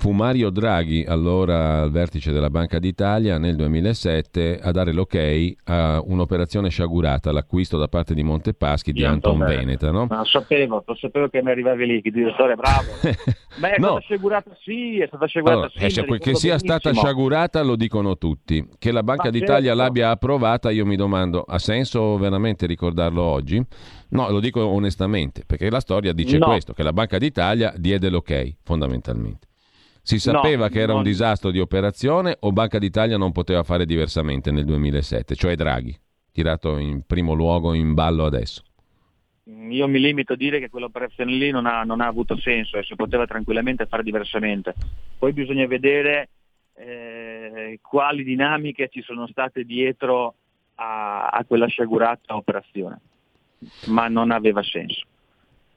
Fu 0.00 0.12
Mario 0.12 0.48
Draghi, 0.48 1.04
allora 1.06 1.82
al 1.82 1.90
vertice 1.90 2.32
della 2.32 2.48
Banca 2.48 2.78
d'Italia, 2.78 3.36
nel 3.36 3.54
2007 3.54 4.58
a 4.58 4.70
dare 4.70 4.94
l'ok 4.94 5.54
a 5.64 6.02
un'operazione 6.02 6.70
sciagurata, 6.70 7.30
l'acquisto 7.32 7.76
da 7.76 7.86
parte 7.86 8.14
di 8.14 8.22
Montepaschi 8.22 8.92
di, 8.92 9.04
Anton, 9.04 9.36
Veneta. 9.40 9.90
No? 9.90 10.06
No, 10.08 10.24
sapevo, 10.24 10.82
lo 10.86 10.94
sapevo 10.94 11.28
che 11.28 11.42
mi 11.42 11.50
arrivavi 11.50 11.84
lì, 11.84 12.00
che 12.00 12.10
direttore 12.10 12.54
bravo. 12.54 12.92
Ma 13.60 13.74
è 13.74 13.78
no. 13.78 13.88
stata 13.88 14.00
sciagurata 14.00 14.56
sì, 14.62 15.00
è 15.00 15.06
stata 15.06 15.26
sciagurata 15.26 15.56
allora, 15.58 15.70
sì. 15.74 15.90
Cioè, 15.90 16.04
che 16.06 16.34
sia 16.34 16.56
benissimo. 16.56 16.78
stata 16.78 16.92
sciagurata 16.94 17.62
lo 17.62 17.76
dicono 17.76 18.16
tutti. 18.16 18.66
Che 18.78 18.92
la 18.92 19.02
Banca 19.02 19.24
Ma 19.24 19.30
d'Italia 19.32 19.68
certo. 19.68 19.82
l'abbia 19.82 20.08
approvata, 20.08 20.70
io 20.70 20.86
mi 20.86 20.96
domando, 20.96 21.42
ha 21.42 21.58
senso 21.58 22.16
veramente 22.16 22.64
ricordarlo 22.64 23.20
oggi? 23.20 23.62
No, 24.12 24.30
lo 24.30 24.40
dico 24.40 24.64
onestamente, 24.64 25.42
perché 25.44 25.68
la 25.68 25.80
storia 25.80 26.14
dice 26.14 26.38
no. 26.38 26.46
questo, 26.46 26.72
che 26.72 26.82
la 26.82 26.94
Banca 26.94 27.18
d'Italia 27.18 27.74
diede 27.76 28.08
l'ok, 28.08 28.54
fondamentalmente. 28.62 29.48
Si 30.10 30.18
sapeva 30.18 30.64
no, 30.64 30.70
che 30.70 30.80
era 30.80 30.88
non... 30.88 30.96
un 30.96 31.02
disastro 31.04 31.52
di 31.52 31.60
operazione 31.60 32.36
o 32.40 32.50
Banca 32.50 32.80
d'Italia 32.80 33.16
non 33.16 33.30
poteva 33.30 33.62
fare 33.62 33.86
diversamente 33.86 34.50
nel 34.50 34.64
2007, 34.64 35.36
cioè 35.36 35.54
Draghi, 35.54 35.96
tirato 36.32 36.78
in 36.78 37.06
primo 37.06 37.32
luogo 37.32 37.74
in 37.74 37.94
ballo 37.94 38.24
adesso? 38.24 38.64
Io 39.44 39.86
mi 39.86 40.00
limito 40.00 40.32
a 40.32 40.36
dire 40.36 40.58
che 40.58 40.68
quell'operazione 40.68 41.30
lì 41.30 41.52
non 41.52 41.64
ha, 41.64 41.84
non 41.84 42.00
ha 42.00 42.08
avuto 42.08 42.36
senso 42.36 42.76
e 42.76 42.82
si 42.82 42.96
poteva 42.96 43.24
tranquillamente 43.24 43.86
fare 43.86 44.02
diversamente. 44.02 44.74
Poi 45.16 45.32
bisogna 45.32 45.68
vedere 45.68 46.30
eh, 46.74 47.78
quali 47.80 48.24
dinamiche 48.24 48.88
ci 48.88 49.02
sono 49.02 49.28
state 49.28 49.62
dietro 49.62 50.34
a, 50.74 51.28
a 51.28 51.44
quella 51.44 51.68
sciagurata 51.68 52.34
operazione, 52.34 52.98
ma 53.86 54.08
non 54.08 54.32
aveva 54.32 54.62
senso. 54.64 55.06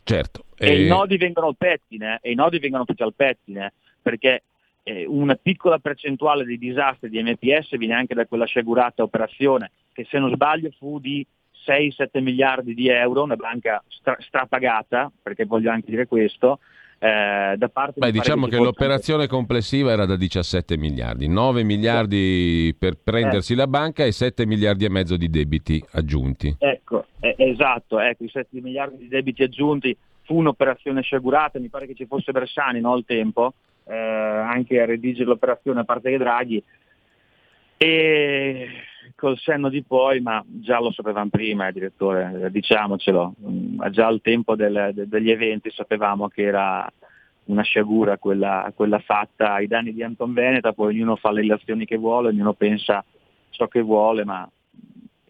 Certo. 0.01 0.45
E, 0.57 0.69
e... 0.69 0.85
i 0.85 0.87
nodi 0.87 1.17
vengono 1.17 1.49
al 1.49 1.55
pettine, 1.55 2.17
e 2.23 2.31
i 2.31 2.35
nodi 2.35 2.57
vengono 2.57 2.83
tutti 2.83 3.03
al 3.03 3.13
pettine 3.13 3.73
perché 4.03 4.43
eh, 4.83 5.05
una 5.07 5.35
piccola 5.35 5.79
percentuale 5.79 6.43
dei 6.43 6.59
disastri 6.59 7.09
di 7.09 7.23
MPS 7.23 7.77
viene 7.77 7.95
anche 7.95 8.13
da 8.13 8.27
quella 8.27 8.45
sciagurata 8.45 9.01
operazione, 9.01 9.71
che 9.93 10.05
se 10.09 10.19
non 10.19 10.31
sbaglio 10.31 10.69
fu 10.77 10.99
di 10.99 11.25
6-7 11.65 12.21
miliardi 12.21 12.73
di 12.73 12.89
euro, 12.89 13.23
una 13.23 13.35
banca 13.35 13.81
stra- 13.87 14.17
strapagata, 14.19 15.11
perché 15.21 15.45
voglio 15.45 15.71
anche 15.71 15.89
dire 15.89 16.05
questo, 16.05 16.59
eh, 16.99 17.55
da 17.57 17.69
parte 17.69 17.99
Beh, 17.99 18.11
diciamo 18.11 18.47
che 18.47 18.57
l'operazione 18.57 19.27
complessiva 19.27 19.91
era 19.91 20.05
da 20.05 20.15
17 20.15 20.77
miliardi, 20.77 21.27
9 21.27 21.63
miliardi 21.63 22.75
per 22.77 22.97
prendersi 23.01 23.53
eh. 23.53 23.55
la 23.57 23.67
banca 23.67 24.05
e 24.05 24.11
7 24.11 24.45
miliardi 24.45 24.85
e 24.85 24.89
mezzo 24.89 25.17
di 25.17 25.29
debiti 25.29 25.83
aggiunti. 25.91 26.55
Ecco, 26.57 27.05
eh, 27.19 27.35
esatto, 27.37 27.99
ecco, 27.99 28.23
i 28.23 28.29
7 28.29 28.59
miliardi 28.61 28.97
di 28.97 29.07
debiti 29.07 29.43
aggiunti 29.43 29.95
fu 30.21 30.37
un'operazione 30.37 31.01
sciagurata, 31.01 31.59
mi 31.59 31.67
pare 31.67 31.87
che 31.87 31.95
ci 31.95 32.05
fosse 32.05 32.31
Bersani 32.31 32.79
no, 32.79 32.93
al 32.93 33.03
tempo, 33.05 33.53
eh, 33.85 33.95
anche 33.95 34.81
a 34.81 34.85
redigere 34.85 35.25
l'operazione 35.25 35.81
a 35.81 35.83
parte 35.83 36.09
che 36.09 36.17
Draghi 36.17 36.63
e 37.77 38.67
col 39.15 39.37
senno 39.37 39.69
di 39.69 39.83
poi, 39.83 40.21
ma 40.21 40.43
già 40.45 40.79
lo 40.79 40.91
sapevamo 40.91 41.29
prima, 41.29 41.67
eh, 41.67 41.71
direttore, 41.71 42.49
diciamocelo, 42.51 43.35
mm, 43.41 43.81
già 43.91 44.07
al 44.07 44.21
tempo 44.21 44.55
del, 44.55 44.91
de, 44.93 45.07
degli 45.07 45.31
eventi 45.31 45.69
sapevamo 45.69 46.27
che 46.27 46.43
era 46.43 46.89
una 47.45 47.61
sciagura 47.61 48.17
quella, 48.17 48.71
quella, 48.73 48.99
fatta 48.99 49.53
ai 49.53 49.67
danni 49.67 49.93
di 49.93 50.01
Anton 50.01 50.33
Veneta, 50.33 50.71
poi 50.71 50.93
ognuno 50.93 51.15
fa 51.15 51.31
le 51.31 51.41
relazioni 51.41 51.85
che 51.85 51.97
vuole, 51.97 52.29
ognuno 52.29 52.53
pensa 52.53 53.03
ciò 53.49 53.67
che 53.67 53.81
vuole, 53.81 54.23
ma 54.23 54.49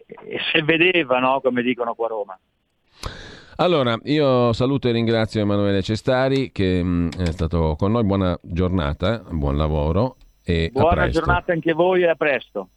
e 0.06 0.40
se 0.52 0.62
vedeva, 0.62 1.20
no? 1.20 1.42
come 1.42 1.62
dicono 1.62 1.96
qua 1.96 2.06
a 2.06 2.10
Roma. 2.10 2.40
Allora, 3.58 3.98
io 4.06 4.52
saluto 4.54 4.88
e 4.88 4.92
ringrazio 4.92 5.42
Emanuele 5.42 5.84
Cestari 5.84 6.52
che 6.52 6.84
mm, 6.84 7.10
è 7.12 7.32
stato 7.32 7.76
con 7.78 7.92
noi, 7.92 8.04
buona 8.04 8.38
giornata, 8.42 9.24
buon 9.30 9.58
lavoro 9.58 10.18
e 10.44 10.70
Buona 10.74 11.08
giornata 11.10 11.54
anche 11.54 11.72
a 11.72 11.76
voi 11.76 12.02
e 12.02 12.08
a 12.08 12.16
presto. 12.16 12.70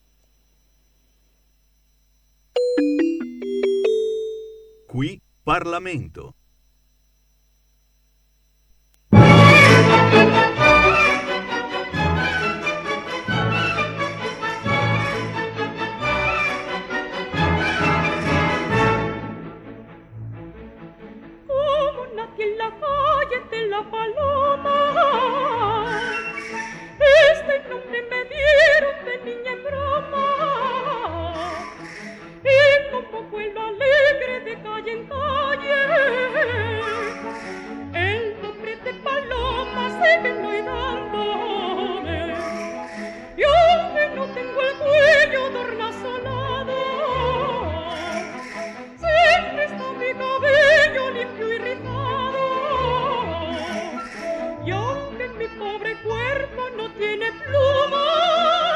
Qui 4.86 5.20
Parlamento. 5.42 6.34
Cállate 22.68 23.68
la 23.68 23.80
paloma, 23.90 24.76
este 27.30 27.68
nombre 27.68 28.02
me 28.10 28.24
dieron 28.24 28.96
de 29.04 29.14
niña 29.24 29.52
en 29.52 29.62
broma 29.62 30.26
y 32.42 32.90
con 32.90 33.04
poco 33.12 33.36
alegre 33.38 34.40
de 34.40 34.54
calle 34.62 34.92
en 34.92 35.06
calle. 35.06 35.78
El 37.94 38.42
nombre 38.42 38.76
de 38.76 38.94
paloma 38.94 39.84
se 40.00 40.18
me 40.22 40.30
y 40.30 40.62
dando 40.62 41.24
y 43.36 43.42
aunque 43.44 44.04
no 44.16 44.24
tengo 44.34 44.60
el 44.60 44.76
cuello 44.78 45.50
dormazonado, 45.50 46.78
siempre 48.98 49.64
está 49.66 49.92
mi 49.92 50.10
cabello 50.18 51.10
limpio 51.10 51.52
y 51.52 51.58
rico. 51.58 52.05
no 56.76 56.90
tiene 56.92 57.32
plumas 57.32 58.75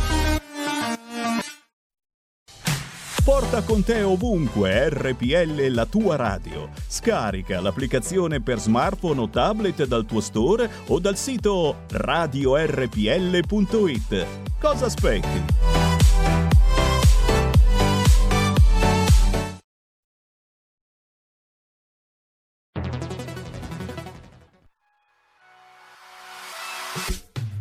Porta 3.23 3.61
con 3.61 3.83
te 3.83 4.01
ovunque 4.01 4.89
RPL 4.89 5.67
la 5.67 5.85
tua 5.85 6.15
radio. 6.15 6.69
Scarica 6.87 7.61
l'applicazione 7.61 8.41
per 8.41 8.59
smartphone 8.59 9.21
o 9.21 9.29
tablet 9.29 9.85
dal 9.85 10.07
tuo 10.07 10.21
store 10.21 10.67
o 10.87 10.97
dal 10.99 11.15
sito 11.17 11.83
radiorpl.it. 11.91 12.65
Cosa 14.59 14.85
aspetti? 14.85 15.43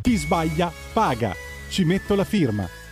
Chi 0.01 0.17
sbaglia 0.17 0.73
paga. 0.95 1.35
Ci 1.69 1.85
metto 1.85 2.15
la 2.15 2.25
firma. 2.25 2.80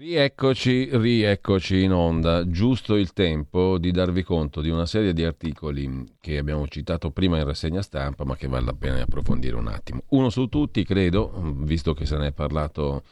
Rieccoci, 0.00 0.88
rieccoci 0.92 1.82
in 1.82 1.92
onda. 1.92 2.48
Giusto 2.48 2.96
il 2.96 3.12
tempo 3.12 3.76
di 3.76 3.90
darvi 3.90 4.22
conto 4.22 4.62
di 4.62 4.70
una 4.70 4.86
serie 4.86 5.12
di 5.12 5.22
articoli 5.24 6.14
che 6.18 6.38
abbiamo 6.38 6.66
citato 6.68 7.10
prima 7.10 7.36
in 7.36 7.44
rassegna 7.44 7.82
stampa, 7.82 8.24
ma 8.24 8.34
che 8.34 8.48
vale 8.48 8.64
la 8.64 8.72
pena 8.72 9.02
approfondire 9.02 9.56
un 9.56 9.66
attimo. 9.68 10.04
Uno 10.08 10.30
su 10.30 10.46
tutti, 10.46 10.84
credo, 10.84 11.54
visto 11.54 11.92
che 11.92 12.06
se 12.06 12.16
ne 12.16 12.28
è 12.28 12.32
parlato 12.32 13.02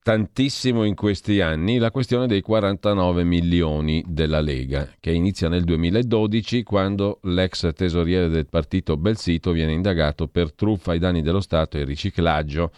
tantissimo 0.00 0.84
in 0.84 0.94
questi 0.94 1.40
anni, 1.40 1.78
la 1.78 1.90
questione 1.90 2.28
dei 2.28 2.40
49 2.40 3.24
milioni 3.24 4.04
della 4.06 4.40
Lega, 4.40 4.94
che 5.00 5.10
inizia 5.10 5.48
nel 5.48 5.64
2012 5.64 6.62
quando 6.62 7.18
l'ex 7.22 7.72
tesoriere 7.74 8.28
del 8.28 8.46
partito 8.46 8.96
Belsito 8.96 9.50
viene 9.50 9.72
indagato 9.72 10.28
per 10.28 10.52
truffa 10.52 10.92
ai 10.92 11.00
danni 11.00 11.20
dello 11.20 11.40
Stato 11.40 11.78
e 11.78 11.84
riciclaggio 11.84 12.70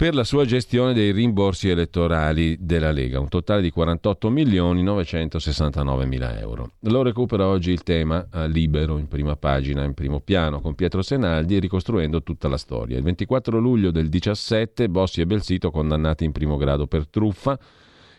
per 0.00 0.14
la 0.14 0.24
sua 0.24 0.46
gestione 0.46 0.94
dei 0.94 1.12
rimborsi 1.12 1.68
elettorali 1.68 2.56
della 2.58 2.90
Lega, 2.90 3.20
un 3.20 3.28
totale 3.28 3.60
di 3.60 3.68
48 3.68 4.30
milioni 4.30 4.82
969 4.82 6.06
mila 6.06 6.38
euro. 6.38 6.70
Lo 6.84 7.02
recupera 7.02 7.46
oggi 7.46 7.70
il 7.70 7.82
tema 7.82 8.26
a 8.30 8.46
libero 8.46 8.96
in 8.96 9.08
prima 9.08 9.36
pagina, 9.36 9.84
in 9.84 9.92
primo 9.92 10.20
piano, 10.20 10.62
con 10.62 10.74
Pietro 10.74 11.02
Senaldi 11.02 11.58
ricostruendo 11.58 12.22
tutta 12.22 12.48
la 12.48 12.56
storia. 12.56 12.96
Il 12.96 13.02
24 13.02 13.58
luglio 13.58 13.90
del 13.90 14.08
17 14.08 14.88
Bossi 14.88 15.20
e 15.20 15.26
Belsito 15.26 15.70
condannati 15.70 16.24
in 16.24 16.32
primo 16.32 16.56
grado 16.56 16.86
per 16.86 17.06
truffa 17.06 17.58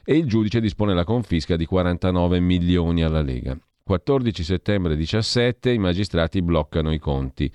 e 0.04 0.15
il 0.15 0.28
giudice 0.28 0.60
dispone 0.60 0.94
la 0.94 1.04
confisca 1.04 1.56
di 1.56 1.65
49 1.65 2.39
milioni 2.41 3.02
alla 3.02 3.24
Lega. 3.24 3.58
14 3.84 4.44
settembre 4.44 4.96
17 4.96 5.72
i 5.72 5.80
magistrati 5.80 6.44
bloccano 6.44 6.94
i 6.94 7.00
conti 7.00 7.52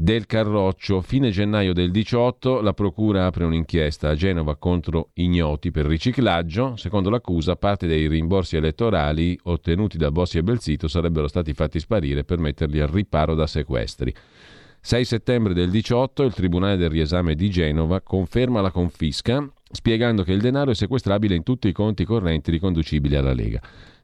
del 0.00 0.24
Carroccio. 0.24 1.02
Fine 1.02 1.28
gennaio 1.28 1.74
del 1.74 1.90
18 1.90 2.62
la 2.62 2.72
Procura 2.72 3.26
apre 3.26 3.44
un'inchiesta 3.44 4.08
a 4.08 4.14
Genova 4.14 4.56
contro 4.56 5.10
ignoti 5.14 5.70
per 5.70 5.84
riciclaggio. 5.84 6.74
Secondo 6.76 7.10
l'accusa, 7.10 7.56
parte 7.56 7.86
dei 7.86 8.08
rimborsi 8.08 8.56
elettorali 8.56 9.38
ottenuti 9.42 9.98
da 9.98 10.10
Bossi 10.10 10.38
e 10.38 10.42
Belzito 10.42 10.88
sarebbero 10.88 11.28
stati 11.28 11.52
fatti 11.52 11.78
sparire 11.78 12.24
per 12.24 12.38
metterli 12.38 12.80
al 12.80 12.88
riparo 12.88 13.34
da 13.34 13.46
sequestri. 13.46 14.14
6 14.80 15.04
settembre 15.04 15.52
del 15.52 15.68
18 15.68 16.22
il 16.22 16.32
Tribunale 16.32 16.78
del 16.78 16.88
riesame 16.88 17.34
di 17.34 17.50
Genova 17.50 18.00
conferma 18.00 18.62
la 18.62 18.70
confisca, 18.70 19.46
spiegando 19.70 20.22
che 20.22 20.32
il 20.32 20.40
denaro 20.40 20.70
è 20.70 20.74
sequestrabile 20.74 21.34
in 21.34 21.42
tutti 21.42 21.68
i 21.68 21.72
conti 21.72 22.06
correnti 22.06 22.50
riconducibili 22.50 23.16
alla 23.16 23.34
Lega. 23.34 23.60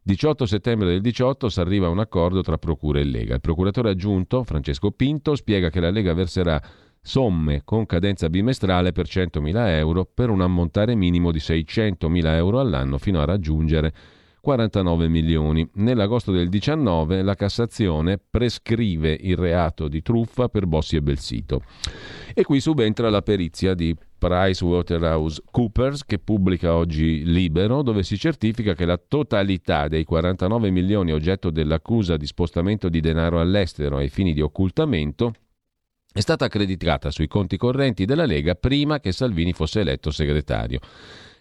18 0.06 0.46
settembre 0.46 0.86
del 0.86 1.00
18 1.00 1.48
si 1.48 1.58
arriva 1.58 1.88
a 1.88 1.90
un 1.90 1.98
accordo 1.98 2.40
tra 2.40 2.58
Procura 2.58 3.00
e 3.00 3.04
Lega. 3.04 3.34
Il 3.34 3.40
procuratore 3.40 3.90
aggiunto, 3.90 4.44
Francesco 4.44 4.92
Pinto, 4.92 5.34
spiega 5.34 5.68
che 5.68 5.80
la 5.80 5.90
Lega 5.90 6.14
verserà 6.14 6.62
somme 7.02 7.62
con 7.64 7.86
cadenza 7.86 8.30
bimestrale 8.30 8.92
per 8.92 9.06
100.000 9.06 9.66
euro 9.70 10.04
per 10.04 10.30
un 10.30 10.42
ammontare 10.42 10.94
minimo 10.94 11.32
di 11.32 11.40
600.000 11.40 12.24
euro 12.36 12.60
all'anno 12.60 12.98
fino 12.98 13.20
a 13.20 13.24
raggiungere 13.24 13.92
49 14.46 15.08
milioni. 15.08 15.68
Nell'agosto 15.74 16.30
del 16.30 16.48
19 16.48 17.22
la 17.22 17.34
Cassazione 17.34 18.16
prescrive 18.16 19.18
il 19.20 19.36
reato 19.36 19.88
di 19.88 20.02
truffa 20.02 20.46
per 20.48 20.66
Bossi 20.66 20.94
e 20.94 21.02
Belsito. 21.02 21.62
E 22.32 22.44
qui 22.44 22.60
subentra 22.60 23.10
la 23.10 23.22
perizia 23.22 23.74
di 23.74 23.92
PricewaterhouseCoopers 24.18 26.04
che 26.04 26.20
pubblica 26.20 26.76
oggi 26.76 27.24
Libero, 27.24 27.82
dove 27.82 28.04
si 28.04 28.16
certifica 28.16 28.74
che 28.74 28.84
la 28.84 28.98
totalità 28.98 29.88
dei 29.88 30.04
49 30.04 30.70
milioni 30.70 31.10
oggetto 31.10 31.50
dell'accusa 31.50 32.16
di 32.16 32.26
spostamento 32.26 32.88
di 32.88 33.00
denaro 33.00 33.40
all'estero 33.40 33.96
ai 33.96 34.08
fini 34.08 34.32
di 34.32 34.42
occultamento 34.42 35.32
è 36.12 36.20
stata 36.20 36.44
accreditata 36.44 37.10
sui 37.10 37.26
conti 37.26 37.56
correnti 37.56 38.04
della 38.04 38.24
Lega 38.24 38.54
prima 38.54 39.00
che 39.00 39.10
Salvini 39.10 39.52
fosse 39.52 39.80
eletto 39.80 40.12
segretario 40.12 40.78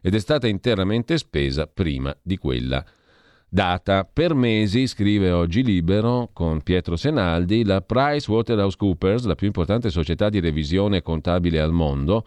ed 0.05 0.13
è 0.13 0.19
stata 0.19 0.45
interamente 0.45 1.17
spesa 1.17 1.65
prima 1.65 2.15
di 2.21 2.37
quella 2.37 2.85
data. 3.49 4.03
Per 4.05 4.35
mesi, 4.35 4.85
scrive 4.85 5.31
oggi 5.31 5.63
Libero 5.63 6.29
con 6.31 6.61
Pietro 6.61 6.95
Senaldi, 6.95 7.63
la 7.63 7.81
PricewaterhouseCoopers, 7.81 9.25
la 9.25 9.33
più 9.33 9.47
importante 9.47 9.89
società 9.89 10.29
di 10.29 10.39
revisione 10.39 11.01
contabile 11.01 11.59
al 11.59 11.71
mondo, 11.71 12.23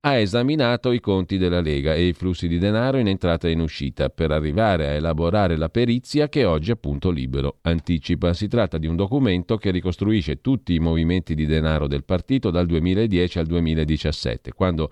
ha 0.00 0.16
esaminato 0.16 0.90
i 0.90 0.98
conti 0.98 1.38
della 1.38 1.60
Lega 1.60 1.94
e 1.94 2.08
i 2.08 2.12
flussi 2.12 2.48
di 2.48 2.58
denaro 2.58 2.98
in 2.98 3.06
entrata 3.06 3.46
e 3.46 3.52
in 3.52 3.60
uscita 3.60 4.08
per 4.08 4.32
arrivare 4.32 4.88
a 4.88 4.92
elaborare 4.94 5.56
la 5.56 5.68
perizia 5.68 6.28
che 6.28 6.44
oggi 6.44 6.72
appunto 6.72 7.10
Libero 7.10 7.58
anticipa. 7.60 8.32
Si 8.32 8.48
tratta 8.48 8.78
di 8.78 8.88
un 8.88 8.96
documento 8.96 9.58
che 9.58 9.70
ricostruisce 9.70 10.40
tutti 10.40 10.74
i 10.74 10.80
movimenti 10.80 11.36
di 11.36 11.46
denaro 11.46 11.86
del 11.86 12.02
partito 12.02 12.50
dal 12.50 12.66
2010 12.66 13.38
al 13.38 13.46
2017, 13.46 14.52
quando 14.54 14.90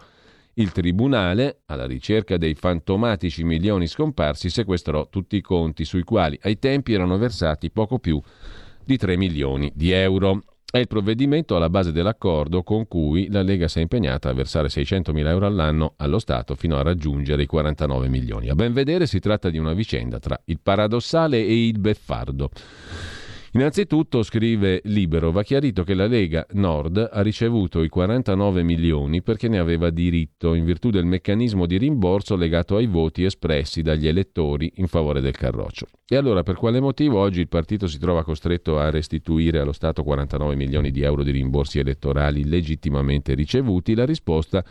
il 0.55 0.73
Tribunale, 0.73 1.61
alla 1.67 1.87
ricerca 1.87 2.37
dei 2.37 2.55
fantomatici 2.55 3.45
milioni 3.45 3.87
scomparsi, 3.87 4.51
sequestrò 4.51 5.09
tutti 5.09 5.37
i 5.37 5.41
conti 5.41 5.85
sui 5.85 6.03
quali 6.03 6.39
ai 6.43 6.59
tempi 6.59 6.93
erano 6.93 7.17
versati 7.19 7.71
poco 7.71 7.99
più 7.99 8.21
di 8.85 8.97
3 8.97 9.17
milioni 9.17 9.71
di 9.75 9.93
euro. 9.93 10.43
È 10.71 10.79
il 10.79 10.87
provvedimento 10.87 11.57
alla 11.57 11.69
base 11.69 11.91
dell'accordo 11.91 12.63
con 12.63 12.87
cui 12.87 13.29
la 13.31 13.43
Lega 13.43 13.67
si 13.67 13.79
è 13.79 13.83
impegnata 13.83 14.29
a 14.29 14.33
versare 14.33 14.69
600 14.69 15.13
mila 15.13 15.31
euro 15.31 15.47
all'anno 15.47 15.95
allo 15.97 16.21
Stato 16.21 16.55
fino 16.55 16.77
a 16.77 16.83
raggiungere 16.83 17.43
i 17.43 17.47
49 17.47 18.09
milioni. 18.09 18.49
A 18.49 18.55
ben 18.55 18.73
vedere 18.73 19.07
si 19.07 19.19
tratta 19.19 19.51
di 19.51 19.59
una 19.59 19.73
vicenda 19.73 20.21
tra 20.21 20.41
il 20.45 20.61
paradossale 20.63 21.39
e 21.39 21.67
il 21.67 21.79
beffardo. 21.79 22.51
Innanzitutto, 23.53 24.23
scrive 24.23 24.81
Libero, 24.85 25.33
va 25.33 25.43
chiarito 25.43 25.83
che 25.83 25.95
la 25.95 26.07
Lega 26.07 26.47
Nord 26.53 27.09
ha 27.13 27.21
ricevuto 27.21 27.83
i 27.83 27.89
49 27.89 28.63
milioni 28.63 29.23
perché 29.23 29.49
ne 29.49 29.59
aveva 29.59 29.91
diritto 29.91 30.55
in 30.55 30.65
virtù 30.65 30.91
del 30.91 31.05
meccanismo 31.05 31.67
di 31.67 31.77
rimborso 31.77 32.37
legato 32.37 32.77
ai 32.77 32.87
voti 32.87 33.25
espressi 33.25 33.83
dagli 33.83 34.07
elettori 34.07 34.75
in 34.77 34.87
favore 34.87 35.21
del 35.21 35.37
Carroccio. 35.37 35.89
E 36.07 36.15
allora 36.15 36.45
per 36.45 36.55
quale 36.55 36.79
motivo 36.79 37.19
oggi 37.19 37.41
il 37.41 37.49
partito 37.49 37.89
si 37.89 37.99
trova 37.99 38.23
costretto 38.23 38.79
a 38.79 38.89
restituire 38.89 39.59
allo 39.59 39.73
Stato 39.73 40.05
49 40.05 40.55
milioni 40.55 40.93
di 40.93 41.03
euro 41.03 41.25
di 41.25 41.33
rimborsi 41.33 41.81
elettorali 41.81 42.45
legittimamente 42.45 43.35
ricevuti? 43.35 43.97
La 43.97 44.07
risposta 44.07 44.59
è 44.61 44.65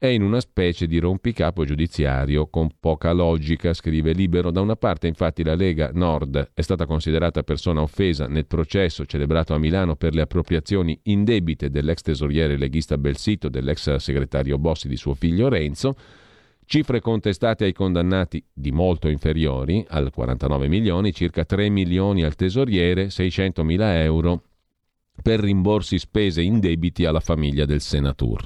è 0.00 0.06
in 0.06 0.22
una 0.22 0.38
specie 0.38 0.86
di 0.86 1.00
rompicapo 1.00 1.64
giudiziario 1.64 2.46
con 2.46 2.68
poca 2.78 3.10
logica, 3.10 3.74
scrive 3.74 4.12
Libero. 4.12 4.52
Da 4.52 4.60
una 4.60 4.76
parte, 4.76 5.08
infatti, 5.08 5.42
la 5.42 5.56
Lega 5.56 5.90
Nord 5.92 6.52
è 6.54 6.60
stata 6.60 6.86
considerata 6.86 7.42
persona 7.42 7.82
offesa 7.82 8.28
nel 8.28 8.46
processo 8.46 9.04
celebrato 9.06 9.54
a 9.54 9.58
Milano 9.58 9.96
per 9.96 10.14
le 10.14 10.20
appropriazioni 10.20 10.98
indebite 11.04 11.68
dell'ex 11.68 12.02
tesoriere 12.02 12.56
leghista 12.56 12.96
Belsito, 12.96 13.48
dell'ex 13.48 13.96
segretario 13.96 14.56
Bossi 14.56 14.86
di 14.86 14.96
suo 14.96 15.14
figlio 15.14 15.48
Renzo, 15.48 15.96
cifre 16.64 17.00
contestate 17.00 17.64
ai 17.64 17.72
condannati 17.72 18.40
di 18.52 18.70
molto 18.70 19.08
inferiori, 19.08 19.84
al 19.88 20.12
49 20.12 20.68
milioni, 20.68 21.12
circa 21.12 21.44
3 21.44 21.70
milioni 21.70 22.22
al 22.22 22.36
tesoriere, 22.36 23.10
600 23.10 23.64
mila 23.64 24.00
euro 24.00 24.44
per 25.20 25.40
rimborsi 25.40 25.98
spese 25.98 26.40
indebiti 26.40 27.04
alla 27.04 27.18
famiglia 27.18 27.64
del 27.64 27.80
senatore. 27.80 28.44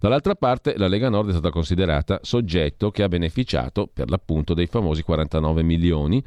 Dall'altra 0.00 0.34
parte 0.34 0.78
la 0.78 0.88
Lega 0.88 1.10
Nord 1.10 1.28
è 1.28 1.32
stata 1.32 1.50
considerata 1.50 2.20
soggetto 2.22 2.90
che 2.90 3.02
ha 3.02 3.08
beneficiato 3.08 3.86
per 3.86 4.08
l'appunto 4.08 4.54
dei 4.54 4.66
famosi 4.66 5.02
49 5.02 5.62
milioni 5.62 6.24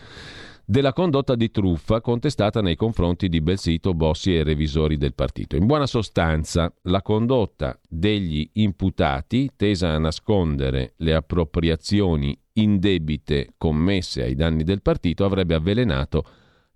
della 0.64 0.94
condotta 0.94 1.34
di 1.34 1.50
truffa 1.50 2.00
contestata 2.00 2.62
nei 2.62 2.76
confronti 2.76 3.28
di 3.30 3.42
Belsito, 3.42 3.96
Bossi 3.96 4.36
e 4.36 4.44
revisori 4.44 4.96
del 4.96 5.16
partito. 5.16 5.56
In 5.56 5.66
buona 5.66 5.88
sostanza, 5.88 6.72
la 6.84 7.02
condotta 7.02 7.80
degli 7.90 8.48
imputati 8.54 9.50
tesa 9.56 9.90
a 9.90 9.98
nascondere 9.98 10.94
le 10.98 11.16
appropriazioni 11.16 12.40
indebite 12.54 13.56
commesse 13.58 14.22
ai 14.22 14.36
danni 14.36 14.64
del 14.64 14.84
partito 14.84 15.26
avrebbe 15.26 15.56
avvelenato 15.56 16.24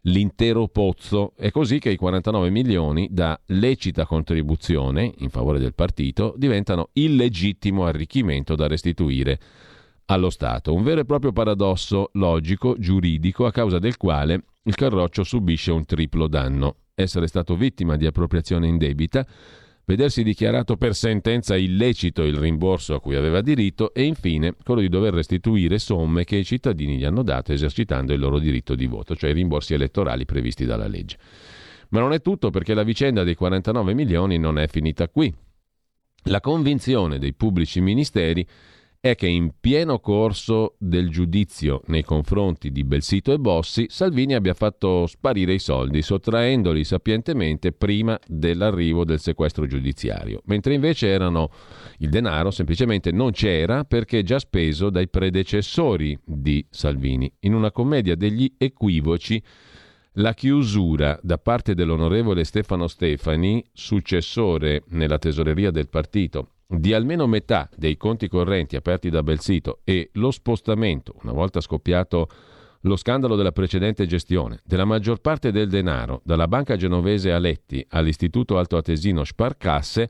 l'intero 0.07 0.67
pozzo. 0.67 1.33
È 1.35 1.51
così 1.51 1.79
che 1.79 1.91
i 1.91 1.95
49 1.95 2.49
milioni 2.49 3.07
da 3.11 3.39
lecita 3.47 4.05
contribuzione 4.05 5.13
in 5.17 5.29
favore 5.29 5.59
del 5.59 5.73
partito 5.73 6.33
diventano 6.37 6.89
illegittimo 6.93 7.85
arricchimento 7.85 8.55
da 8.55 8.67
restituire 8.67 9.39
allo 10.05 10.29
Stato. 10.29 10.73
Un 10.73 10.83
vero 10.83 11.01
e 11.01 11.05
proprio 11.05 11.31
paradosso 11.31 12.09
logico, 12.13 12.75
giuridico, 12.77 13.45
a 13.45 13.51
causa 13.51 13.79
del 13.79 13.97
quale 13.97 14.43
il 14.63 14.75
Carroccio 14.75 15.23
subisce 15.23 15.71
un 15.71 15.85
triplo 15.85 16.27
danno. 16.27 16.75
Essere 16.95 17.27
stato 17.27 17.55
vittima 17.55 17.95
di 17.95 18.05
appropriazione 18.05 18.67
indebita, 18.67 19.25
vedersi 19.87 20.21
dichiarato 20.21 20.75
per 20.75 20.93
sentenza 20.93 21.55
illecito 21.55 22.23
il 22.23 22.35
rimborso 22.35 22.93
a 22.93 22.99
cui 22.99 23.15
aveva 23.15 23.39
diritto 23.39 23.93
e 23.93 24.03
infine 24.03 24.53
quello 24.61 24.81
di 24.81 24.89
dover 24.89 25.13
restituire 25.13 25.79
somme 25.79 26.25
che 26.25 26.35
i 26.35 26.43
cittadini 26.43 26.97
gli 26.97 27.05
hanno 27.05 27.23
dato 27.23 27.53
esercitando 27.53 28.11
il 28.11 28.19
loro 28.19 28.37
diritto 28.37 28.75
di 28.75 28.85
voto, 28.85 29.15
cioè 29.15 29.29
i 29.29 29.33
rimborsi 29.33 29.73
elettorali 29.73 30.25
previsti 30.25 30.65
dalla 30.65 30.87
legge. 30.87 31.17
Ma 31.89 32.01
non 32.01 32.11
è 32.11 32.21
tutto 32.21 32.49
perché 32.49 32.73
la 32.73 32.83
vicenda 32.83 33.23
dei 33.23 33.35
49 33.35 33.93
milioni 33.93 34.37
non 34.37 34.59
è 34.59 34.67
finita 34.67 35.07
qui. 35.07 35.33
La 36.23 36.41
convinzione 36.41 37.17
dei 37.17 37.33
pubblici 37.33 37.79
ministeri 37.79 38.45
è 38.99 39.15
che 39.15 39.27
in 39.27 39.51
pieno 39.59 39.99
corso 39.99 40.75
del 40.79 41.09
giudizio 41.09 41.81
nei 41.87 42.03
confronti 42.03 42.71
di 42.71 42.83
Belsito 42.83 43.31
e 43.31 43.37
Bossi, 43.37 43.85
Salvini 43.89 44.33
abbia 44.33 44.53
fatto 44.53 45.05
sparire 45.07 45.53
i 45.53 45.59
soldi, 45.59 46.01
sottraendoli 46.01 46.83
sapientemente 46.83 47.71
prima 47.71 48.19
dell'arrivo 48.27 49.05
del 49.05 49.19
sequestro 49.19 49.65
giudiziario, 49.67 50.41
mentre 50.45 50.73
invece 50.73 51.07
erano 51.07 51.49
il 51.99 52.09
denaro 52.09 52.51
semplicemente 52.51 53.11
non 53.11 53.31
c'era 53.31 53.83
perché 53.83 54.23
già 54.23 54.39
speso 54.39 54.89
dai 54.89 55.07
predecessori 55.07 56.17
di 56.23 56.65
Salvini. 56.69 57.31
In 57.41 57.53
una 57.53 57.71
commedia 57.71 58.15
degli 58.15 58.51
equivoci 58.57 59.41
la 60.19 60.33
chiusura 60.33 61.19
da 61.21 61.37
parte 61.37 61.75
dell'onorevole 61.75 62.43
Stefano 62.43 62.87
Stefani, 62.87 63.63
successore 63.71 64.83
nella 64.87 65.19
tesoreria 65.19 65.69
del 65.69 65.89
partito, 65.89 66.53
di 66.67 66.93
almeno 66.93 67.27
metà 67.27 67.69
dei 67.75 67.95
conti 67.95 68.27
correnti 68.27 68.75
aperti 68.75 69.09
da 69.09 69.23
Belsito 69.23 69.79
e 69.85 70.09
lo 70.13 70.31
spostamento, 70.31 71.15
una 71.23 71.31
volta 71.31 71.61
scoppiato 71.61 72.29
lo 72.81 72.95
scandalo 72.95 73.35
della 73.35 73.51
precedente 73.51 74.05
gestione, 74.05 74.59
della 74.63 74.85
maggior 74.85 75.19
parte 75.19 75.51
del 75.51 75.69
denaro 75.69 76.21
dalla 76.23 76.47
banca 76.47 76.75
genovese 76.75 77.31
Aletti 77.31 77.85
all'istituto 77.89 78.57
altoatesino 78.57 79.23
Sparcasse 79.23 80.09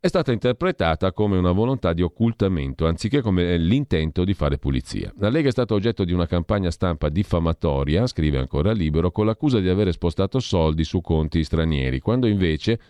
è 0.00 0.08
stata 0.08 0.32
interpretata 0.32 1.12
come 1.12 1.36
una 1.36 1.52
volontà 1.52 1.92
di 1.92 2.02
occultamento 2.02 2.88
anziché 2.88 3.20
come 3.20 3.56
l'intento 3.56 4.24
di 4.24 4.34
fare 4.34 4.58
pulizia. 4.58 5.12
La 5.18 5.28
Lega 5.28 5.46
è 5.46 5.52
stata 5.52 5.74
oggetto 5.74 6.02
di 6.04 6.12
una 6.12 6.26
campagna 6.26 6.72
stampa 6.72 7.08
diffamatoria, 7.08 8.08
scrive 8.08 8.38
ancora 8.38 8.72
Libero, 8.72 9.12
con 9.12 9.26
l'accusa 9.26 9.60
di 9.60 9.68
aver 9.68 9.92
spostato 9.92 10.40
soldi 10.40 10.82
su 10.82 11.00
conti 11.00 11.44
stranieri, 11.44 12.00
quando 12.00 12.26
invece 12.26 12.80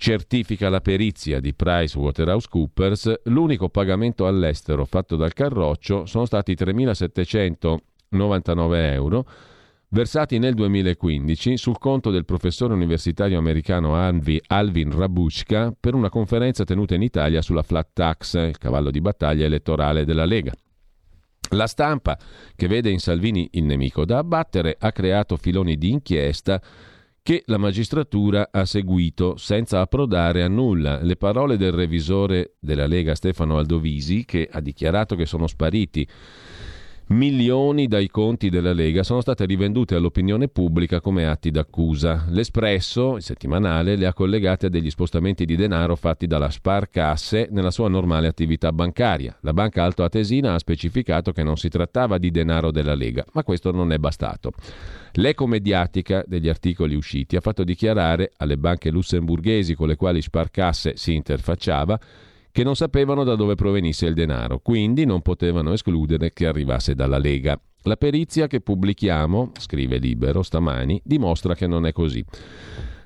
certifica 0.00 0.70
la 0.70 0.80
perizia 0.80 1.40
di 1.40 1.52
PricewaterhouseCoopers, 1.52 3.24
l'unico 3.24 3.68
pagamento 3.68 4.26
all'estero 4.26 4.86
fatto 4.86 5.14
dal 5.14 5.34
Carroccio 5.34 6.06
sono 6.06 6.24
stati 6.24 6.54
3.799 6.54 8.92
euro 8.94 9.28
versati 9.88 10.38
nel 10.38 10.54
2015 10.54 11.58
sul 11.58 11.76
conto 11.76 12.10
del 12.10 12.24
professore 12.24 12.72
universitario 12.72 13.36
americano 13.36 13.94
Alvin 13.94 14.90
Rabushka 14.90 15.74
per 15.78 15.92
una 15.92 16.08
conferenza 16.08 16.64
tenuta 16.64 16.94
in 16.94 17.02
Italia 17.02 17.42
sulla 17.42 17.62
flat 17.62 17.90
tax, 17.92 18.36
il 18.36 18.56
cavallo 18.56 18.90
di 18.90 19.02
battaglia 19.02 19.44
elettorale 19.44 20.06
della 20.06 20.24
Lega. 20.24 20.54
La 21.50 21.66
stampa, 21.66 22.18
che 22.56 22.68
vede 22.68 22.88
in 22.88 23.00
Salvini 23.00 23.50
il 23.52 23.64
nemico 23.64 24.06
da 24.06 24.16
abbattere, 24.16 24.76
ha 24.78 24.92
creato 24.92 25.36
filoni 25.36 25.76
di 25.76 25.90
inchiesta 25.90 26.58
che 27.22 27.42
la 27.46 27.58
magistratura 27.58 28.48
ha 28.50 28.64
seguito 28.64 29.36
senza 29.36 29.80
approdare 29.80 30.42
a 30.42 30.48
nulla. 30.48 31.02
Le 31.02 31.16
parole 31.16 31.56
del 31.56 31.72
revisore 31.72 32.56
della 32.58 32.86
Lega 32.86 33.14
Stefano 33.14 33.58
Aldovisi, 33.58 34.24
che 34.24 34.48
ha 34.50 34.60
dichiarato 34.60 35.16
che 35.16 35.26
sono 35.26 35.46
spariti 35.46 36.06
milioni 37.10 37.88
dai 37.88 38.08
conti 38.08 38.50
della 38.50 38.72
Lega 38.72 39.02
sono 39.02 39.20
state 39.20 39.44
rivendute 39.44 39.96
all'opinione 39.96 40.48
pubblica 40.48 41.00
come 41.00 41.26
atti 41.26 41.50
d'accusa. 41.50 42.26
L'Espresso, 42.28 43.16
il 43.16 43.22
settimanale, 43.22 43.96
le 43.96 44.06
ha 44.06 44.12
collegate 44.12 44.66
a 44.66 44.68
degli 44.68 44.90
spostamenti 44.90 45.44
di 45.44 45.56
denaro 45.56 45.96
fatti 45.96 46.28
dalla 46.28 46.50
Sparcasse 46.50 47.48
nella 47.50 47.72
sua 47.72 47.88
normale 47.88 48.28
attività 48.28 48.72
bancaria. 48.72 49.36
La 49.40 49.52
banca 49.52 49.82
Alto 49.82 50.04
Atesina 50.04 50.54
ha 50.54 50.58
specificato 50.58 51.32
che 51.32 51.42
non 51.42 51.56
si 51.56 51.68
trattava 51.68 52.16
di 52.18 52.30
denaro 52.30 52.70
della 52.70 52.94
Lega, 52.94 53.24
ma 53.32 53.42
questo 53.42 53.72
non 53.72 53.90
è 53.92 53.98
bastato. 53.98 54.52
L'eco 55.14 55.48
mediatica 55.48 56.22
degli 56.24 56.48
articoli 56.48 56.94
usciti 56.94 57.34
ha 57.34 57.40
fatto 57.40 57.64
dichiarare 57.64 58.30
alle 58.36 58.56
banche 58.56 58.90
lussemburghesi 58.90 59.74
con 59.74 59.88
le 59.88 59.96
quali 59.96 60.22
Sparcasse 60.22 60.92
si 60.94 61.14
interfacciava 61.14 61.98
che 62.52 62.64
non 62.64 62.76
sapevano 62.76 63.24
da 63.24 63.34
dove 63.34 63.54
provenisse 63.54 64.06
il 64.06 64.14
denaro, 64.14 64.58
quindi 64.58 65.04
non 65.04 65.22
potevano 65.22 65.72
escludere 65.72 66.32
che 66.32 66.46
arrivasse 66.46 66.94
dalla 66.94 67.18
Lega. 67.18 67.60
La 67.84 67.96
perizia 67.96 68.46
che 68.46 68.60
pubblichiamo, 68.60 69.52
scrive 69.58 69.98
Libero 69.98 70.42
stamani, 70.42 71.00
dimostra 71.04 71.54
che 71.54 71.66
non 71.66 71.86
è 71.86 71.92
così. 71.92 72.24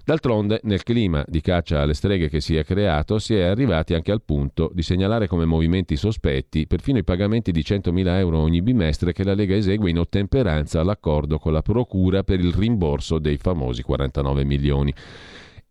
D'altronde, 0.07 0.61
nel 0.65 0.83
clima 0.83 1.25
di 1.27 1.41
caccia 1.41 1.81
alle 1.81 1.95
streghe 1.95 2.29
che 2.29 2.43
si 2.43 2.57
è 2.57 2.63
creato, 2.65 3.19
si 3.19 3.37
è 3.37 3.45
arrivati 3.45 3.95
anche 3.95 4.13
al 4.13 4.21
punto 4.23 4.71
di 4.75 4.83
segnalare 4.83 5.27
come 5.27 5.47
movimenti 5.47 5.97
sospetti 5.97 6.67
perfino 6.67 6.99
i 6.99 7.05
pagamenti 7.05 7.53
di 7.53 7.61
100.000 7.61 8.07
euro 8.19 8.39
ogni 8.39 8.61
bimestre 8.61 9.15
che 9.15 9.25
la 9.25 9.33
Lega 9.33 9.55
esegue 9.55 9.89
in 9.89 9.99
ottemperanza 9.99 10.81
all'accordo 10.81 11.39
con 11.39 11.55
la 11.55 11.63
Procura 11.63 12.23
per 12.23 12.39
il 12.39 12.53
rimborso 12.53 13.19
dei 13.19 13.39
famosi 13.39 13.81
49 13.81 14.45
milioni 14.45 14.93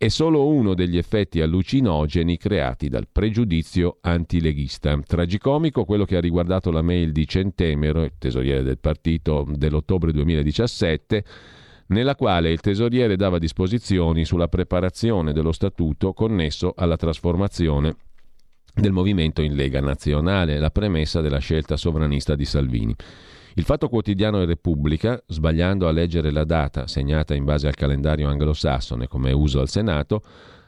è 0.03 0.09
solo 0.09 0.45
uno 0.47 0.73
degli 0.73 0.97
effetti 0.97 1.39
allucinogeni 1.39 2.35
creati 2.35 2.89
dal 2.89 3.07
pregiudizio 3.09 3.99
antileghista. 4.01 4.99
Tragicomico 4.99 5.85
quello 5.85 6.03
che 6.03 6.17
ha 6.17 6.19
riguardato 6.19 6.71
la 6.71 6.81
mail 6.81 7.13
di 7.13 7.25
Centemero, 7.25 8.03
il 8.03 8.11
tesoriere 8.17 8.63
del 8.63 8.79
partito 8.79 9.47
dell'ottobre 9.49 10.11
2017, 10.11 11.23
nella 11.87 12.15
quale 12.17 12.51
il 12.51 12.59
tesoriere 12.59 13.15
dava 13.15 13.39
disposizioni 13.39 14.25
sulla 14.25 14.49
preparazione 14.49 15.31
dello 15.31 15.53
statuto 15.53 16.11
connesso 16.11 16.73
alla 16.75 16.97
trasformazione 16.97 17.95
del 18.73 18.91
movimento 18.91 19.41
in 19.41 19.55
Lega 19.55 19.79
Nazionale, 19.79 20.59
la 20.59 20.69
premessa 20.69 21.21
della 21.21 21.39
scelta 21.39 21.77
sovranista 21.77 22.35
di 22.35 22.43
Salvini. 22.43 22.93
Il 23.55 23.65
Fatto 23.65 23.87
Quotidiano 23.87 24.41
e 24.41 24.45
Repubblica, 24.45 25.21
sbagliando 25.27 25.87
a 25.87 25.91
leggere 25.91 26.31
la 26.31 26.43
data 26.43 26.87
segnata 26.87 27.35
in 27.35 27.43
base 27.43 27.67
al 27.67 27.75
calendario 27.75 28.27
anglosassone 28.27 29.07
come 29.07 29.31
uso 29.31 29.59
al 29.59 29.69
Senato, 29.69 30.23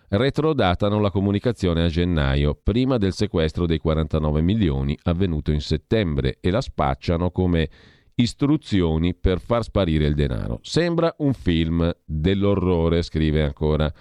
retrodatano 0.09 0.99
la 0.99 1.09
comunicazione 1.09 1.83
a 1.83 1.87
gennaio, 1.87 2.53
prima 2.61 2.99
del 2.99 3.13
sequestro 3.13 3.65
dei 3.65 3.79
49 3.79 4.41
milioni 4.41 4.95
avvenuto 5.01 5.51
in 5.51 5.61
settembre, 5.61 6.37
e 6.39 6.51
la 6.51 6.61
spacciano 6.61 7.31
come 7.31 7.69
istruzioni 8.13 9.15
per 9.15 9.39
far 9.39 9.63
sparire 9.63 10.05
il 10.05 10.13
denaro. 10.13 10.59
Sembra 10.61 11.11
un 11.17 11.33
film 11.33 11.91
dell'orrore, 12.05 13.01
scrive 13.01 13.41
ancora 13.41 13.91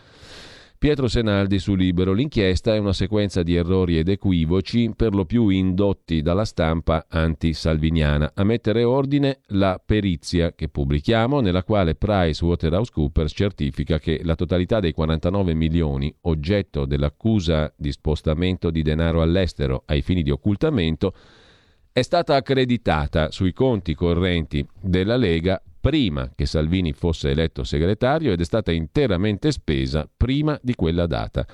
Pietro 0.84 1.08
Senaldi 1.08 1.58
su 1.58 1.74
Libero. 1.76 2.12
L'inchiesta 2.12 2.74
è 2.74 2.78
una 2.78 2.92
sequenza 2.92 3.42
di 3.42 3.54
errori 3.54 3.96
ed 3.96 4.10
equivoci, 4.10 4.92
per 4.94 5.14
lo 5.14 5.24
più 5.24 5.48
indotti 5.48 6.20
dalla 6.20 6.44
stampa 6.44 7.06
anti-salviniana. 7.08 8.32
A 8.34 8.44
mettere 8.44 8.84
ordine 8.84 9.38
la 9.46 9.80
perizia 9.82 10.52
che 10.52 10.68
pubblichiamo, 10.68 11.40
nella 11.40 11.64
quale 11.64 11.94
PricewaterhouseCoopers 11.94 13.32
certifica 13.34 13.98
che 13.98 14.20
la 14.24 14.34
totalità 14.34 14.78
dei 14.78 14.92
49 14.92 15.54
milioni, 15.54 16.14
oggetto 16.24 16.84
dell'accusa 16.84 17.72
di 17.74 17.90
spostamento 17.90 18.68
di 18.68 18.82
denaro 18.82 19.22
all'estero 19.22 19.84
ai 19.86 20.02
fini 20.02 20.22
di 20.22 20.30
occultamento, 20.30 21.14
è 21.92 22.02
stata 22.02 22.34
accreditata 22.34 23.30
sui 23.30 23.54
conti 23.54 23.94
correnti 23.94 24.62
della 24.82 25.16
Lega 25.16 25.62
prima 25.84 26.32
che 26.34 26.46
Salvini 26.46 26.94
fosse 26.94 27.28
eletto 27.28 27.62
segretario 27.62 28.32
ed 28.32 28.40
è 28.40 28.44
stata 28.44 28.72
interamente 28.72 29.52
spesa 29.52 30.08
prima 30.16 30.58
di 30.62 30.74
quella 30.74 31.06
data. 31.06 31.46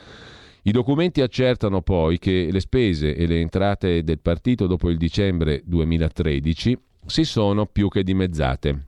I 0.62 0.70
documenti 0.70 1.20
accertano 1.20 1.82
poi 1.82 2.20
che 2.20 2.48
le 2.48 2.60
spese 2.60 3.16
e 3.16 3.26
le 3.26 3.40
entrate 3.40 4.04
del 4.04 4.20
partito 4.20 4.68
dopo 4.68 4.88
il 4.88 4.98
dicembre 4.98 5.62
2013 5.64 6.78
si 7.06 7.24
sono 7.24 7.66
più 7.66 7.88
che 7.88 8.04
dimezzate. 8.04 8.86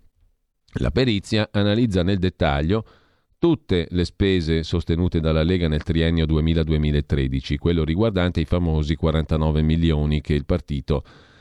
La 0.75 0.93
perizia 0.93 1.49
analizza 1.51 2.05
nel 2.05 2.19
dettaglio 2.19 2.87
tutte 3.37 3.89
le 3.91 4.05
spese 4.05 4.63
sostenute 4.63 5.19
dalla 5.19 5.43
Lega 5.43 5.67
nel 5.67 5.83
triennio 5.83 6.25
2000-2013, 6.25 7.57
quello 7.59 7.83
riguardante 7.83 8.39
i 8.39 8.45
famosi 8.45 8.95
49 8.95 9.61
milioni 9.63 10.21
che 10.21 10.35
il 10.35 10.45
partito 10.45 10.99
ha 10.99 11.32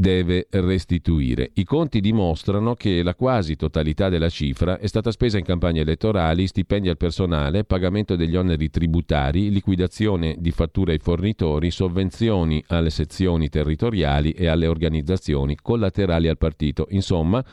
deve 0.00 0.46
restituire. 0.50 1.50
I 1.54 1.64
conti 1.64 2.00
dimostrano 2.00 2.74
che 2.74 3.02
la 3.02 3.14
quasi 3.14 3.54
totalità 3.54 4.08
della 4.08 4.30
cifra 4.30 4.78
è 4.78 4.86
stata 4.86 5.10
spesa 5.10 5.36
in 5.36 5.44
campagne 5.44 5.80
elettorali, 5.80 6.46
stipendi 6.46 6.88
al 6.88 6.96
personale, 6.96 7.64
pagamento 7.64 8.16
degli 8.16 8.34
oneri 8.34 8.70
tributari, 8.70 9.50
liquidazione 9.50 10.36
di 10.38 10.52
fatture 10.52 10.92
ai 10.92 10.98
fornitori, 10.98 11.70
sovvenzioni 11.70 12.64
alle 12.68 12.88
sezioni 12.88 13.50
territoriali 13.50 14.32
e 14.32 14.46
alle 14.46 14.66
organizzazioni 14.66 15.54
collaterali 15.60 16.28
al 16.28 16.38
partito. 16.38 16.86
Insomma, 16.90 17.44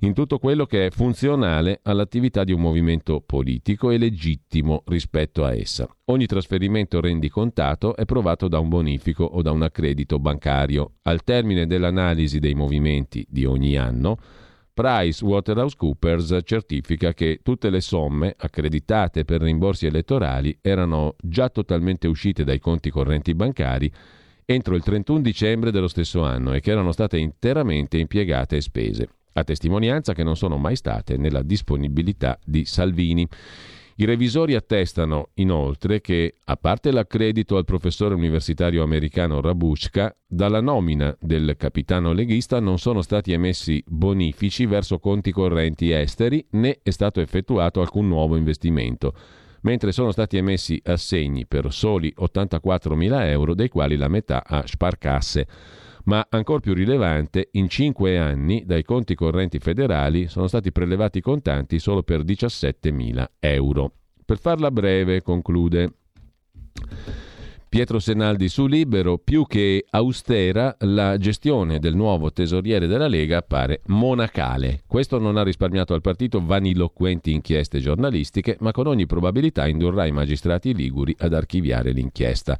in 0.00 0.14
tutto 0.14 0.38
quello 0.38 0.66
che 0.66 0.86
è 0.86 0.90
funzionale 0.90 1.80
all'attività 1.82 2.44
di 2.44 2.52
un 2.52 2.60
movimento 2.60 3.20
politico 3.20 3.90
e 3.90 3.98
legittimo 3.98 4.82
rispetto 4.86 5.44
a 5.44 5.54
essa. 5.54 5.88
Ogni 6.06 6.26
trasferimento 6.26 7.00
rendicontato 7.00 7.96
è 7.96 8.04
provato 8.04 8.46
da 8.46 8.60
un 8.60 8.68
bonifico 8.68 9.24
o 9.24 9.42
da 9.42 9.50
un 9.50 9.62
accredito 9.62 10.18
bancario. 10.18 10.92
Al 11.02 11.24
termine 11.24 11.66
dell'analisi 11.66 12.38
dei 12.38 12.54
movimenti 12.54 13.26
di 13.28 13.44
ogni 13.44 13.76
anno, 13.76 14.16
PricewaterhouseCoopers 14.72 16.38
certifica 16.44 17.12
che 17.12 17.40
tutte 17.42 17.68
le 17.68 17.80
somme 17.80 18.34
accreditate 18.38 19.24
per 19.24 19.40
rimborsi 19.40 19.86
elettorali 19.86 20.56
erano 20.60 21.16
già 21.20 21.48
totalmente 21.48 22.06
uscite 22.06 22.44
dai 22.44 22.60
conti 22.60 22.90
correnti 22.90 23.34
bancari 23.34 23.92
entro 24.44 24.76
il 24.76 24.82
31 24.84 25.20
dicembre 25.20 25.72
dello 25.72 25.88
stesso 25.88 26.22
anno 26.22 26.54
e 26.54 26.60
che 26.60 26.70
erano 26.70 26.92
state 26.92 27.18
interamente 27.18 27.98
impiegate 27.98 28.56
e 28.56 28.60
spese 28.60 29.08
a 29.38 29.44
testimonianza 29.44 30.12
che 30.12 30.22
non 30.22 30.36
sono 30.36 30.56
mai 30.56 30.76
state 30.76 31.16
nella 31.16 31.42
disponibilità 31.42 32.38
di 32.44 32.64
Salvini. 32.64 33.26
I 34.00 34.04
revisori 34.04 34.54
attestano 34.54 35.30
inoltre 35.34 36.00
che, 36.00 36.34
a 36.44 36.56
parte 36.56 36.92
l'accredito 36.92 37.56
al 37.56 37.64
professore 37.64 38.14
universitario 38.14 38.84
americano 38.84 39.40
Rabushka, 39.40 40.14
dalla 40.24 40.60
nomina 40.60 41.16
del 41.18 41.56
capitano 41.56 42.12
leghista 42.12 42.60
non 42.60 42.78
sono 42.78 43.02
stati 43.02 43.32
emessi 43.32 43.82
bonifici 43.84 44.66
verso 44.66 45.00
conti 45.00 45.32
correnti 45.32 45.90
esteri 45.90 46.46
né 46.50 46.78
è 46.80 46.90
stato 46.90 47.20
effettuato 47.20 47.80
alcun 47.80 48.06
nuovo 48.06 48.36
investimento, 48.36 49.14
mentre 49.62 49.90
sono 49.90 50.12
stati 50.12 50.36
emessi 50.36 50.80
assegni 50.84 51.44
per 51.46 51.72
soli 51.72 52.12
84 52.14 52.94
mila 52.94 53.28
euro, 53.28 53.52
dei 53.54 53.68
quali 53.68 53.96
la 53.96 54.06
metà 54.06 54.44
a 54.46 54.64
sparcasse 54.64 55.46
ma 56.08 56.26
ancora 56.30 56.58
più 56.58 56.72
rilevante, 56.72 57.50
in 57.52 57.68
cinque 57.68 58.18
anni 58.18 58.64
dai 58.64 58.82
conti 58.82 59.14
correnti 59.14 59.58
federali 59.58 60.26
sono 60.26 60.46
stati 60.46 60.72
prelevati 60.72 61.20
contanti 61.20 61.78
solo 61.78 62.02
per 62.02 62.22
17.000 62.22 63.26
euro. 63.38 63.92
Per 64.24 64.38
farla 64.38 64.70
breve, 64.70 65.20
conclude 65.20 65.92
Pietro 67.68 67.98
Senaldi 67.98 68.48
su 68.48 68.66
Libero, 68.66 69.18
più 69.18 69.46
che 69.46 69.84
austera, 69.90 70.74
la 70.80 71.18
gestione 71.18 71.78
del 71.78 71.94
nuovo 71.94 72.32
tesoriere 72.32 72.86
della 72.86 73.06
Lega 73.06 73.36
appare 73.36 73.82
monacale. 73.88 74.80
Questo 74.86 75.18
non 75.18 75.36
ha 75.36 75.42
risparmiato 75.42 75.92
al 75.92 76.00
partito 76.00 76.42
vaniloquenti 76.42 77.32
inchieste 77.32 77.80
giornalistiche, 77.80 78.56
ma 78.60 78.72
con 78.72 78.86
ogni 78.86 79.04
probabilità 79.04 79.68
indurrà 79.68 80.06
i 80.06 80.12
magistrati 80.12 80.72
liguri 80.72 81.14
ad 81.18 81.34
archiviare 81.34 81.92
l'inchiesta. 81.92 82.58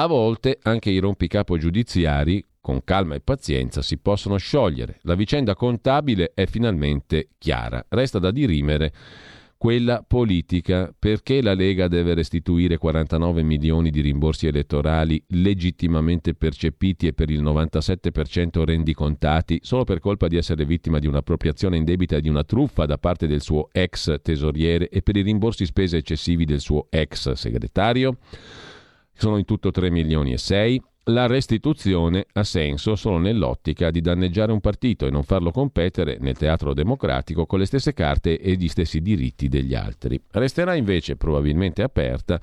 A 0.00 0.06
volte 0.06 0.58
anche 0.62 0.90
i 0.90 0.98
rompicapo 0.98 1.56
giudiziari, 1.56 2.44
con 2.60 2.82
calma 2.84 3.14
e 3.14 3.20
pazienza 3.20 3.82
si 3.82 3.98
possono 3.98 4.36
sciogliere. 4.36 4.98
La 5.02 5.14
vicenda 5.14 5.54
contabile 5.54 6.32
è 6.34 6.46
finalmente 6.46 7.30
chiara. 7.38 7.84
Resta 7.88 8.18
da 8.18 8.30
dirimere 8.30 8.92
quella 9.58 10.04
politica 10.06 10.94
perché 10.96 11.42
la 11.42 11.52
Lega 11.52 11.88
deve 11.88 12.14
restituire 12.14 12.78
49 12.78 13.42
milioni 13.42 13.90
di 13.90 14.00
rimborsi 14.00 14.46
elettorali 14.46 15.22
legittimamente 15.30 16.34
percepiti 16.34 17.08
e 17.08 17.12
per 17.12 17.28
il 17.28 17.42
97% 17.42 18.62
rendicontati 18.62 19.58
solo 19.62 19.82
per 19.82 19.98
colpa 19.98 20.28
di 20.28 20.36
essere 20.36 20.64
vittima 20.64 21.00
di 21.00 21.08
un'appropriazione 21.08 21.76
indebita 21.76 22.16
e 22.16 22.20
di 22.20 22.28
una 22.28 22.44
truffa 22.44 22.86
da 22.86 22.98
parte 22.98 23.26
del 23.26 23.40
suo 23.40 23.68
ex 23.72 24.22
tesoriere 24.22 24.88
e 24.88 25.02
per 25.02 25.16
i 25.16 25.22
rimborsi 25.22 25.66
spese 25.66 25.96
eccessivi 25.96 26.44
del 26.44 26.60
suo 26.60 26.86
ex 26.88 27.32
segretario? 27.32 28.18
Sono 29.12 29.38
in 29.38 29.44
tutto 29.44 29.72
3 29.72 29.90
milioni 29.90 30.32
e 30.32 30.38
6 30.38 30.80
la 31.08 31.26
restituzione 31.26 32.26
ha 32.32 32.44
senso 32.44 32.94
solo 32.94 33.18
nell'ottica 33.18 33.90
di 33.90 34.00
danneggiare 34.00 34.52
un 34.52 34.60
partito 34.60 35.06
e 35.06 35.10
non 35.10 35.22
farlo 35.22 35.50
competere 35.50 36.18
nel 36.20 36.36
teatro 36.36 36.74
democratico 36.74 37.46
con 37.46 37.58
le 37.58 37.66
stesse 37.66 37.94
carte 37.94 38.38
e 38.38 38.54
gli 38.54 38.68
stessi 38.68 39.00
diritti 39.00 39.48
degli 39.48 39.74
altri. 39.74 40.20
Resterà 40.30 40.74
invece 40.74 41.16
probabilmente 41.16 41.82
aperta 41.82 42.40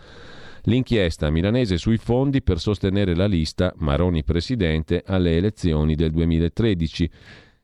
l'inchiesta 0.64 1.30
milanese 1.30 1.78
sui 1.78 1.98
fondi 1.98 2.42
per 2.42 2.60
sostenere 2.60 3.16
la 3.16 3.28
lista 3.28 3.72
Maroni 3.78 4.24
Presidente 4.24 5.04
alle 5.06 5.38
elezioni 5.38 5.94
del 5.96 6.12
2013 6.12 7.10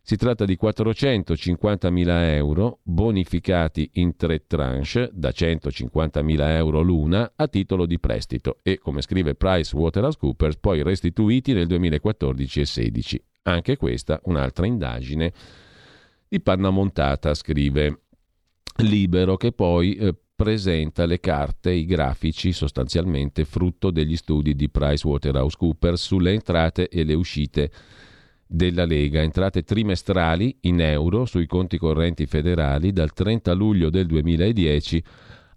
si 0.02 0.16
tratta 0.16 0.46
di 0.46 0.58
450.000 0.62 2.08
euro 2.34 2.80
bonificati 2.84 3.90
in 3.94 4.16
tre 4.16 4.46
tranche 4.48 5.10
da 5.14 5.30
150.000 5.30 6.50
euro 6.56 6.82
l'una 6.82 7.34
a 7.36 7.48
titolo 7.48 7.86
di 7.86 8.00
prestito 8.00 8.58
e, 8.64 8.80
come 8.80 9.02
scrive 9.02 9.36
PricewaterhouseCoopers, 9.36 10.58
poi 10.58 10.82
restituiti 10.82 11.54
nel 11.54 11.68
2014 11.68 12.60
e 12.60 12.66
2016. 12.66 13.24
Anche 13.44 13.78
questa 13.78 14.20
un'altra 14.26 14.66
indagine 14.66 15.34
di 16.28 16.40
panna 16.42 16.70
montata, 16.70 17.34
scrive 17.34 18.02
Libero, 18.78 19.36
che 19.36 19.52
poi 19.52 19.96
eh, 19.96 20.16
presenta 20.36 21.06
le 21.06 21.20
carte, 21.20 21.72
i 21.72 21.86
grafici 21.86 22.52
sostanzialmente 22.52 23.46
frutto 23.46 23.92
degli 23.92 24.16
studi 24.16 24.56
di 24.56 24.70
PricewaterhouseCoopers 24.70 26.02
sulle 26.02 26.34
entrate 26.34 26.88
e 26.88 27.04
le 27.04 27.14
uscite 27.14 27.72
della 28.52 28.84
Lega, 28.84 29.22
entrate 29.22 29.64
trimestrali 29.64 30.58
in 30.62 30.82
euro 30.82 31.26
sui 31.26 31.48
conti 31.48 31.78
correnti 31.78 32.26
federali 32.26 32.92
dal 32.92 33.14
30 33.14 33.54
luglio 33.54 33.90
del 33.90 34.06
2010 34.08 35.04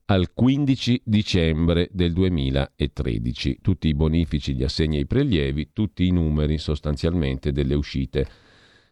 al 0.07 0.33
15 0.33 1.03
dicembre 1.05 1.89
del 1.91 2.13
2013. 2.13 3.59
Tutti 3.61 3.89
i 3.89 3.95
bonifici, 3.95 4.55
gli 4.55 4.63
assegni 4.63 4.99
e 4.99 5.01
i 5.01 5.07
prelievi, 5.07 5.71
tutti 5.73 6.07
i 6.07 6.13
numeri 6.13 6.59
sostanzialmente 6.59 7.51
delle 7.51 7.75
uscite 7.75 8.27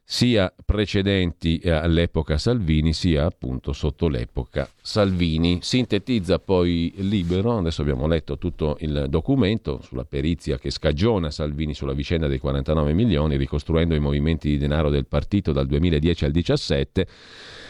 sia 0.05 0.53
precedenti 0.64 1.61
all'epoca 1.64 2.36
Salvini 2.36 2.92
sia 2.92 3.24
appunto 3.24 3.72
sotto 3.72 4.09
l'epoca 4.09 4.68
Salvini. 4.80 5.61
Sintetizza 5.62 6.38
poi 6.38 6.92
Libero, 6.96 7.57
adesso 7.57 7.82
abbiamo 7.82 8.07
letto 8.07 8.36
tutto 8.36 8.76
il 8.80 9.07
documento 9.09 9.80
sulla 9.82 10.05
perizia 10.05 10.59
che 10.59 10.70
scagiona 10.70 11.30
Salvini 11.30 11.72
sulla 11.72 11.94
vicenda 11.94 12.26
dei 12.26 12.38
49 12.38 12.92
milioni, 12.92 13.36
ricostruendo 13.36 13.94
i 13.94 14.00
movimenti 14.00 14.48
di 14.48 14.59
denaro 14.59 14.90
del 14.90 15.07
partito 15.07 15.53
dal 15.53 15.66
2010 15.66 16.24
al 16.24 16.30
2017. 16.32 17.07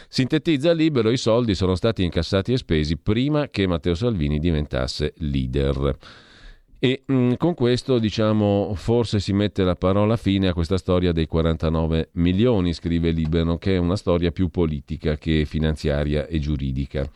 Sintetizza 0.08 0.72
Libero, 0.72 1.10
i 1.10 1.16
soldi 1.16 1.54
sono 1.54 1.74
stati 1.74 2.02
incassati 2.02 2.52
e 2.52 2.58
spesi 2.58 2.96
prima 2.96 3.48
che 3.48 3.66
Matteo 3.66 3.94
Salvini 3.94 4.38
diventasse 4.38 5.14
leader. 5.18 5.96
E 6.84 7.04
mh, 7.06 7.14
mm, 7.14 7.32
con 7.34 7.54
questo, 7.54 8.00
diciamo, 8.00 8.72
forse 8.74 9.20
si 9.20 9.32
mette 9.32 9.62
la 9.62 9.76
parola 9.76 10.16
fine 10.16 10.48
a 10.48 10.52
questa 10.52 10.76
storia 10.76 11.12
dei 11.12 11.26
49 11.26 12.08
milioni, 12.14 12.72
scrive 12.72 13.12
Libero, 13.12 13.56
che 13.56 13.76
è 13.76 13.78
una 13.78 13.94
storia 13.94 14.32
più 14.32 14.48
politica 14.48 15.16
che 15.16 15.44
finanziaria 15.44 16.26
e 16.26 16.40
giuridica. 16.40 17.08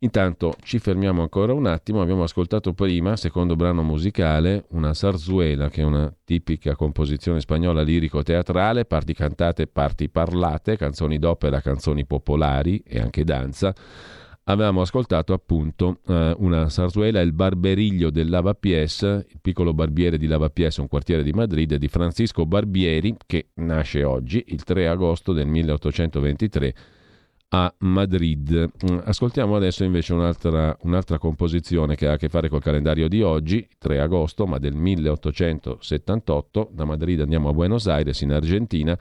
Intanto 0.00 0.56
ci 0.62 0.78
fermiamo 0.78 1.22
ancora 1.22 1.54
un 1.54 1.64
attimo, 1.64 2.02
abbiamo 2.02 2.22
ascoltato 2.22 2.74
prima, 2.74 3.16
secondo 3.16 3.56
brano 3.56 3.82
musicale, 3.82 4.66
una 4.72 4.92
zarzuela 4.92 5.70
che 5.70 5.80
è 5.80 5.84
una 5.84 6.14
tipica 6.22 6.76
composizione 6.76 7.40
spagnola 7.40 7.80
lirico-teatrale, 7.80 8.84
parti 8.84 9.14
cantate, 9.14 9.66
parti 9.68 10.10
parlate, 10.10 10.76
canzoni 10.76 11.18
d'opera, 11.18 11.62
canzoni 11.62 12.04
popolari 12.04 12.82
e 12.86 13.00
anche 13.00 13.24
danza. 13.24 13.74
Avevamo 14.50 14.80
ascoltato 14.80 15.34
appunto 15.34 15.98
eh, 16.06 16.34
una 16.38 16.70
zarzuela, 16.70 17.20
Il 17.20 17.32
Barberiglio 17.32 18.08
del 18.08 18.30
Lavapiés, 18.30 19.02
il 19.02 19.40
piccolo 19.42 19.74
barbiere 19.74 20.16
di 20.16 20.26
Lavapiés, 20.26 20.78
un 20.78 20.88
quartiere 20.88 21.22
di 21.22 21.32
Madrid, 21.32 21.74
di 21.74 21.88
Francisco 21.88 22.46
Barbieri, 22.46 23.14
che 23.26 23.48
nasce 23.56 24.04
oggi, 24.04 24.42
il 24.48 24.64
3 24.64 24.88
agosto 24.88 25.34
del 25.34 25.46
1823 25.46 26.74
a 27.50 27.74
Madrid. 27.80 28.70
Mm, 28.90 29.00
ascoltiamo 29.04 29.54
adesso 29.54 29.84
invece 29.84 30.14
un'altra, 30.14 30.74
un'altra, 30.80 31.18
composizione 31.18 31.94
che 31.94 32.06
ha 32.06 32.12
a 32.12 32.16
che 32.16 32.30
fare 32.30 32.48
col 32.48 32.62
calendario 32.62 33.06
di 33.06 33.20
oggi, 33.20 33.68
3 33.76 34.00
agosto, 34.00 34.46
ma 34.46 34.56
del 34.56 34.74
1878. 34.74 36.70
Da 36.72 36.86
Madrid 36.86 37.20
andiamo 37.20 37.50
a 37.50 37.52
Buenos 37.52 37.86
Aires, 37.86 38.22
in 38.22 38.32
Argentina. 38.32 38.98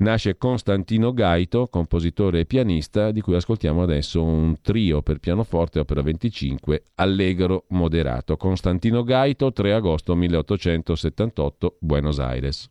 Nasce 0.00 0.36
Constantino 0.36 1.12
Gaito, 1.12 1.66
compositore 1.66 2.40
e 2.40 2.46
pianista, 2.46 3.10
di 3.10 3.20
cui 3.20 3.34
ascoltiamo 3.34 3.82
adesso 3.82 4.22
un 4.22 4.60
trio 4.62 5.02
per 5.02 5.18
pianoforte, 5.18 5.80
opera 5.80 6.02
25, 6.02 6.84
allegro 6.94 7.64
moderato. 7.70 8.36
Constantino 8.36 9.02
Gaito, 9.02 9.52
3 9.52 9.74
agosto 9.74 10.14
1878, 10.14 11.78
Buenos 11.80 12.20
Aires. 12.20 12.70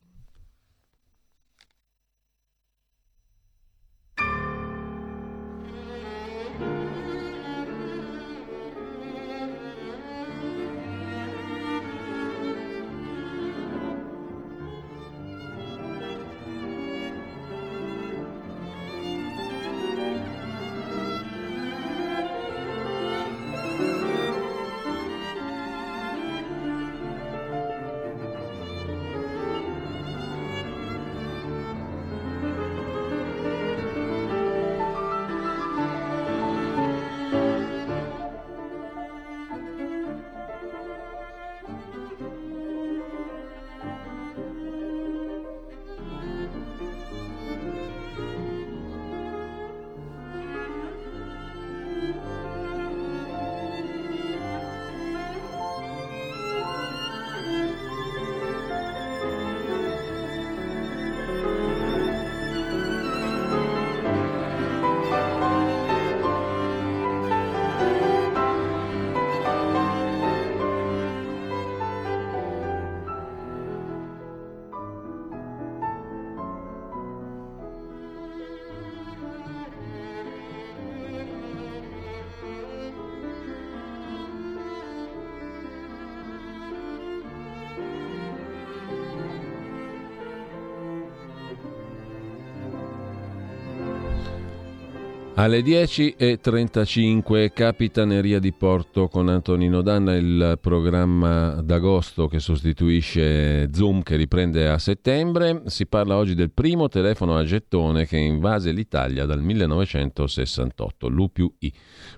Alle 95.40 95.62
10.35 95.62 97.54
Capitaneria 97.54 98.40
di 98.40 98.52
Porto 98.54 99.08
con 99.08 99.30
Antonino 99.30 99.84
Danna, 99.84 100.16
il 100.16 100.58
programma 100.60 101.62
d'agosto 101.62 102.28
che 102.28 102.40
sostituisce 102.40 103.72
Zoom 103.72 104.02
che 104.02 104.16
riprende 104.16 104.68
a 104.68 104.80
settembre. 104.80 105.62
Si 105.68 105.86
parla 105.86 106.18
oggi 106.18 106.34
del 106.34 106.50
primo 106.50 106.88
telefono 106.88 107.38
a 107.38 107.44
gettone 107.44 108.08
che 108.08 108.18
invase 108.18 108.72
l'Italia 108.72 109.26
dal 109.26 109.44
1968, 109.44 111.08
l'U. 111.08 111.30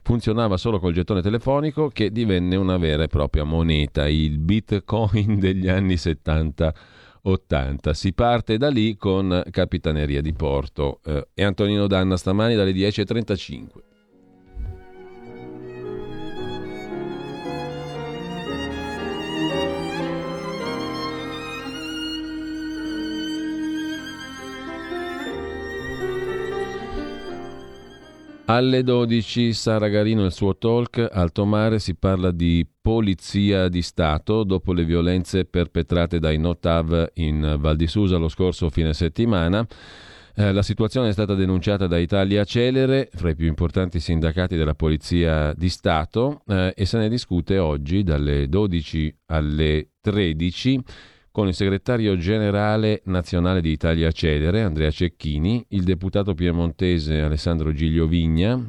Funzionava 0.01 0.55
solo 0.55 0.79
col 0.79 0.93
gettone 0.93 1.21
telefonico 1.21 1.89
che 1.89 2.13
divenne 2.13 2.55
una 2.55 2.77
vera 2.77 3.03
e 3.03 3.07
propria 3.07 3.43
moneta, 3.43 4.07
il 4.07 4.39
bitcoin 4.39 5.39
degli 5.39 5.67
anni 5.67 5.97
70. 5.97 6.73
80. 7.21 7.93
Si 7.93 8.13
parte 8.13 8.57
da 8.57 8.69
lì 8.69 8.95
con 8.95 9.43
Capitaneria 9.49 10.21
di 10.21 10.33
Porto 10.33 10.99
eh, 11.05 11.27
e 11.33 11.43
Antonino 11.43 11.87
Danna 11.87 12.17
stamani 12.17 12.55
dalle 12.55 12.71
10.35. 12.71 13.88
Alle 28.51 28.81
12 28.81 29.53
Sara 29.53 29.89
Garino 29.89 30.25
il 30.25 30.31
suo 30.31 30.57
talk, 30.57 31.07
Alto 31.11 31.45
Mare 31.45 31.77
si 31.77 31.93
parla 31.93 32.31
di 32.31 32.65
polizia 32.81 33.67
di 33.67 33.83
Stato 33.83 34.43
dopo 34.43 34.73
le 34.73 34.85
violenze 34.85 35.45
perpetrate 35.45 36.17
dai 36.17 36.39
Notav 36.39 37.11
in 37.13 37.57
Val 37.59 37.75
di 37.75 37.85
Susa 37.85 38.17
lo 38.17 38.27
scorso 38.27 38.71
fine 38.71 38.93
settimana. 38.93 39.63
Eh, 40.33 40.51
la 40.51 40.63
situazione 40.63 41.09
è 41.09 41.11
stata 41.11 41.35
denunciata 41.35 41.85
da 41.85 41.99
Italia 41.99 42.43
Celere, 42.43 43.11
fra 43.13 43.29
i 43.29 43.35
più 43.35 43.45
importanti 43.45 43.99
sindacati 43.99 44.55
della 44.55 44.73
Polizia 44.73 45.53
di 45.53 45.69
Stato, 45.69 46.41
eh, 46.47 46.73
e 46.75 46.85
se 46.87 46.97
ne 46.97 47.07
discute 47.07 47.59
oggi 47.59 48.01
dalle 48.01 48.49
12 48.49 49.15
alle 49.27 49.89
13 50.01 50.83
con 51.39 51.47
il 51.47 51.53
segretario 51.53 52.17
generale 52.17 53.01
nazionale 53.05 53.61
di 53.61 53.71
Italia 53.71 54.11
Celere, 54.11 54.61
Andrea 54.61 54.91
Cecchini, 54.91 55.65
il 55.69 55.83
deputato 55.83 56.33
piemontese 56.33 57.21
Alessandro 57.21 57.71
Giglio 57.71 58.07
Vigna, 58.07 58.61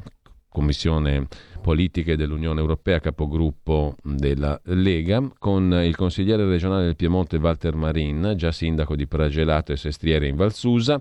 Commissione 0.49 1.27
Politiche 1.61 2.15
dell'Unione 2.15 2.61
Europea, 2.61 3.01
capogruppo 3.01 3.97
della 4.05 4.61
Lega, 4.67 5.33
con 5.37 5.73
il 5.83 5.97
consigliere 5.97 6.47
regionale 6.47 6.85
del 6.85 6.95
Piemonte 6.95 7.39
Walter 7.39 7.75
Marin, 7.75 8.35
già 8.37 8.53
sindaco 8.53 8.95
di 8.95 9.09
Pragelato 9.09 9.73
e 9.73 9.77
Sestriere 9.77 10.29
in 10.29 10.37
Valsusa, 10.37 11.01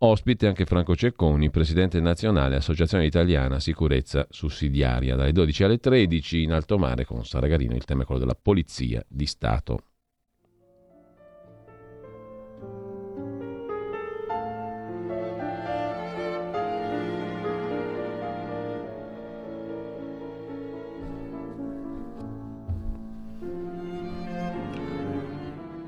ospite 0.00 0.48
anche 0.48 0.66
Franco 0.66 0.94
Cecconi, 0.94 1.48
presidente 1.48 1.98
nazionale 1.98 2.56
Associazione 2.56 3.06
Italiana 3.06 3.58
Sicurezza 3.58 4.26
Sussidiaria. 4.28 5.16
Dalle 5.16 5.32
12 5.32 5.64
alle 5.64 5.78
13 5.78 6.42
in 6.42 6.52
alto 6.52 6.76
mare 6.76 7.06
con 7.06 7.24
Saragarino, 7.24 7.74
il 7.74 7.84
tema 7.84 8.02
è 8.02 8.04
quello 8.04 8.20
della 8.20 8.38
Polizia 8.38 9.02
di 9.08 9.24
Stato. 9.24 9.84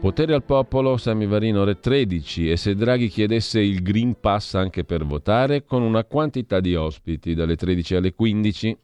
Potere 0.03 0.35
al 0.35 0.43
popolo, 0.43 0.97
Samivarino 0.97 1.61
ore 1.61 1.79
13 1.79 2.51
e 2.51 2.57
se 2.57 2.75
Draghi 2.75 3.07
chiedesse 3.07 3.61
il 3.61 3.83
Green 3.83 4.19
Pass 4.19 4.55
anche 4.55 4.83
per 4.83 5.07
votare 5.07 5.65
con 5.65 5.83
una 5.83 6.03
quantità 6.03 6.59
di 6.59 6.75
ospiti 6.75 7.35
dalle 7.35 7.55
13 7.55 7.95
alle 7.95 8.13
15 8.13 8.77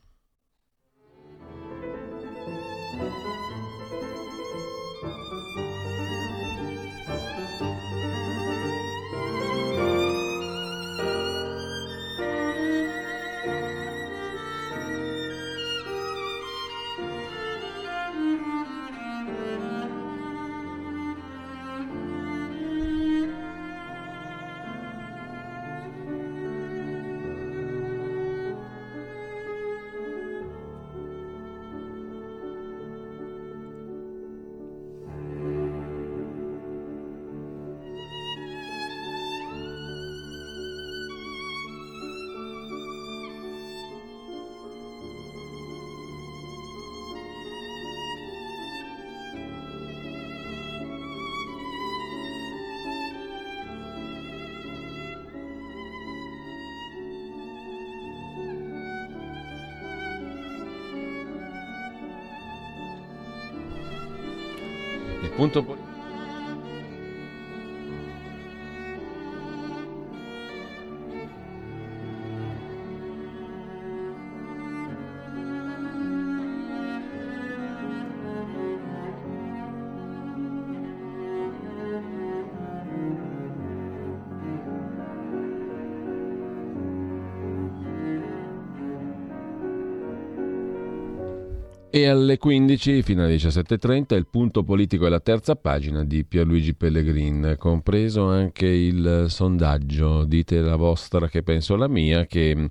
E 91.90 92.06
alle 92.06 92.36
15 92.36 93.02
fino 93.02 93.24
alle 93.24 93.36
17.30 93.36 94.14
il 94.14 94.26
punto 94.26 94.62
politico 94.62 95.06
è 95.06 95.08
la 95.08 95.20
terza 95.20 95.56
pagina 95.56 96.04
di 96.04 96.22
Pierluigi 96.22 96.74
Pellegrin, 96.74 97.56
compreso 97.58 98.26
anche 98.26 98.66
il 98.66 99.24
sondaggio, 99.28 100.24
dite 100.24 100.60
la 100.60 100.76
vostra 100.76 101.28
che 101.28 101.42
penso 101.42 101.76
la 101.76 101.88
mia, 101.88 102.26
che 102.26 102.68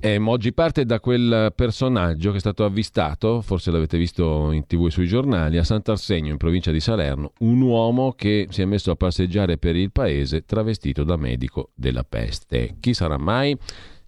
eh, 0.00 0.16
oggi 0.16 0.54
parte 0.54 0.86
da 0.86 0.98
quel 0.98 1.52
personaggio 1.54 2.30
che 2.30 2.38
è 2.38 2.40
stato 2.40 2.64
avvistato, 2.64 3.42
forse 3.42 3.70
l'avete 3.70 3.98
visto 3.98 4.50
in 4.50 4.64
tv 4.66 4.86
e 4.86 4.90
sui 4.90 5.06
giornali, 5.06 5.58
a 5.58 5.64
Sant'Arsenio 5.64 6.32
in 6.32 6.38
provincia 6.38 6.70
di 6.70 6.80
Salerno, 6.80 7.32
un 7.40 7.60
uomo 7.60 8.12
che 8.12 8.46
si 8.48 8.62
è 8.62 8.64
messo 8.64 8.90
a 8.90 8.96
passeggiare 8.96 9.58
per 9.58 9.76
il 9.76 9.92
paese 9.92 10.46
travestito 10.46 11.04
da 11.04 11.16
medico 11.16 11.72
della 11.74 12.02
peste. 12.02 12.76
Chi 12.80 12.94
sarà 12.94 13.18
mai? 13.18 13.54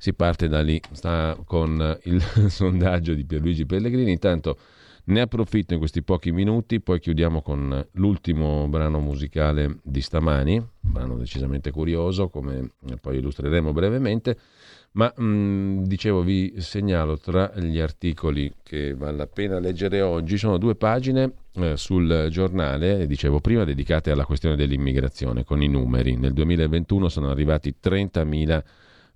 Si 0.05 0.13
parte 0.13 0.49
da 0.49 0.61
lì, 0.61 0.79
sta 0.91 1.35
con 1.47 1.99
il 2.03 2.21
sondaggio 2.51 3.15
di 3.15 3.25
Pierluigi 3.25 3.65
Pellegrini. 3.65 4.13
Intanto 4.13 4.59
ne 5.05 5.23
approfitto 5.23 5.73
in 5.73 5.79
questi 5.79 6.03
pochi 6.03 6.31
minuti, 6.31 6.83
poi 6.83 7.01
chiudiamo 7.01 7.41
con 7.41 7.87
l'ultimo 7.93 8.69
brano 8.69 9.01
musicale 9.01 9.79
di 9.83 10.03
stamani, 10.03 10.63
brano 10.79 11.17
decisamente 11.17 11.71
curioso, 11.71 12.29
come 12.29 12.73
poi 13.01 13.17
illustreremo 13.17 13.73
brevemente. 13.73 14.37
Ma 14.93 15.11
mh, 15.17 15.25
mm, 15.25 15.83
dicevo, 15.85 16.21
vi 16.21 16.53
segnalo 16.59 17.17
tra 17.19 17.51
gli 17.57 17.79
articoli 17.79 18.53
che 18.63 18.93
vale 18.95 19.17
la 19.17 19.27
pena 19.27 19.59
leggere 19.59 20.03
oggi, 20.03 20.37
sono 20.37 20.59
due 20.59 20.75
pagine 20.75 21.33
eh, 21.55 21.79
sul 21.79 22.29
giornale, 22.31 23.07
dicevo 23.07 23.41
prima, 23.41 23.65
dedicate 23.65 24.11
alla 24.11 24.27
questione 24.27 24.55
dell'immigrazione, 24.55 25.45
con 25.45 25.63
i 25.63 25.69
numeri. 25.69 26.15
Nel 26.19 26.35
2021 26.35 27.09
sono 27.09 27.31
arrivati 27.31 27.75
30.000 27.83 28.63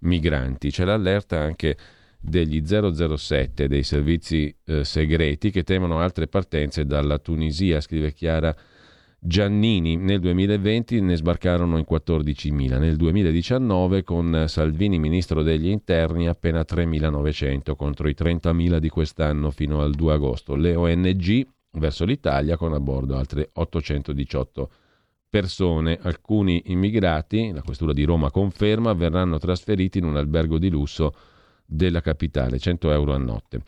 migranti. 0.00 0.70
C'è 0.70 0.84
l'allerta 0.84 1.38
anche 1.38 1.76
degli 2.20 2.62
007 2.64 3.68
dei 3.68 3.82
servizi 3.82 4.54
eh, 4.64 4.84
segreti 4.84 5.50
che 5.50 5.62
temono 5.62 6.00
altre 6.00 6.26
partenze 6.26 6.84
dalla 6.84 7.18
Tunisia, 7.18 7.80
scrive 7.80 8.12
Chiara 8.12 8.54
Giannini. 9.20 9.96
Nel 9.96 10.20
2020 10.20 11.00
ne 11.00 11.16
sbarcarono 11.16 11.78
in 11.78 11.86
14.000, 11.88 12.78
nel 12.78 12.96
2019 12.96 14.02
con 14.02 14.44
Salvini 14.46 14.98
ministro 14.98 15.42
degli 15.42 15.68
interni 15.68 16.28
appena 16.28 16.64
3.900 16.68 17.74
contro 17.76 18.08
i 18.08 18.14
30.000 18.16 18.78
di 18.78 18.88
quest'anno 18.88 19.50
fino 19.50 19.80
al 19.80 19.94
2 19.94 20.12
agosto. 20.12 20.54
Le 20.54 20.74
ONG 20.74 21.46
verso 21.72 22.04
l'Italia 22.04 22.56
con 22.56 22.72
a 22.72 22.80
bordo 22.80 23.16
altre 23.16 23.50
818 23.52 24.62
persone, 24.62 24.86
alcuni 26.02 26.62
immigrati, 26.66 27.50
la 27.52 27.62
questura 27.62 27.92
di 27.92 28.04
Roma 28.04 28.30
conferma, 28.30 28.94
verranno 28.94 29.38
trasferiti 29.38 29.98
in 29.98 30.04
un 30.04 30.16
albergo 30.16 30.58
di 30.58 30.70
lusso 30.70 31.14
della 31.66 32.00
capitale, 32.00 32.58
100 32.58 32.90
euro 32.92 33.12
a 33.12 33.18
notte. 33.18 33.60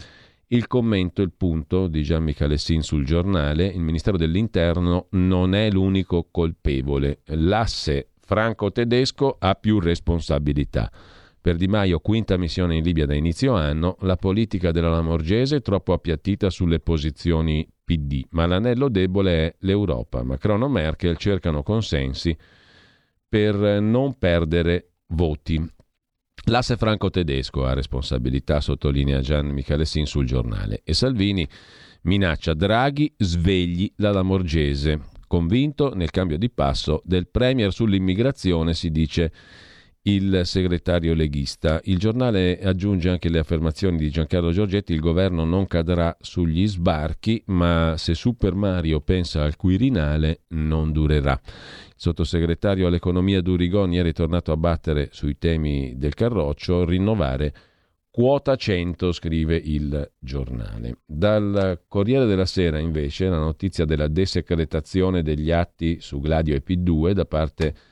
Il 0.52 0.66
commento, 0.66 1.20
il 1.22 1.32
punto 1.36 1.86
di 1.86 2.02
Gian 2.02 2.24
Michalessin 2.24 2.82
sul 2.82 3.04
giornale, 3.04 3.66
il 3.66 3.80
Ministero 3.80 4.16
dell'Interno 4.16 5.08
non 5.10 5.54
è 5.54 5.70
l'unico 5.70 6.28
colpevole, 6.30 7.20
l'asse 7.26 8.08
franco-tedesco 8.18 9.36
ha 9.38 9.54
più 9.54 9.78
responsabilità. 9.80 10.90
Per 11.42 11.56
Di 11.56 11.68
Maio, 11.68 12.00
quinta 12.00 12.36
missione 12.36 12.76
in 12.76 12.82
Libia 12.82 13.06
da 13.06 13.14
inizio 13.14 13.54
anno, 13.54 13.96
la 14.00 14.16
politica 14.16 14.72
della 14.72 14.90
Lamorgese 14.90 15.56
è 15.56 15.62
troppo 15.62 15.92
appiattita 15.92 16.50
sulle 16.50 16.80
posizioni 16.80 17.66
PD, 17.90 18.24
ma 18.30 18.46
l'anello 18.46 18.88
debole 18.88 19.46
è 19.46 19.54
l'Europa. 19.60 20.22
Macron 20.22 20.62
e 20.62 20.68
Merkel 20.68 21.16
cercano 21.16 21.64
consensi 21.64 22.36
per 23.28 23.80
non 23.80 24.16
perdere 24.16 24.92
voti. 25.08 25.60
L'asse 26.44 26.76
franco-tedesco 26.76 27.64
ha 27.64 27.72
responsabilità, 27.72 28.60
sottolinea 28.60 29.18
Gian 29.18 29.48
Michalessin 29.48 30.06
sul 30.06 30.24
giornale, 30.24 30.82
e 30.84 30.94
Salvini 30.94 31.46
minaccia 32.02 32.54
Draghi 32.54 33.12
svegli 33.16 33.92
la 33.96 34.12
Lamorgese. 34.12 35.08
Convinto 35.26 35.92
nel 35.92 36.10
cambio 36.10 36.38
di 36.38 36.48
passo 36.48 37.02
del 37.04 37.26
Premier 37.26 37.72
sull'immigrazione, 37.72 38.72
si 38.72 38.92
dice 38.92 39.32
il 40.02 40.42
segretario 40.44 41.12
leghista. 41.12 41.80
Il 41.84 41.98
giornale 41.98 42.58
aggiunge 42.60 43.10
anche 43.10 43.28
le 43.28 43.38
affermazioni 43.38 43.98
di 43.98 44.10
Giancarlo 44.10 44.50
Giorgetti, 44.50 44.92
il 44.92 45.00
governo 45.00 45.44
non 45.44 45.66
cadrà 45.66 46.16
sugli 46.20 46.66
sbarchi, 46.66 47.42
ma 47.46 47.94
se 47.98 48.14
Super 48.14 48.54
Mario 48.54 49.00
pensa 49.00 49.42
al 49.42 49.56
Quirinale 49.56 50.42
non 50.48 50.92
durerà. 50.92 51.38
Il 51.42 51.94
sottosegretario 51.96 52.86
all'economia 52.86 53.42
Durigoni 53.42 53.96
è 53.96 54.02
ritornato 54.02 54.52
a 54.52 54.56
battere 54.56 55.08
sui 55.12 55.36
temi 55.36 55.94
del 55.96 56.14
carroccio, 56.14 56.84
rinnovare 56.84 57.52
Quota 58.12 58.56
100, 58.56 59.12
scrive 59.12 59.56
il 59.56 60.10
giornale. 60.18 60.96
Dal 61.06 61.82
Corriere 61.86 62.26
della 62.26 62.44
Sera, 62.44 62.78
invece, 62.78 63.28
la 63.28 63.38
notizia 63.38 63.84
della 63.84 64.08
desecretazione 64.08 65.22
degli 65.22 65.52
atti 65.52 65.98
su 66.00 66.18
Gladio 66.18 66.56
e 66.56 66.62
P2 66.66 67.12
da 67.12 67.24
parte 67.24 67.66
di 67.66 67.89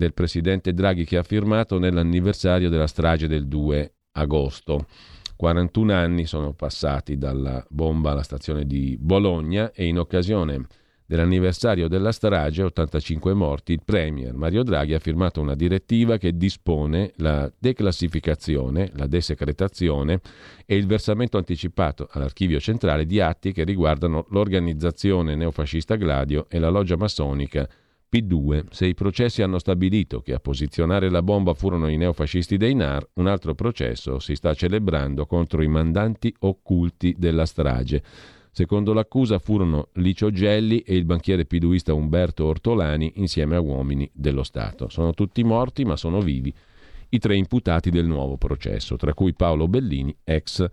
del 0.00 0.14
presidente 0.14 0.72
Draghi 0.72 1.04
che 1.04 1.18
ha 1.18 1.22
firmato 1.22 1.78
nell'anniversario 1.78 2.70
della 2.70 2.86
strage 2.86 3.28
del 3.28 3.46
2 3.46 3.94
agosto. 4.12 4.86
41 5.36 5.92
anni 5.92 6.24
sono 6.24 6.54
passati 6.54 7.18
dalla 7.18 7.62
bomba 7.68 8.12
alla 8.12 8.22
stazione 8.22 8.64
di 8.64 8.96
Bologna 8.98 9.70
e 9.72 9.84
in 9.84 9.98
occasione 9.98 10.66
dell'anniversario 11.04 11.86
della 11.86 12.12
strage, 12.12 12.62
85 12.62 13.34
morti, 13.34 13.72
il 13.72 13.82
Premier 13.84 14.32
Mario 14.32 14.62
Draghi 14.62 14.94
ha 14.94 14.98
firmato 15.00 15.40
una 15.40 15.54
direttiva 15.54 16.16
che 16.16 16.34
dispone 16.34 17.12
la 17.16 17.50
declassificazione, 17.58 18.92
la 18.94 19.06
desecretazione 19.06 20.20
e 20.64 20.76
il 20.76 20.86
versamento 20.86 21.36
anticipato 21.36 22.08
all'archivio 22.10 22.58
centrale 22.58 23.04
di 23.04 23.20
atti 23.20 23.52
che 23.52 23.64
riguardano 23.64 24.24
l'organizzazione 24.30 25.34
neofascista 25.34 25.96
Gladio 25.96 26.46
e 26.48 26.58
la 26.58 26.70
loggia 26.70 26.96
massonica 26.96 27.68
P2, 28.12 28.64
se 28.70 28.86
i 28.86 28.94
processi 28.94 29.40
hanno 29.40 29.60
stabilito 29.60 30.20
che 30.20 30.34
a 30.34 30.40
posizionare 30.40 31.08
la 31.10 31.22
bomba 31.22 31.54
furono 31.54 31.88
i 31.88 31.96
neofascisti 31.96 32.56
dei 32.56 32.74
NAR, 32.74 33.08
un 33.14 33.28
altro 33.28 33.54
processo 33.54 34.18
si 34.18 34.34
sta 34.34 34.52
celebrando 34.52 35.26
contro 35.26 35.62
i 35.62 35.68
mandanti 35.68 36.34
occulti 36.40 37.14
della 37.16 37.46
strage. 37.46 38.02
Secondo 38.50 38.92
l'accusa 38.92 39.38
furono 39.38 39.90
Licio 39.94 40.32
Gelli 40.32 40.80
e 40.80 40.96
il 40.96 41.04
banchiere 41.04 41.44
piduista 41.44 41.94
Umberto 41.94 42.46
Ortolani 42.46 43.12
insieme 43.16 43.54
a 43.54 43.60
uomini 43.60 44.10
dello 44.12 44.42
Stato. 44.42 44.88
Sono 44.88 45.14
tutti 45.14 45.44
morti 45.44 45.84
ma 45.84 45.94
sono 45.94 46.20
vivi 46.20 46.52
i 47.10 47.18
tre 47.18 47.36
imputati 47.36 47.90
del 47.90 48.06
nuovo 48.06 48.36
processo, 48.36 48.96
tra 48.96 49.14
cui 49.14 49.34
Paolo 49.34 49.68
Bellini, 49.68 50.14
ex 50.24 50.68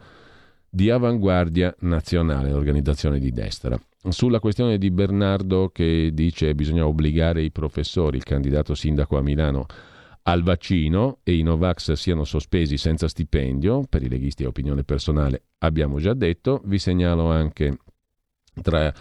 di 0.69 0.89
Avanguardia 0.89 1.73
Nazionale, 1.79 2.51
organizzazione 2.51 3.19
di 3.19 3.31
destra. 3.31 3.79
Sulla 4.09 4.39
questione 4.39 4.77
di 4.77 4.91
Bernardo 4.91 5.69
che 5.69 6.11
dice 6.13 6.47
che 6.47 6.55
bisogna 6.55 6.85
obbligare 6.85 7.41
i 7.41 7.51
professori, 7.51 8.17
il 8.17 8.23
candidato 8.23 8.73
sindaco 8.73 9.17
a 9.17 9.21
Milano, 9.21 9.65
al 10.23 10.43
vaccino 10.43 11.19
e 11.23 11.37
i 11.37 11.41
Novax 11.41 11.93
siano 11.93 12.23
sospesi 12.23 12.77
senza 12.77 13.07
stipendio, 13.07 13.83
per 13.89 14.03
i 14.03 14.09
leghisti 14.09 14.43
è 14.43 14.47
opinione 14.47 14.83
personale, 14.83 15.43
abbiamo 15.59 15.99
già 15.99 16.13
detto, 16.13 16.61
vi 16.65 16.79
segnalo 16.79 17.31
anche 17.31 17.77
tra 18.61 18.93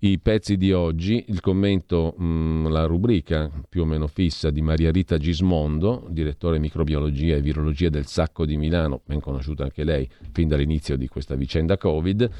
i 0.00 0.18
pezzi 0.18 0.56
di 0.56 0.72
oggi, 0.72 1.24
il 1.28 1.40
commento, 1.40 2.14
mh, 2.16 2.24
mm, 2.24 2.66
la 2.66 2.84
rubrica 2.84 3.50
più 3.68 3.82
o 3.82 3.84
meno 3.84 4.06
fissa 4.06 4.50
di 4.50 4.60
Maria 4.60 4.90
Rita 4.90 5.16
Gismondo, 5.16 6.06
direttore 6.10 6.58
microbiologia 6.58 7.36
e 7.36 7.40
virologia 7.40 7.88
del 7.88 8.06
Sacco 8.06 8.44
di 8.44 8.56
Milano, 8.56 9.00
ben 9.04 9.20
conosciuta 9.20 9.64
anche 9.64 9.84
lei 9.84 10.08
fin 10.32 10.48
dall'inizio 10.48 10.96
di 10.96 11.08
questa 11.08 11.34
vicenda 11.34 11.76
Covid, 11.76 12.30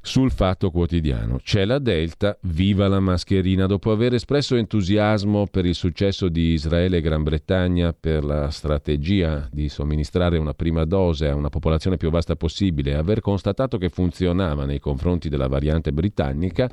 sul 0.00 0.30
Fatto 0.30 0.70
Quotidiano. 0.70 1.38
C'è 1.42 1.64
la 1.64 1.78
Delta, 1.78 2.36
viva 2.42 2.88
la 2.88 3.00
mascherina. 3.00 3.66
Dopo 3.66 3.90
aver 3.90 4.14
espresso 4.14 4.56
entusiasmo 4.56 5.46
per 5.46 5.66
il 5.66 5.74
successo 5.74 6.28
di 6.28 6.52
Israele 6.52 6.98
e 6.98 7.00
Gran 7.00 7.22
Bretagna 7.22 7.92
per 7.92 8.24
la 8.24 8.50
strategia 8.50 9.48
di 9.50 9.68
somministrare 9.68 10.38
una 10.38 10.54
prima 10.54 10.84
dose 10.84 11.28
a 11.28 11.34
una 11.34 11.50
popolazione 11.50 11.96
più 11.96 12.10
vasta 12.10 12.36
possibile 12.36 12.92
e 12.92 12.94
aver 12.94 13.20
constatato 13.20 13.78
che 13.78 13.88
funzionava 13.88 14.64
nei 14.64 14.80
confronti 14.80 15.28
della 15.28 15.48
variante 15.48 15.92
britannica, 15.92 16.70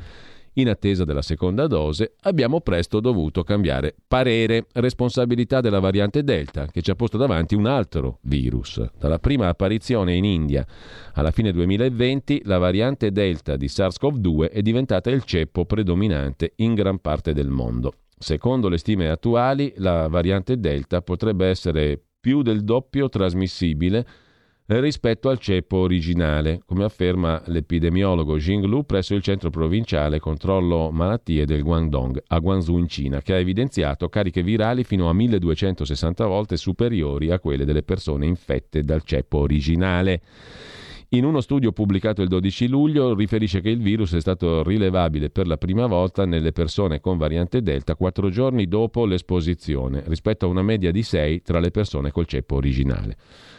in 0.56 0.70
attesa 0.70 1.04
della 1.06 1.22
seconda 1.22 1.68
dose, 1.68 2.16
abbiamo 2.22 2.62
presto 2.62 3.00
dovuto 3.00 3.44
cambiare 3.44 3.96
parere, 4.08 4.68
responsabilità 4.74 5.62
della 5.62 5.80
variante 5.80 6.24
Delta, 6.24 6.68
che 6.68 6.82
ci 6.82 6.92
ha 6.92 6.96
posto 6.96 7.18
davanti 7.18 7.56
un 7.56 7.66
altro 7.66 8.20
virus. 8.24 8.84
Dalla 8.98 9.20
prima 9.20 9.48
apparizione 9.48 10.14
in 10.16 10.26
India 10.26 10.66
alla 11.14 11.32
fine 11.32 11.52
2020, 11.52 12.42
la 12.46 12.58
variante 12.58 13.12
Delta 13.12 13.56
di 13.56 13.68
SARS-CoV-2 13.68 14.52
è 14.52 14.62
diventata 14.62 15.10
il 15.10 15.24
ceppo 15.24 15.66
predominante 15.66 16.54
in 16.58 16.74
gran 16.74 17.00
parte 17.00 17.34
del 17.34 17.50
mondo. 17.50 17.94
Secondo 18.18 18.70
le 18.70 18.78
stime 18.78 19.10
attuali, 19.10 19.74
la 19.78 20.08
variante 20.08 20.58
Delta 20.58 21.02
potrebbe 21.02 21.48
essere 21.48 22.02
più 22.20 22.42
del 22.42 22.64
doppio 22.64 23.10
trasmissibile 23.10 24.06
rispetto 24.68 25.30
al 25.30 25.38
ceppo 25.38 25.78
originale, 25.78 26.62
come 26.66 26.84
afferma 26.84 27.42
l'epidemiologo 27.46 28.38
Jing 28.38 28.66
Lu 28.66 28.84
presso 28.84 29.14
il 29.14 29.22
centro 29.22 29.52
provinciale 29.52 30.20
controllo 30.20 30.90
malattie 30.92 31.46
del 31.46 31.62
Guangdong 31.62 32.24
a 32.28 32.40
Guangzhou 32.40 32.78
in 32.78 32.88
Cina, 32.88 33.22
che 33.22 33.34
ha 33.34 33.38
evidenziato 33.38 34.10
cariche 34.10 34.42
virali 34.42 34.84
fino 34.84 35.08
a 35.08 35.14
1260 35.14 36.26
volte 36.26 36.58
superiori 36.58 37.30
a 37.30 37.40
quelle 37.40 37.64
delle 37.64 37.84
persone 37.84 38.26
infette 38.26 38.82
dal 38.82 39.04
ceppo 39.04 39.38
originale. 39.38 40.22
In 41.10 41.24
uno 41.24 41.40
studio 41.40 41.72
pubblicato 41.72 42.24
il 42.24 42.28
12 42.28 42.68
luglio 42.68 43.14
riferisce 43.14 43.62
che 43.62 43.70
il 43.70 43.80
virus 43.80 44.16
è 44.16 44.20
stato 44.20 44.64
rilevabile 44.64 45.30
per 45.30 45.46
la 45.46 45.58
prima 45.58 45.86
volta 45.86 46.26
nelle 46.26 46.52
persone 46.52 47.00
con 47.00 47.18
variante 47.18 47.62
Delta 47.62 47.96
quattro 47.96 48.30
giorni 48.30 48.68
dopo 48.68 49.06
l'esposizione, 49.06 50.04
rispetto 50.08 50.46
a 50.46 50.50
una 50.50 50.64
media 50.64 50.92
di 50.92 51.04
6 51.04 51.44
tra 51.44 51.60
le 51.60 51.70
persone 51.70 52.10
col 52.10 52.26
ceppo 52.26 52.56
originale. 52.56 53.18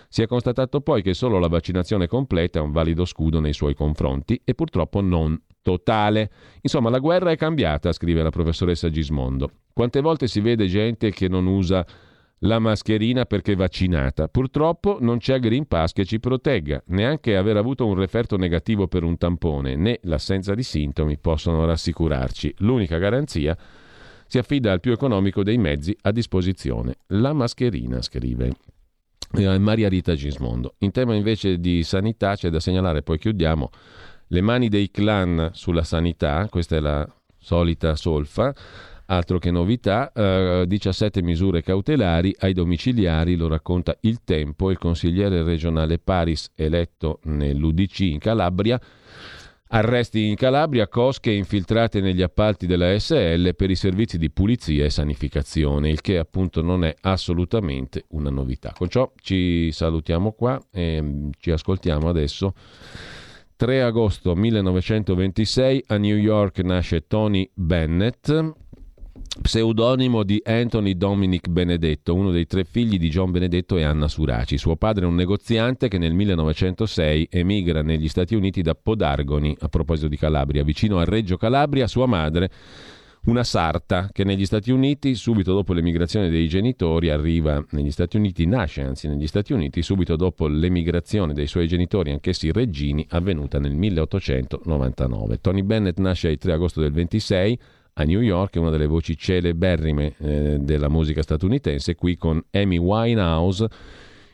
Si 0.08 0.22
è 0.22 0.26
constatato 0.26 0.80
poi 0.80 1.02
che 1.02 1.14
solo 1.14 1.38
la 1.38 1.46
vaccinazione 1.46 2.08
completa 2.08 2.58
è 2.58 2.62
un 2.62 2.72
valido 2.72 3.04
scudo 3.04 3.38
nei 3.38 3.52
suoi 3.52 3.74
confronti 3.74 4.40
e 4.44 4.54
purtroppo 4.54 5.00
non 5.00 5.40
totale. 5.62 6.30
Insomma, 6.62 6.90
la 6.90 6.98
guerra 6.98 7.30
è 7.30 7.36
cambiata, 7.36 7.92
scrive 7.92 8.22
la 8.22 8.30
professoressa 8.30 8.90
Gismondo. 8.90 9.50
Quante 9.72 10.00
volte 10.00 10.26
si 10.26 10.40
vede 10.40 10.66
gente 10.66 11.10
che 11.10 11.28
non 11.28 11.46
usa 11.46 11.86
la 12.40 12.58
mascherina 12.58 13.24
perché 13.24 13.54
vaccinata. 13.54 14.28
Purtroppo 14.28 14.98
non 15.00 15.18
c'è 15.18 15.38
Green 15.38 15.66
Pass 15.66 15.92
che 15.92 16.04
ci 16.04 16.20
protegga. 16.20 16.82
Neanche 16.86 17.36
aver 17.36 17.56
avuto 17.56 17.86
un 17.86 17.94
referto 17.94 18.36
negativo 18.36 18.88
per 18.88 19.02
un 19.02 19.16
tampone 19.16 19.76
né 19.76 19.98
l'assenza 20.02 20.54
di 20.54 20.62
sintomi 20.62 21.18
possono 21.18 21.64
rassicurarci. 21.64 22.56
L'unica 22.58 22.98
garanzia 22.98 23.56
si 24.26 24.38
affida 24.38 24.72
al 24.72 24.80
più 24.80 24.92
economico 24.92 25.42
dei 25.42 25.56
mezzi 25.56 25.96
a 26.02 26.10
disposizione. 26.10 26.96
La 27.08 27.32
mascherina, 27.32 28.02
scrive 28.02 28.52
eh, 29.32 29.58
Maria 29.58 29.88
Rita 29.88 30.14
Gismondo. 30.14 30.74
In 30.78 30.90
tema 30.90 31.14
invece 31.14 31.58
di 31.58 31.82
sanità 31.82 32.34
c'è 32.34 32.50
da 32.50 32.60
segnalare, 32.60 33.02
poi 33.02 33.18
chiudiamo, 33.18 33.70
le 34.28 34.40
mani 34.40 34.68
dei 34.68 34.90
clan 34.90 35.50
sulla 35.52 35.84
sanità, 35.84 36.48
questa 36.50 36.76
è 36.76 36.80
la 36.80 37.08
solita 37.38 37.94
solfa, 37.94 38.52
Altro 39.06 39.38
che 39.38 39.52
novità, 39.52 40.10
eh, 40.12 40.64
17 40.66 41.22
misure 41.22 41.62
cautelari 41.62 42.34
ai 42.40 42.52
domiciliari, 42.52 43.36
lo 43.36 43.46
racconta 43.46 43.96
il 44.00 44.24
tempo, 44.24 44.70
il 44.70 44.78
consigliere 44.78 45.44
regionale 45.44 45.98
Paris 45.98 46.50
eletto 46.56 47.20
nell'UDC 47.24 48.00
in 48.00 48.18
Calabria. 48.18 48.80
Arresti 49.68 50.26
in 50.26 50.36
Calabria, 50.36 50.88
cosche 50.88 51.30
infiltrate 51.32 52.00
negli 52.00 52.22
appalti 52.22 52.66
della 52.66 52.96
SL 52.98 53.54
per 53.54 53.70
i 53.70 53.74
servizi 53.74 54.16
di 54.16 54.30
pulizia 54.30 54.84
e 54.84 54.90
sanificazione, 54.90 55.90
il 55.90 56.00
che 56.00 56.18
appunto 56.18 56.62
non 56.62 56.84
è 56.84 56.94
assolutamente 57.00 58.04
una 58.10 58.30
novità. 58.30 58.72
Con 58.76 58.88
ciò 58.88 59.12
ci 59.20 59.70
salutiamo 59.72 60.32
qua 60.32 60.60
e 60.72 61.00
mm, 61.00 61.30
ci 61.38 61.50
ascoltiamo 61.50 62.08
adesso. 62.08 62.54
3 63.56 63.82
agosto 63.82 64.34
1926 64.34 65.84
a 65.88 65.96
New 65.96 66.16
York 66.16 66.58
nasce 66.58 67.06
Tony 67.06 67.48
Bennett, 67.54 68.30
pseudonimo 69.40 70.22
di 70.22 70.40
Anthony 70.44 70.96
Dominic 70.96 71.48
Benedetto, 71.48 72.14
uno 72.14 72.30
dei 72.30 72.46
tre 72.46 72.64
figli 72.64 72.98
di 72.98 73.08
John 73.08 73.30
Benedetto 73.30 73.76
e 73.76 73.84
Anna 73.84 74.08
Suraci. 74.08 74.58
Suo 74.58 74.76
padre 74.76 75.04
è 75.04 75.06
un 75.06 75.14
negoziante 75.14 75.88
che 75.88 75.98
nel 75.98 76.12
1906 76.14 77.28
emigra 77.30 77.82
negli 77.82 78.08
Stati 78.08 78.34
Uniti 78.34 78.62
da 78.62 78.74
Podargoni, 78.74 79.56
a 79.60 79.68
proposito 79.68 80.08
di 80.08 80.16
Calabria, 80.16 80.64
vicino 80.64 80.98
a 80.98 81.04
Reggio 81.04 81.36
Calabria, 81.36 81.86
sua 81.86 82.06
madre 82.06 82.50
una 83.26 83.42
sarta 83.42 84.08
che 84.12 84.22
negli 84.22 84.46
Stati 84.46 84.70
Uniti, 84.70 85.16
subito 85.16 85.52
dopo 85.52 85.72
l'emigrazione 85.72 86.28
dei 86.28 86.46
genitori, 86.46 87.10
arriva 87.10 87.64
negli 87.70 87.90
Stati 87.90 88.16
Uniti, 88.16 88.46
nasce 88.46 88.82
anzi 88.82 89.08
negli 89.08 89.26
Stati 89.26 89.52
Uniti, 89.52 89.82
subito 89.82 90.14
dopo 90.14 90.46
l'emigrazione 90.46 91.34
dei 91.34 91.48
suoi 91.48 91.66
genitori, 91.66 92.12
anch'essi 92.12 92.52
reggini, 92.52 93.04
avvenuta 93.10 93.58
nel 93.58 93.74
1899. 93.74 95.40
Tony 95.40 95.62
Bennett 95.62 95.98
nasce 95.98 96.28
il 96.28 96.38
3 96.38 96.52
agosto 96.52 96.80
del 96.80 96.92
26 96.92 97.58
a 97.98 98.04
New 98.04 98.20
York, 98.20 98.56
una 98.56 98.70
delle 98.70 98.86
voci 98.86 99.16
celeberrime 99.16 100.14
eh, 100.18 100.58
della 100.60 100.88
musica 100.88 101.22
statunitense, 101.22 101.94
qui 101.94 102.16
con 102.16 102.42
Amy 102.50 102.76
Winehouse 102.76 103.68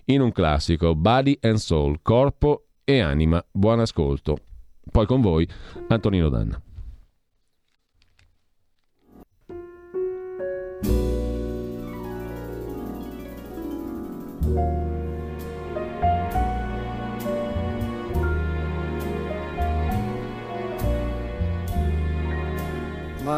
in 0.06 0.20
un 0.20 0.32
classico 0.32 0.94
Body 0.96 1.38
and 1.40 1.56
Soul, 1.56 2.00
corpo 2.02 2.66
e 2.84 2.98
anima. 3.00 3.44
Buon 3.50 3.80
ascolto. 3.80 4.36
Poi 4.90 5.06
con 5.06 5.20
voi 5.20 5.46
Antonino 5.88 6.28
Danna. 6.28 6.60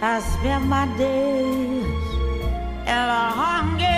I 0.00 0.20
spend 0.20 0.68
my 0.68 0.86
days 0.96 1.84
in 2.86 2.88
a 2.88 3.30
hunger 3.34 3.97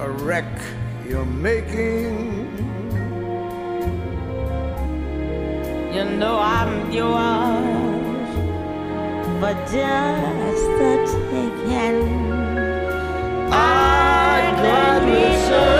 a 0.00 0.10
wreck 0.10 0.50
you're 1.06 1.26
making. 1.26 2.48
You 5.94 6.04
know 6.18 6.38
I'm 6.38 6.90
yours, 6.90 8.30
but 9.42 9.56
just 9.66 10.64
the 10.80 10.92
taking. 11.30 12.32
I 13.52 14.54
gladly 14.56 15.36
surrender 15.46 15.79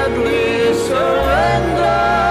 surrender 0.91 2.30